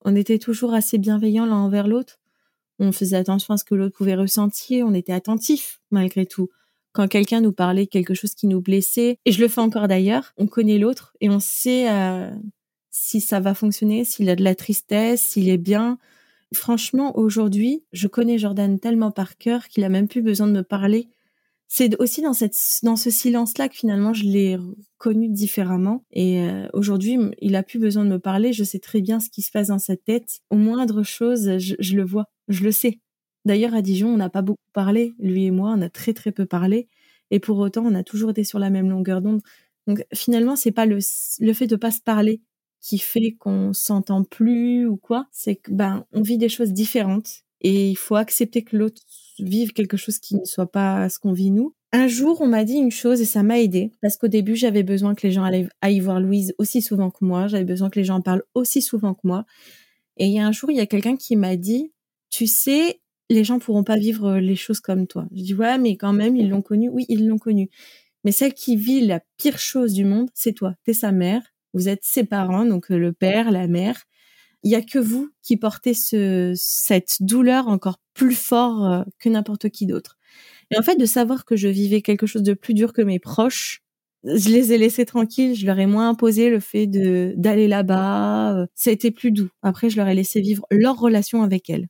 [0.03, 2.19] on était toujours assez bienveillants l'un envers l'autre.
[2.80, 4.85] On faisait attention à ce que l'autre pouvait ressentir.
[4.85, 6.49] On était attentifs malgré tout.
[6.91, 10.34] Quand quelqu'un nous parlait quelque chose qui nous blessait, et je le fais encore d'ailleurs,
[10.38, 11.88] on connaît l'autre et on sait
[12.91, 15.97] si ça va fonctionner, s'il a de la tristesse, s'il est bien,
[16.53, 20.64] Franchement, aujourd'hui, je connais Jordan tellement par cœur qu'il a même plus besoin de me
[20.64, 21.10] parler.
[21.68, 24.58] C'est aussi dans cette dans ce silence-là que finalement je l'ai
[24.98, 26.06] connu différemment.
[26.12, 28.54] Et euh, aujourd'hui, il a plus besoin de me parler.
[28.54, 30.42] Je sais très bien ce qui se passe dans sa tête.
[30.50, 33.00] Au moindre chose, je, le vois, je le sais.
[33.46, 36.32] D'ailleurs, à Dijon, on n'a pas beaucoup parlé, lui et moi, on a très très
[36.32, 36.88] peu parlé.
[37.32, 39.42] Et pour autant, on a toujours été sur la même longueur d'onde.
[39.88, 41.00] Donc finalement, c'est pas le,
[41.40, 42.42] le fait de pas se parler
[42.82, 47.42] qui fait qu'on s'entend plus ou quoi, c'est que ben on vit des choses différentes
[47.62, 49.02] et il faut accepter que l'autre
[49.40, 51.74] vive quelque chose qui ne soit pas ce qu'on vit nous.
[51.91, 54.84] Un jour, on m'a dit une chose et ça m'a aidé parce qu'au début, j'avais
[54.84, 55.49] besoin que les gens
[55.82, 57.48] aillent voir Louise aussi souvent que moi.
[57.48, 59.45] J'avais besoin que les gens parlent aussi souvent que moi.
[60.18, 61.91] Et il y a un jour, il y a quelqu'un qui m'a dit,
[62.30, 65.26] tu sais, les gens pourront pas vivre les choses comme toi.
[65.34, 66.90] Je dis ouais, mais quand même, ils l'ont connu.
[66.90, 67.70] Oui, ils l'ont connu.
[68.24, 70.76] Mais celle qui vit la pire chose du monde, c'est toi.
[70.84, 71.41] T'es sa mère.
[71.74, 74.06] Vous êtes ses parents, donc le père, la mère
[74.66, 79.30] il y a que vous qui portez ce, cette douleur encore plus fort euh, que
[79.30, 80.18] n'importe qui d'autre.
[80.72, 83.20] Et en fait, de savoir que je vivais quelque chose de plus dur que mes
[83.20, 83.84] proches,
[84.24, 88.66] je les ai laissés tranquilles, je leur ai moins imposé le fait d'aller là-bas, euh,
[88.74, 89.50] ça a été plus doux.
[89.62, 91.88] Après, je leur ai laissé vivre leur relation avec elles.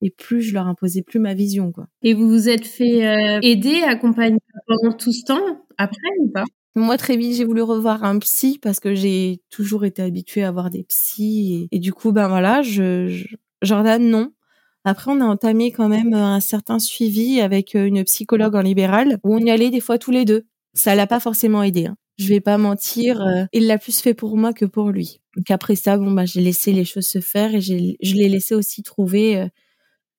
[0.00, 1.88] Et plus je leur imposais plus ma vision, quoi.
[2.02, 6.44] Et vous vous êtes fait euh, aider, accompagner pendant tout ce temps après ou pas?
[6.74, 10.48] Moi, très vite, j'ai voulu revoir un psy parce que j'ai toujours été habituée à
[10.48, 11.68] avoir des psys.
[11.70, 13.24] Et, du coup, ben voilà, je,
[13.62, 14.32] Jordan, non.
[14.84, 19.34] Après, on a entamé quand même un certain suivi avec une psychologue en libéral où
[19.34, 20.46] on y allait des fois tous les deux.
[20.74, 21.86] Ça l'a pas forcément aidé.
[21.86, 21.96] Hein.
[22.18, 25.20] Je vais pas mentir, euh, il l'a plus fait pour moi que pour lui.
[25.36, 28.54] Donc après ça, bon bah j'ai laissé les choses se faire et je l'ai laissé
[28.54, 29.48] aussi trouver euh,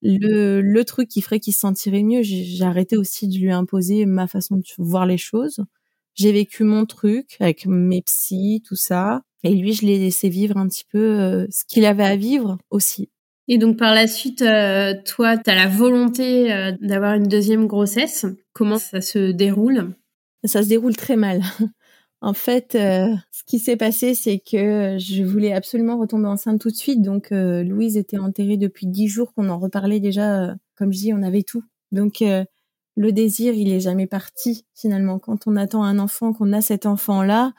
[0.02, 2.22] le, le truc qui ferait qu'il se sentirait mieux.
[2.24, 5.64] J'ai arrêté aussi de lui imposer ma façon de voir les choses.
[6.16, 9.22] J'ai vécu mon truc avec mes psys, tout ça.
[9.44, 12.58] Et lui, je l'ai laissé vivre un petit peu euh, ce qu'il avait à vivre
[12.70, 13.10] aussi.
[13.50, 17.68] Et donc par la suite, euh, toi, tu as la volonté euh, d'avoir une deuxième
[17.68, 18.26] grossesse.
[18.54, 19.96] Comment ça se déroule?
[20.46, 21.42] Ça se déroule très mal.
[22.22, 26.76] en fait, ce qui s'est passé, c'est que je voulais absolument retomber enceinte tout de
[26.76, 27.02] suite.
[27.02, 30.56] Donc Louise était enterrée depuis dix jours, qu'on en reparlait déjà.
[30.76, 31.64] comme je dis, on avait tout.
[31.92, 32.22] Donc
[32.96, 35.20] le désir, il est jamais parti finalement.
[35.20, 37.54] Quand on attend un enfant, qu'on a cet enfant-là,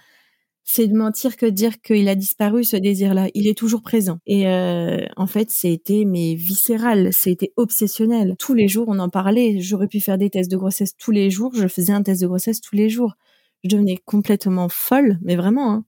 [0.65, 3.29] c'est de mentir que de dire qu'il a disparu ce désir-là.
[3.35, 4.19] Il est toujours présent.
[4.27, 8.35] Et euh, en fait, c'était mais viscéral, c'était obsessionnel.
[8.39, 9.61] Tous les jours, on en parlait.
[9.61, 11.53] J'aurais pu faire des tests de grossesse tous les jours.
[11.55, 13.15] Je faisais un test de grossesse tous les jours.
[13.63, 15.73] Je devenais complètement folle, mais vraiment.
[15.73, 15.85] Hein.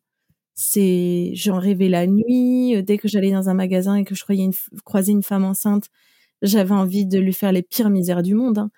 [0.55, 2.83] C'est, j'en rêvais la nuit.
[2.83, 4.51] Dès que j'allais dans un magasin et que je croyais
[4.85, 5.89] croiser une femme enceinte,
[6.43, 8.59] j'avais envie de lui faire les pires misères du monde.
[8.59, 8.71] Hein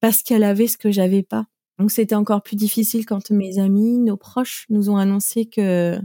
[0.00, 1.46] parce qu'elle avait ce que j'avais pas.
[1.78, 5.98] Donc c'était encore plus difficile quand mes amis, nos proches nous ont annoncé que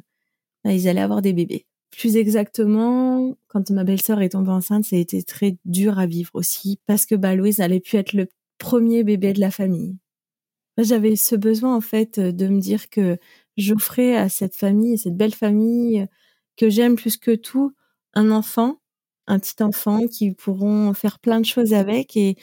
[0.63, 1.65] bah, ils allaient avoir des bébés.
[1.91, 6.31] Plus exactement, quand ma belle-sœur est tombée enceinte, ça a été très dur à vivre
[6.33, 9.97] aussi parce que bah Louise allait pu être le premier bébé de la famille.
[10.77, 13.17] J'avais ce besoin en fait de me dire que
[13.57, 16.07] j'offrais à cette famille, cette belle famille
[16.57, 17.73] que j'aime plus que tout,
[18.15, 18.81] un enfant,
[19.27, 22.37] un petit enfant qui pourront faire plein de choses avec et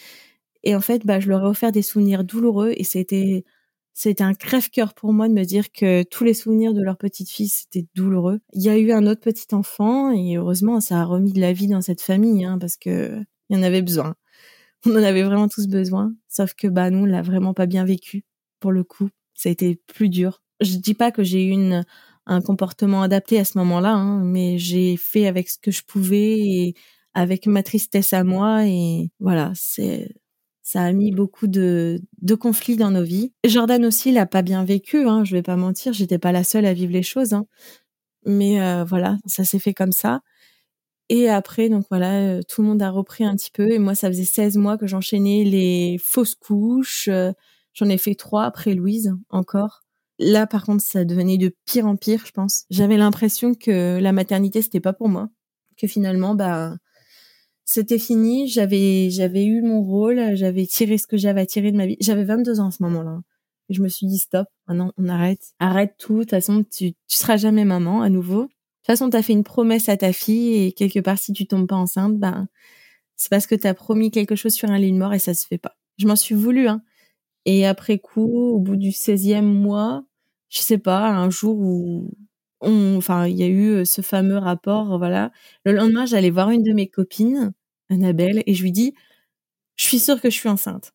[0.65, 3.45] et en fait, bah, je leur ai offert des souvenirs douloureux et c'était
[3.93, 7.29] c'était un crève-cœur pour moi de me dire que tous les souvenirs de leur petite
[7.31, 8.41] fille c'était douloureux.
[8.55, 11.53] Il y a eu un autre petit enfant et heureusement ça a remis de la
[11.53, 13.21] vie dans cette famille hein, parce que
[13.51, 14.15] il y en avait besoin.
[14.87, 16.15] On en avait vraiment tous besoin.
[16.29, 18.25] Sauf que bah nous on l'a vraiment pas bien vécu
[18.61, 19.11] pour le coup.
[19.35, 20.43] Ça a été plus dur.
[20.61, 21.85] Je dis pas que j'ai eu une
[22.27, 26.39] un comportement adapté à ce moment-là, hein, mais j'ai fait avec ce que je pouvais
[26.39, 26.75] et
[27.15, 30.09] avec ma tristesse à moi et voilà, c'est
[30.71, 32.01] ça a mis beaucoup de,
[32.39, 33.33] conflits dans nos vies.
[33.45, 36.65] Jordan aussi l'a pas bien vécu, hein, je vais pas mentir, j'étais pas la seule
[36.65, 37.47] à vivre les choses, hein.
[38.25, 40.21] mais euh, voilà, ça s'est fait comme ça.
[41.09, 43.73] Et après, donc voilà, euh, tout le monde a repris un petit peu.
[43.73, 47.09] Et moi, ça faisait 16 mois que j'enchaînais les fausses couches.
[47.09, 47.33] Euh,
[47.73, 49.83] j'en ai fait trois après Louise, encore.
[50.21, 52.65] Là, par contre, ça devenait de pire en pire, je pense.
[52.71, 55.31] J'avais l'impression que la maternité, c'était pas pour moi.
[55.77, 56.77] Que finalement, bah,
[57.71, 58.49] c'était fini.
[58.49, 60.35] J'avais, j'avais eu mon rôle.
[60.35, 61.97] J'avais tiré ce que j'avais à tirer de ma vie.
[62.01, 63.21] J'avais 22 ans à ce moment-là.
[63.69, 64.49] Je me suis dit stop.
[64.67, 65.53] Maintenant, on arrête.
[65.61, 66.15] Arrête tout.
[66.15, 68.43] De toute façon, tu, tu seras jamais maman à nouveau.
[68.43, 71.47] De toute façon, t'as fait une promesse à ta fille et quelque part, si tu
[71.47, 72.49] tombes pas enceinte, ben,
[73.15, 75.47] c'est parce que t'as promis quelque chose sur un lit de mort et ça se
[75.47, 75.77] fait pas.
[75.97, 76.83] Je m'en suis voulu, hein.
[77.45, 80.03] Et après coup, au bout du 16e mois,
[80.49, 82.11] je sais pas, un jour où
[82.61, 85.31] on, enfin, il y a eu ce fameux rapport, voilà.
[85.65, 87.53] Le lendemain, j'allais voir une de mes copines
[87.91, 88.95] Annabelle, et je lui dis,
[89.77, 90.93] je suis sûre que je suis enceinte.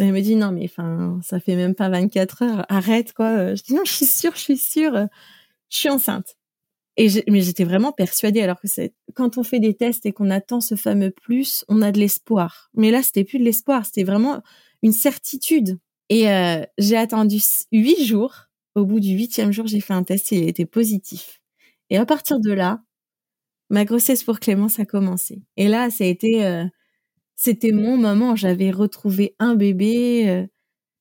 [0.00, 3.54] elle me dit, non, mais enfin, ça fait même pas 24 heures, arrête, quoi.
[3.54, 5.08] Je dis, non, je suis sûre, je suis sûre,
[5.70, 6.36] je suis enceinte.
[6.98, 10.30] Et mais j'étais vraiment persuadée, alors que c'est, quand on fait des tests et qu'on
[10.30, 12.70] attend ce fameux plus, on a de l'espoir.
[12.74, 14.42] Mais là, c'était plus de l'espoir, c'était vraiment
[14.82, 15.78] une certitude.
[16.08, 17.38] Et euh, j'ai attendu
[17.72, 18.46] huit jours.
[18.74, 21.40] Au bout du huitième jour, j'ai fait un test et il était positif.
[21.90, 22.82] Et à partir de là,
[23.70, 25.42] ma grossesse pour Clémence a commencé.
[25.56, 26.64] Et là, euh,
[27.36, 28.36] c'était mon moment.
[28.36, 30.28] J'avais retrouvé un bébé.
[30.28, 30.46] Euh,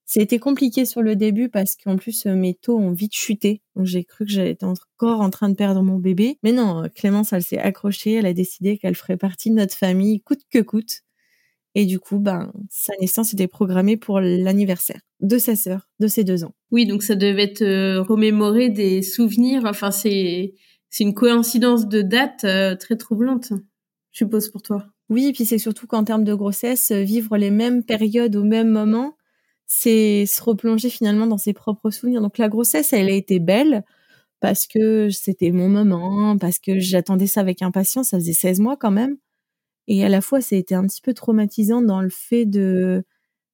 [0.05, 3.61] c'était compliqué sur le début parce qu'en plus euh, mes taux ont vite chuté.
[3.75, 6.39] Donc j'ai cru que j'étais encore en train de perdre mon bébé.
[6.43, 8.13] Mais non, Clémence, elle s'est accrochée.
[8.13, 11.01] Elle a décidé qu'elle ferait partie de notre famille coûte que coûte.
[11.75, 16.23] Et du coup, ben, sa naissance était programmée pour l'anniversaire de sa sœur, de ses
[16.23, 16.55] deux ans.
[16.71, 19.61] Oui, donc ça devait te remémorer des souvenirs.
[19.65, 20.55] Enfin, c'est
[20.89, 23.53] c'est une coïncidence de date euh, très troublante,
[24.11, 24.85] je suppose pour toi.
[25.09, 28.69] Oui, et puis c'est surtout qu'en termes de grossesse, vivre les mêmes périodes au même
[28.69, 29.15] moment,
[29.67, 32.21] c'est se replonger finalement dans ses propres souvenirs.
[32.21, 33.83] Donc la grossesse, elle a été belle
[34.39, 38.09] parce que c'était mon moment, parce que j'attendais ça avec impatience.
[38.09, 39.17] Ça faisait 16 mois quand même.
[39.87, 43.03] Et à la fois, été un petit peu traumatisant dans le fait de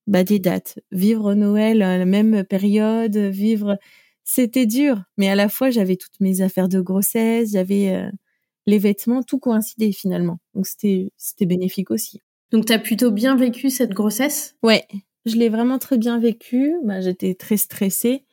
[0.07, 0.79] bah, des dates.
[0.91, 3.77] Vivre Noël à la même période, vivre...
[4.23, 8.09] C'était dur, mais à la fois, j'avais toutes mes affaires de grossesse, j'avais euh,
[8.65, 10.39] les vêtements, tout coïncidait finalement.
[10.53, 12.21] Donc c'était c'était bénéfique aussi.
[12.51, 14.55] Donc tu as plutôt bien vécu cette grossesse?
[14.63, 14.85] Ouais,
[15.25, 16.73] je l'ai vraiment très bien vécu.
[16.83, 18.25] Bah, j'étais très stressée.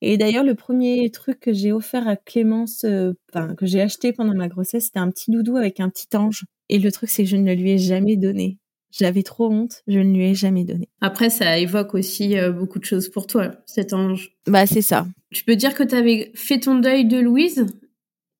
[0.00, 4.12] Et d'ailleurs, le premier truc que j'ai offert à Clémence, euh, enfin, que j'ai acheté
[4.12, 6.44] pendant ma grossesse, c'était un petit doudou avec un petit ange.
[6.68, 8.58] Et le truc, c'est que je ne lui ai jamais donné.
[8.90, 10.88] J'avais trop honte, je ne lui ai jamais donné.
[11.00, 14.36] Après, ça évoque aussi euh, beaucoup de choses pour toi, cet ange.
[14.46, 15.06] Bah, c'est ça.
[15.30, 17.66] Tu peux dire que tu avais fait ton deuil de Louise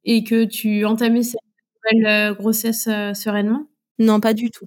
[0.05, 1.41] et que tu entamais cette
[1.93, 3.67] nouvelle euh, grossesse sereinement?
[3.99, 4.67] Non, pas du tout.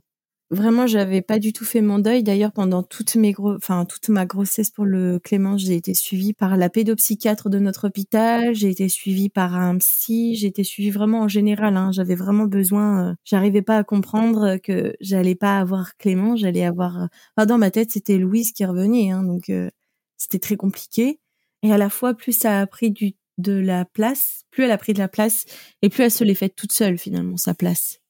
[0.52, 2.24] Vraiment, j'avais pas du tout fait mon deuil.
[2.24, 6.34] D'ailleurs, pendant toute mes gros, enfin toute ma grossesse pour le Clément, j'ai été suivie
[6.34, 8.54] par la pédopsychiatre de notre hôpital.
[8.54, 10.36] J'ai été suivie par un psy.
[10.36, 11.78] J'ai été suivie vraiment en général.
[11.78, 11.94] Hein.
[11.94, 13.12] J'avais vraiment besoin.
[13.12, 16.36] Euh, j'arrivais pas à comprendre que j'allais pas avoir Clément.
[16.36, 17.08] J'allais avoir.
[17.38, 19.10] Enfin, dans ma tête, c'était Louise qui revenait.
[19.12, 19.70] Hein, donc euh,
[20.18, 21.22] c'était très compliqué.
[21.64, 24.78] Et à la fois, plus ça a pris du de la place, plus elle a
[24.78, 25.46] pris de la place,
[25.82, 28.02] et plus elle se l'est faite toute seule finalement sa place.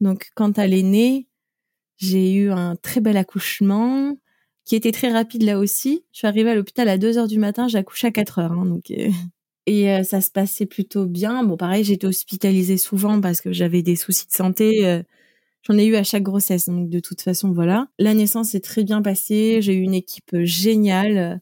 [0.00, 1.28] Donc quand elle est née
[2.02, 4.16] j'ai eu un très bel accouchement
[4.64, 6.04] qui était très rapide là aussi.
[6.12, 8.52] Je suis arrivée à l'hôpital à 2 heures du matin, j'ai accouché à 4 heures.
[8.52, 9.10] Hein, euh,
[9.66, 11.44] et euh, ça se passait plutôt bien.
[11.44, 14.84] Bon, pareil, j'étais hospitalisée souvent parce que j'avais des soucis de santé.
[14.84, 15.02] Euh,
[15.62, 17.86] j'en ai eu à chaque grossesse, donc de toute façon, voilà.
[18.00, 19.62] La naissance s'est très bien passée.
[19.62, 21.40] J'ai eu une équipe géniale.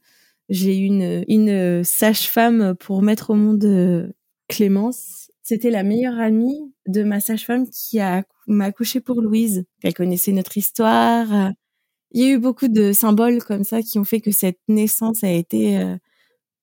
[0.51, 4.13] J'ai eu une, une sage-femme pour mettre au monde
[4.49, 5.31] Clémence.
[5.43, 8.25] C'était la meilleure amie de ma sage-femme qui a
[8.55, 9.65] m'a accouché pour Louise.
[9.83, 11.53] Elle connaissait notre histoire.
[12.13, 15.23] Il y a eu beaucoup de symboles comme ça qui ont fait que cette naissance
[15.23, 15.79] a été.
[15.79, 15.97] Euh,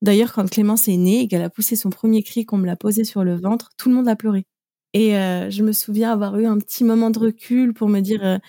[0.01, 2.75] d'ailleurs, quand Clémence est née et qu'elle a poussé son premier cri, qu'on me l'a
[2.75, 4.45] posé sur le ventre, tout le monde a pleuré.
[4.93, 8.25] Et euh, je me souviens avoir eu un petit moment de recul pour me dire
[8.25, 8.39] euh,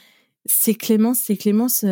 [0.47, 1.85] c'est Clémence, c'est Clémence.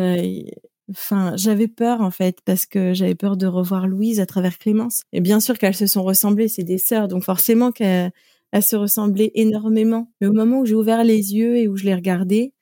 [0.89, 5.03] Enfin, j'avais peur en fait parce que j'avais peur de revoir Louise à travers Clémence.
[5.13, 8.11] Et bien sûr qu'elles se sont ressemblées, c'est des sœurs, donc forcément qu'elles
[8.51, 10.11] elles se ressemblaient énormément.
[10.19, 12.53] Mais au moment où j'ai ouvert les yeux et où je les regardais,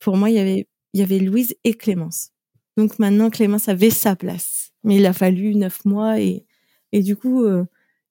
[0.00, 2.30] pour moi, il y avait, il y avait Louise et Clémence.
[2.76, 4.72] Donc maintenant, Clémence avait sa place.
[4.82, 6.46] Mais il a fallu neuf mois et,
[6.92, 7.64] et du coup, euh,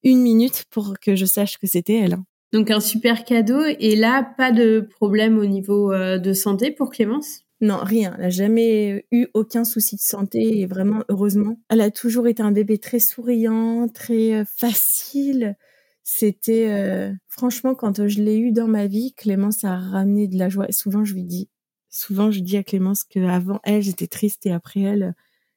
[0.03, 2.13] une minute pour que je sache que c'était elle.
[2.13, 2.25] Hein.
[2.53, 3.61] Donc un super cadeau.
[3.79, 7.43] Et là, pas de problème au niveau euh, de santé pour Clémence?
[7.61, 8.13] Non, rien.
[8.15, 11.59] Elle n'a jamais eu aucun souci de santé et vraiment, heureusement.
[11.69, 15.57] Elle a toujours été un bébé très souriant, très euh, facile.
[16.03, 20.49] C'était euh, franchement quand je l'ai eu dans ma vie, Clémence a ramené de la
[20.49, 20.71] joie.
[20.71, 21.49] souvent je lui dis,
[21.89, 25.13] souvent je dis à Clémence que avant elle j'étais triste et après elle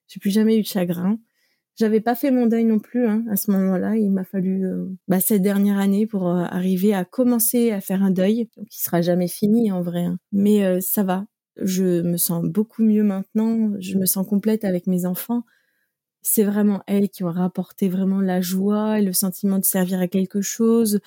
[0.09, 1.19] j'ai plus jamais eu de chagrin.
[1.77, 3.97] J'avais pas fait mon deuil non plus hein, à ce moment-là.
[3.97, 8.03] Il m'a fallu euh, bah, cette dernière année pour euh, arriver à commencer à faire
[8.03, 10.05] un deuil, qui sera jamais fini en vrai.
[10.05, 10.19] Hein.
[10.33, 11.25] Mais ça va.
[11.57, 13.73] Je me sens beaucoup mieux maintenant.
[13.79, 15.45] Je me sens complète avec mes enfants
[16.23, 20.09] c'est vraiment elle qui aura apporté vraiment la joie et le sentiment de servir à
[20.09, 21.01] quelque chose,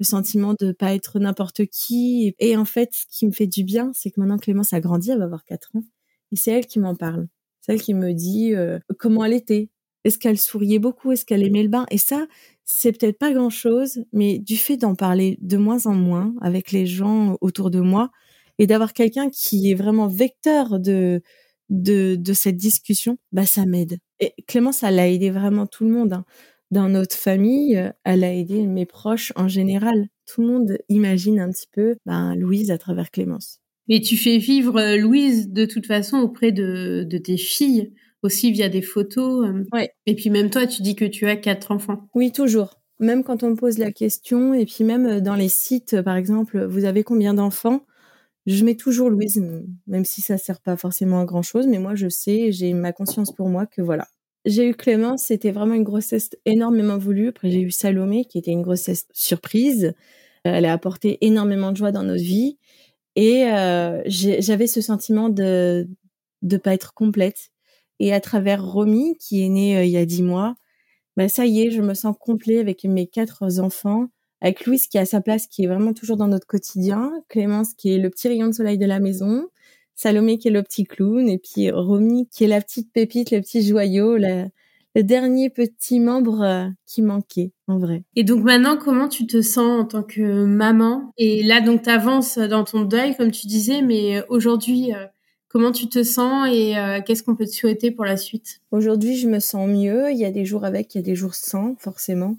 [0.00, 2.34] le sentiment de pas être n'importe qui.
[2.38, 5.10] Et en fait, ce qui me fait du bien, c'est que maintenant Clémence a grandi,
[5.10, 5.84] elle va avoir 4 ans,
[6.32, 7.28] et c'est elle qui m'en parle.
[7.60, 9.68] C'est elle qui me dit euh, comment elle était.
[10.04, 11.12] Est-ce qu'elle souriait beaucoup?
[11.12, 11.86] Est-ce qu'elle aimait le bain?
[11.90, 12.26] Et ça,
[12.64, 16.86] c'est peut-être pas grand-chose, mais du fait d'en parler de moins en moins avec les
[16.86, 18.10] gens autour de moi
[18.58, 21.22] et d'avoir quelqu'un qui est vraiment vecteur de
[21.68, 23.98] de, de cette discussion, bah ça m'aide.
[24.20, 26.12] Et Clémence, elle a aidé vraiment tout le monde.
[26.12, 26.24] Hein.
[26.70, 30.06] Dans notre famille, elle a aidé mes proches en général.
[30.26, 33.58] Tout le monde imagine un petit peu ben, Louise à travers Clémence.
[33.88, 38.52] Et tu fais vivre euh, Louise de toute façon auprès de, de tes filles aussi
[38.52, 39.46] via des photos.
[39.46, 39.64] Euh.
[39.72, 39.90] Ouais.
[40.06, 42.08] Et puis même toi, tu dis que tu as quatre enfants.
[42.14, 42.80] Oui, toujours.
[43.00, 46.16] Même quand on me pose la question, et puis même euh, dans les sites, par
[46.16, 47.84] exemple, vous avez combien d'enfants?
[48.46, 49.42] Je mets toujours Louise,
[49.86, 52.92] même si ça sert pas forcément à grand chose, mais moi je sais, j'ai ma
[52.92, 54.08] conscience pour moi que voilà.
[54.44, 57.28] J'ai eu Clémence, c'était vraiment une grossesse énormément voulue.
[57.28, 59.94] Après j'ai eu Salomé, qui était une grossesse surprise.
[60.44, 62.58] Elle a apporté énormément de joie dans notre vie,
[63.16, 65.88] et euh, j'avais ce sentiment de
[66.42, 67.50] de pas être complète.
[68.00, 70.56] Et à travers Romy, qui est née euh, il y a dix mois,
[71.16, 74.08] bah ça y est, je me sens complet avec mes quatre enfants
[74.42, 77.94] avec Louise qui a sa place, qui est vraiment toujours dans notre quotidien, Clémence qui
[77.94, 79.46] est le petit rayon de soleil de la maison,
[79.94, 83.40] Salomé qui est le petit clown et puis Romy qui est la petite pépite, le
[83.40, 84.48] petit joyau, le,
[84.96, 88.02] dernier petit membre euh, qui manquait en vrai.
[88.16, 91.12] Et donc maintenant, comment tu te sens en tant que maman?
[91.16, 95.06] Et là, donc, tu avances dans ton deuil, comme tu disais, mais aujourd'hui, euh,
[95.48, 98.60] comment tu te sens et euh, qu'est-ce qu'on peut te souhaiter pour la suite?
[98.70, 100.10] Aujourd'hui, je me sens mieux.
[100.10, 102.36] Il y a des jours avec, il y a des jours sans, forcément.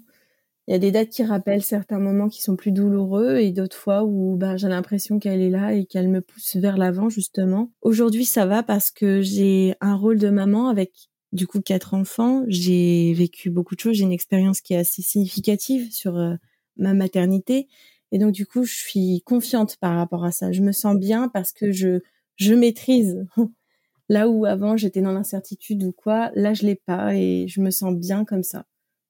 [0.66, 3.76] Il y a des dates qui rappellent certains moments qui sont plus douloureux et d'autres
[3.76, 7.70] fois où bah, j'ai l'impression qu'elle est là et qu'elle me pousse vers l'avant justement.
[7.82, 10.92] Aujourd'hui ça va parce que j'ai un rôle de maman avec
[11.32, 12.44] du coup quatre enfants.
[12.48, 16.34] J'ai vécu beaucoup de choses, j'ai une expérience qui est assez significative sur euh,
[16.78, 17.68] ma maternité
[18.10, 20.50] et donc du coup je suis confiante par rapport à ça.
[20.50, 22.00] Je me sens bien parce que je
[22.36, 23.26] je maîtrise.
[24.08, 27.70] Là où avant j'étais dans l'incertitude ou quoi, là je l'ai pas et je me
[27.70, 28.64] sens bien comme ça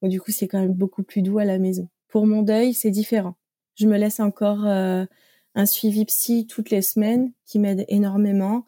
[0.09, 1.89] du coup, c'est quand même beaucoup plus doux à la maison.
[2.09, 3.37] Pour mon deuil, c'est différent.
[3.75, 5.05] Je me laisse encore euh,
[5.55, 8.67] un suivi psy toutes les semaines qui m'aide énormément.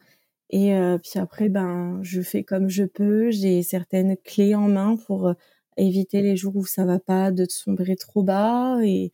[0.51, 3.31] Et euh, puis après, ben, je fais comme je peux.
[3.31, 5.35] J'ai certaines clés en main pour euh,
[5.77, 8.79] éviter les jours où ça va pas, de sombrer trop bas.
[8.85, 9.13] Et,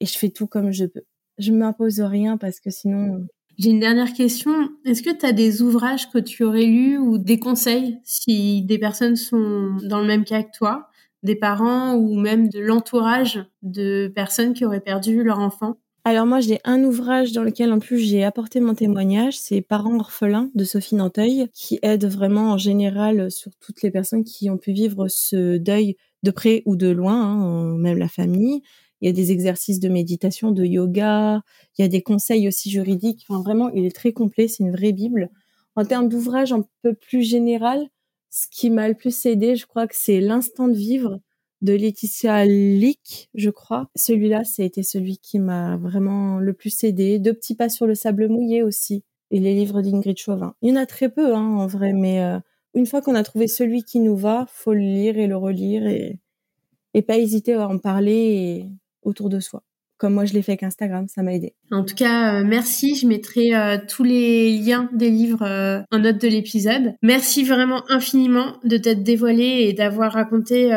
[0.00, 1.04] et je fais tout comme je peux.
[1.38, 3.26] Je m'impose rien parce que sinon.
[3.58, 4.52] J'ai une dernière question.
[4.84, 8.78] Est-ce que tu as des ouvrages que tu aurais lus ou des conseils si des
[8.78, 10.88] personnes sont dans le même cas que toi?
[11.24, 15.78] Des parents ou même de l'entourage de personnes qui auraient perdu leur enfant?
[16.06, 19.98] Alors moi j'ai un ouvrage dans lequel en plus j'ai apporté mon témoignage, c'est Parents
[19.98, 24.58] orphelins de Sophie Nanteuil, qui aide vraiment en général sur toutes les personnes qui ont
[24.58, 28.60] pu vivre ce deuil de près ou de loin, hein, même la famille.
[29.00, 31.40] Il y a des exercices de méditation, de yoga,
[31.78, 33.24] il y a des conseils aussi juridiques.
[33.28, 35.30] Enfin vraiment, il est très complet, c'est une vraie bible.
[35.74, 37.88] En termes d'ouvrage un peu plus général,
[38.34, 41.20] ce qui m'a le plus aidé, je crois que c'est L'instant de vivre
[41.62, 43.88] de Laetitia Lick, je crois.
[43.94, 47.20] Celui-là, été celui qui m'a vraiment le plus aidé.
[47.20, 49.04] Deux petits pas sur le sable mouillé aussi.
[49.30, 50.56] Et les livres d'Ingrid Chauvin.
[50.62, 52.40] Il y en a très peu, hein, en vrai, mais euh,
[52.74, 55.86] une fois qu'on a trouvé celui qui nous va, faut le lire et le relire
[55.86, 58.66] et pas hésiter à en parler
[59.02, 59.62] autour de soi
[59.98, 61.54] comme moi je l'ai fait avec Instagram, ça m'a aidé.
[61.70, 62.94] En tout cas, euh, merci.
[62.96, 66.94] Je mettrai euh, tous les liens des livres euh, en note de l'épisode.
[67.02, 70.70] Merci vraiment infiniment de t'être dévoilé et d'avoir raconté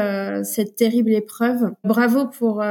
[0.44, 1.72] cette terrible épreuve.
[1.84, 2.64] Bravo pour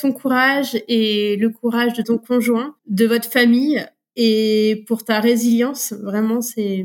[0.00, 3.84] ton courage et le courage de ton conjoint, de votre famille
[4.16, 5.92] et pour ta résilience.
[5.92, 6.84] Vraiment, c'est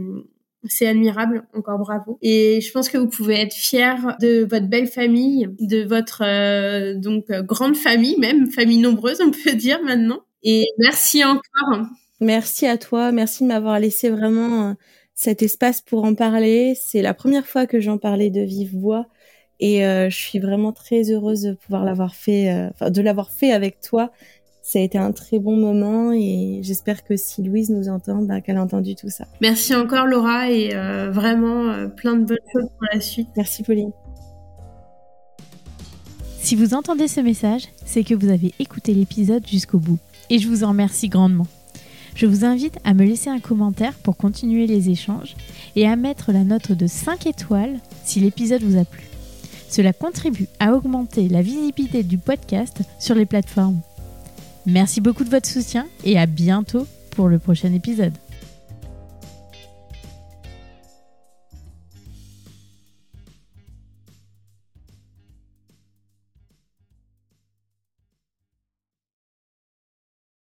[0.67, 2.17] c'est admirable, encore bravo.
[2.21, 6.95] Et je pense que vous pouvez être fiers de votre belle famille, de votre euh,
[6.95, 10.19] donc euh, grande famille même, famille nombreuse on peut dire maintenant.
[10.43, 11.87] Et merci encore.
[12.21, 14.73] Merci à toi, merci de m'avoir laissé vraiment euh,
[15.13, 16.75] cet espace pour en parler.
[16.79, 19.07] C'est la première fois que j'en parlais de vive voix
[19.61, 24.11] et je suis vraiment très heureuse de pouvoir l'avoir fait, de l'avoir fait avec toi
[24.65, 28.41] ça a été un très bon moment et j'espère que si Louise nous entend, bah,
[28.41, 29.27] qu'elle a entendu tout ça.
[29.39, 33.27] Merci encore Laura et euh, vraiment euh, plein de bonnes choses pour la suite.
[33.37, 33.91] Merci Pauline.
[36.41, 39.99] Si vous entendez ce message, c'est que vous avez écouté l'épisode jusqu'au bout
[40.31, 41.47] et je vous en remercie grandement.
[42.15, 45.35] Je vous invite à me laisser un commentaire pour continuer les échanges
[45.75, 49.03] et à mettre la note de 5 étoiles si l'épisode vous a plu.
[49.69, 53.79] Cela contribue à augmenter la visibilité du podcast sur les plateformes.
[54.65, 58.13] Merci beaucoup de votre soutien et à bientôt pour le prochain épisode.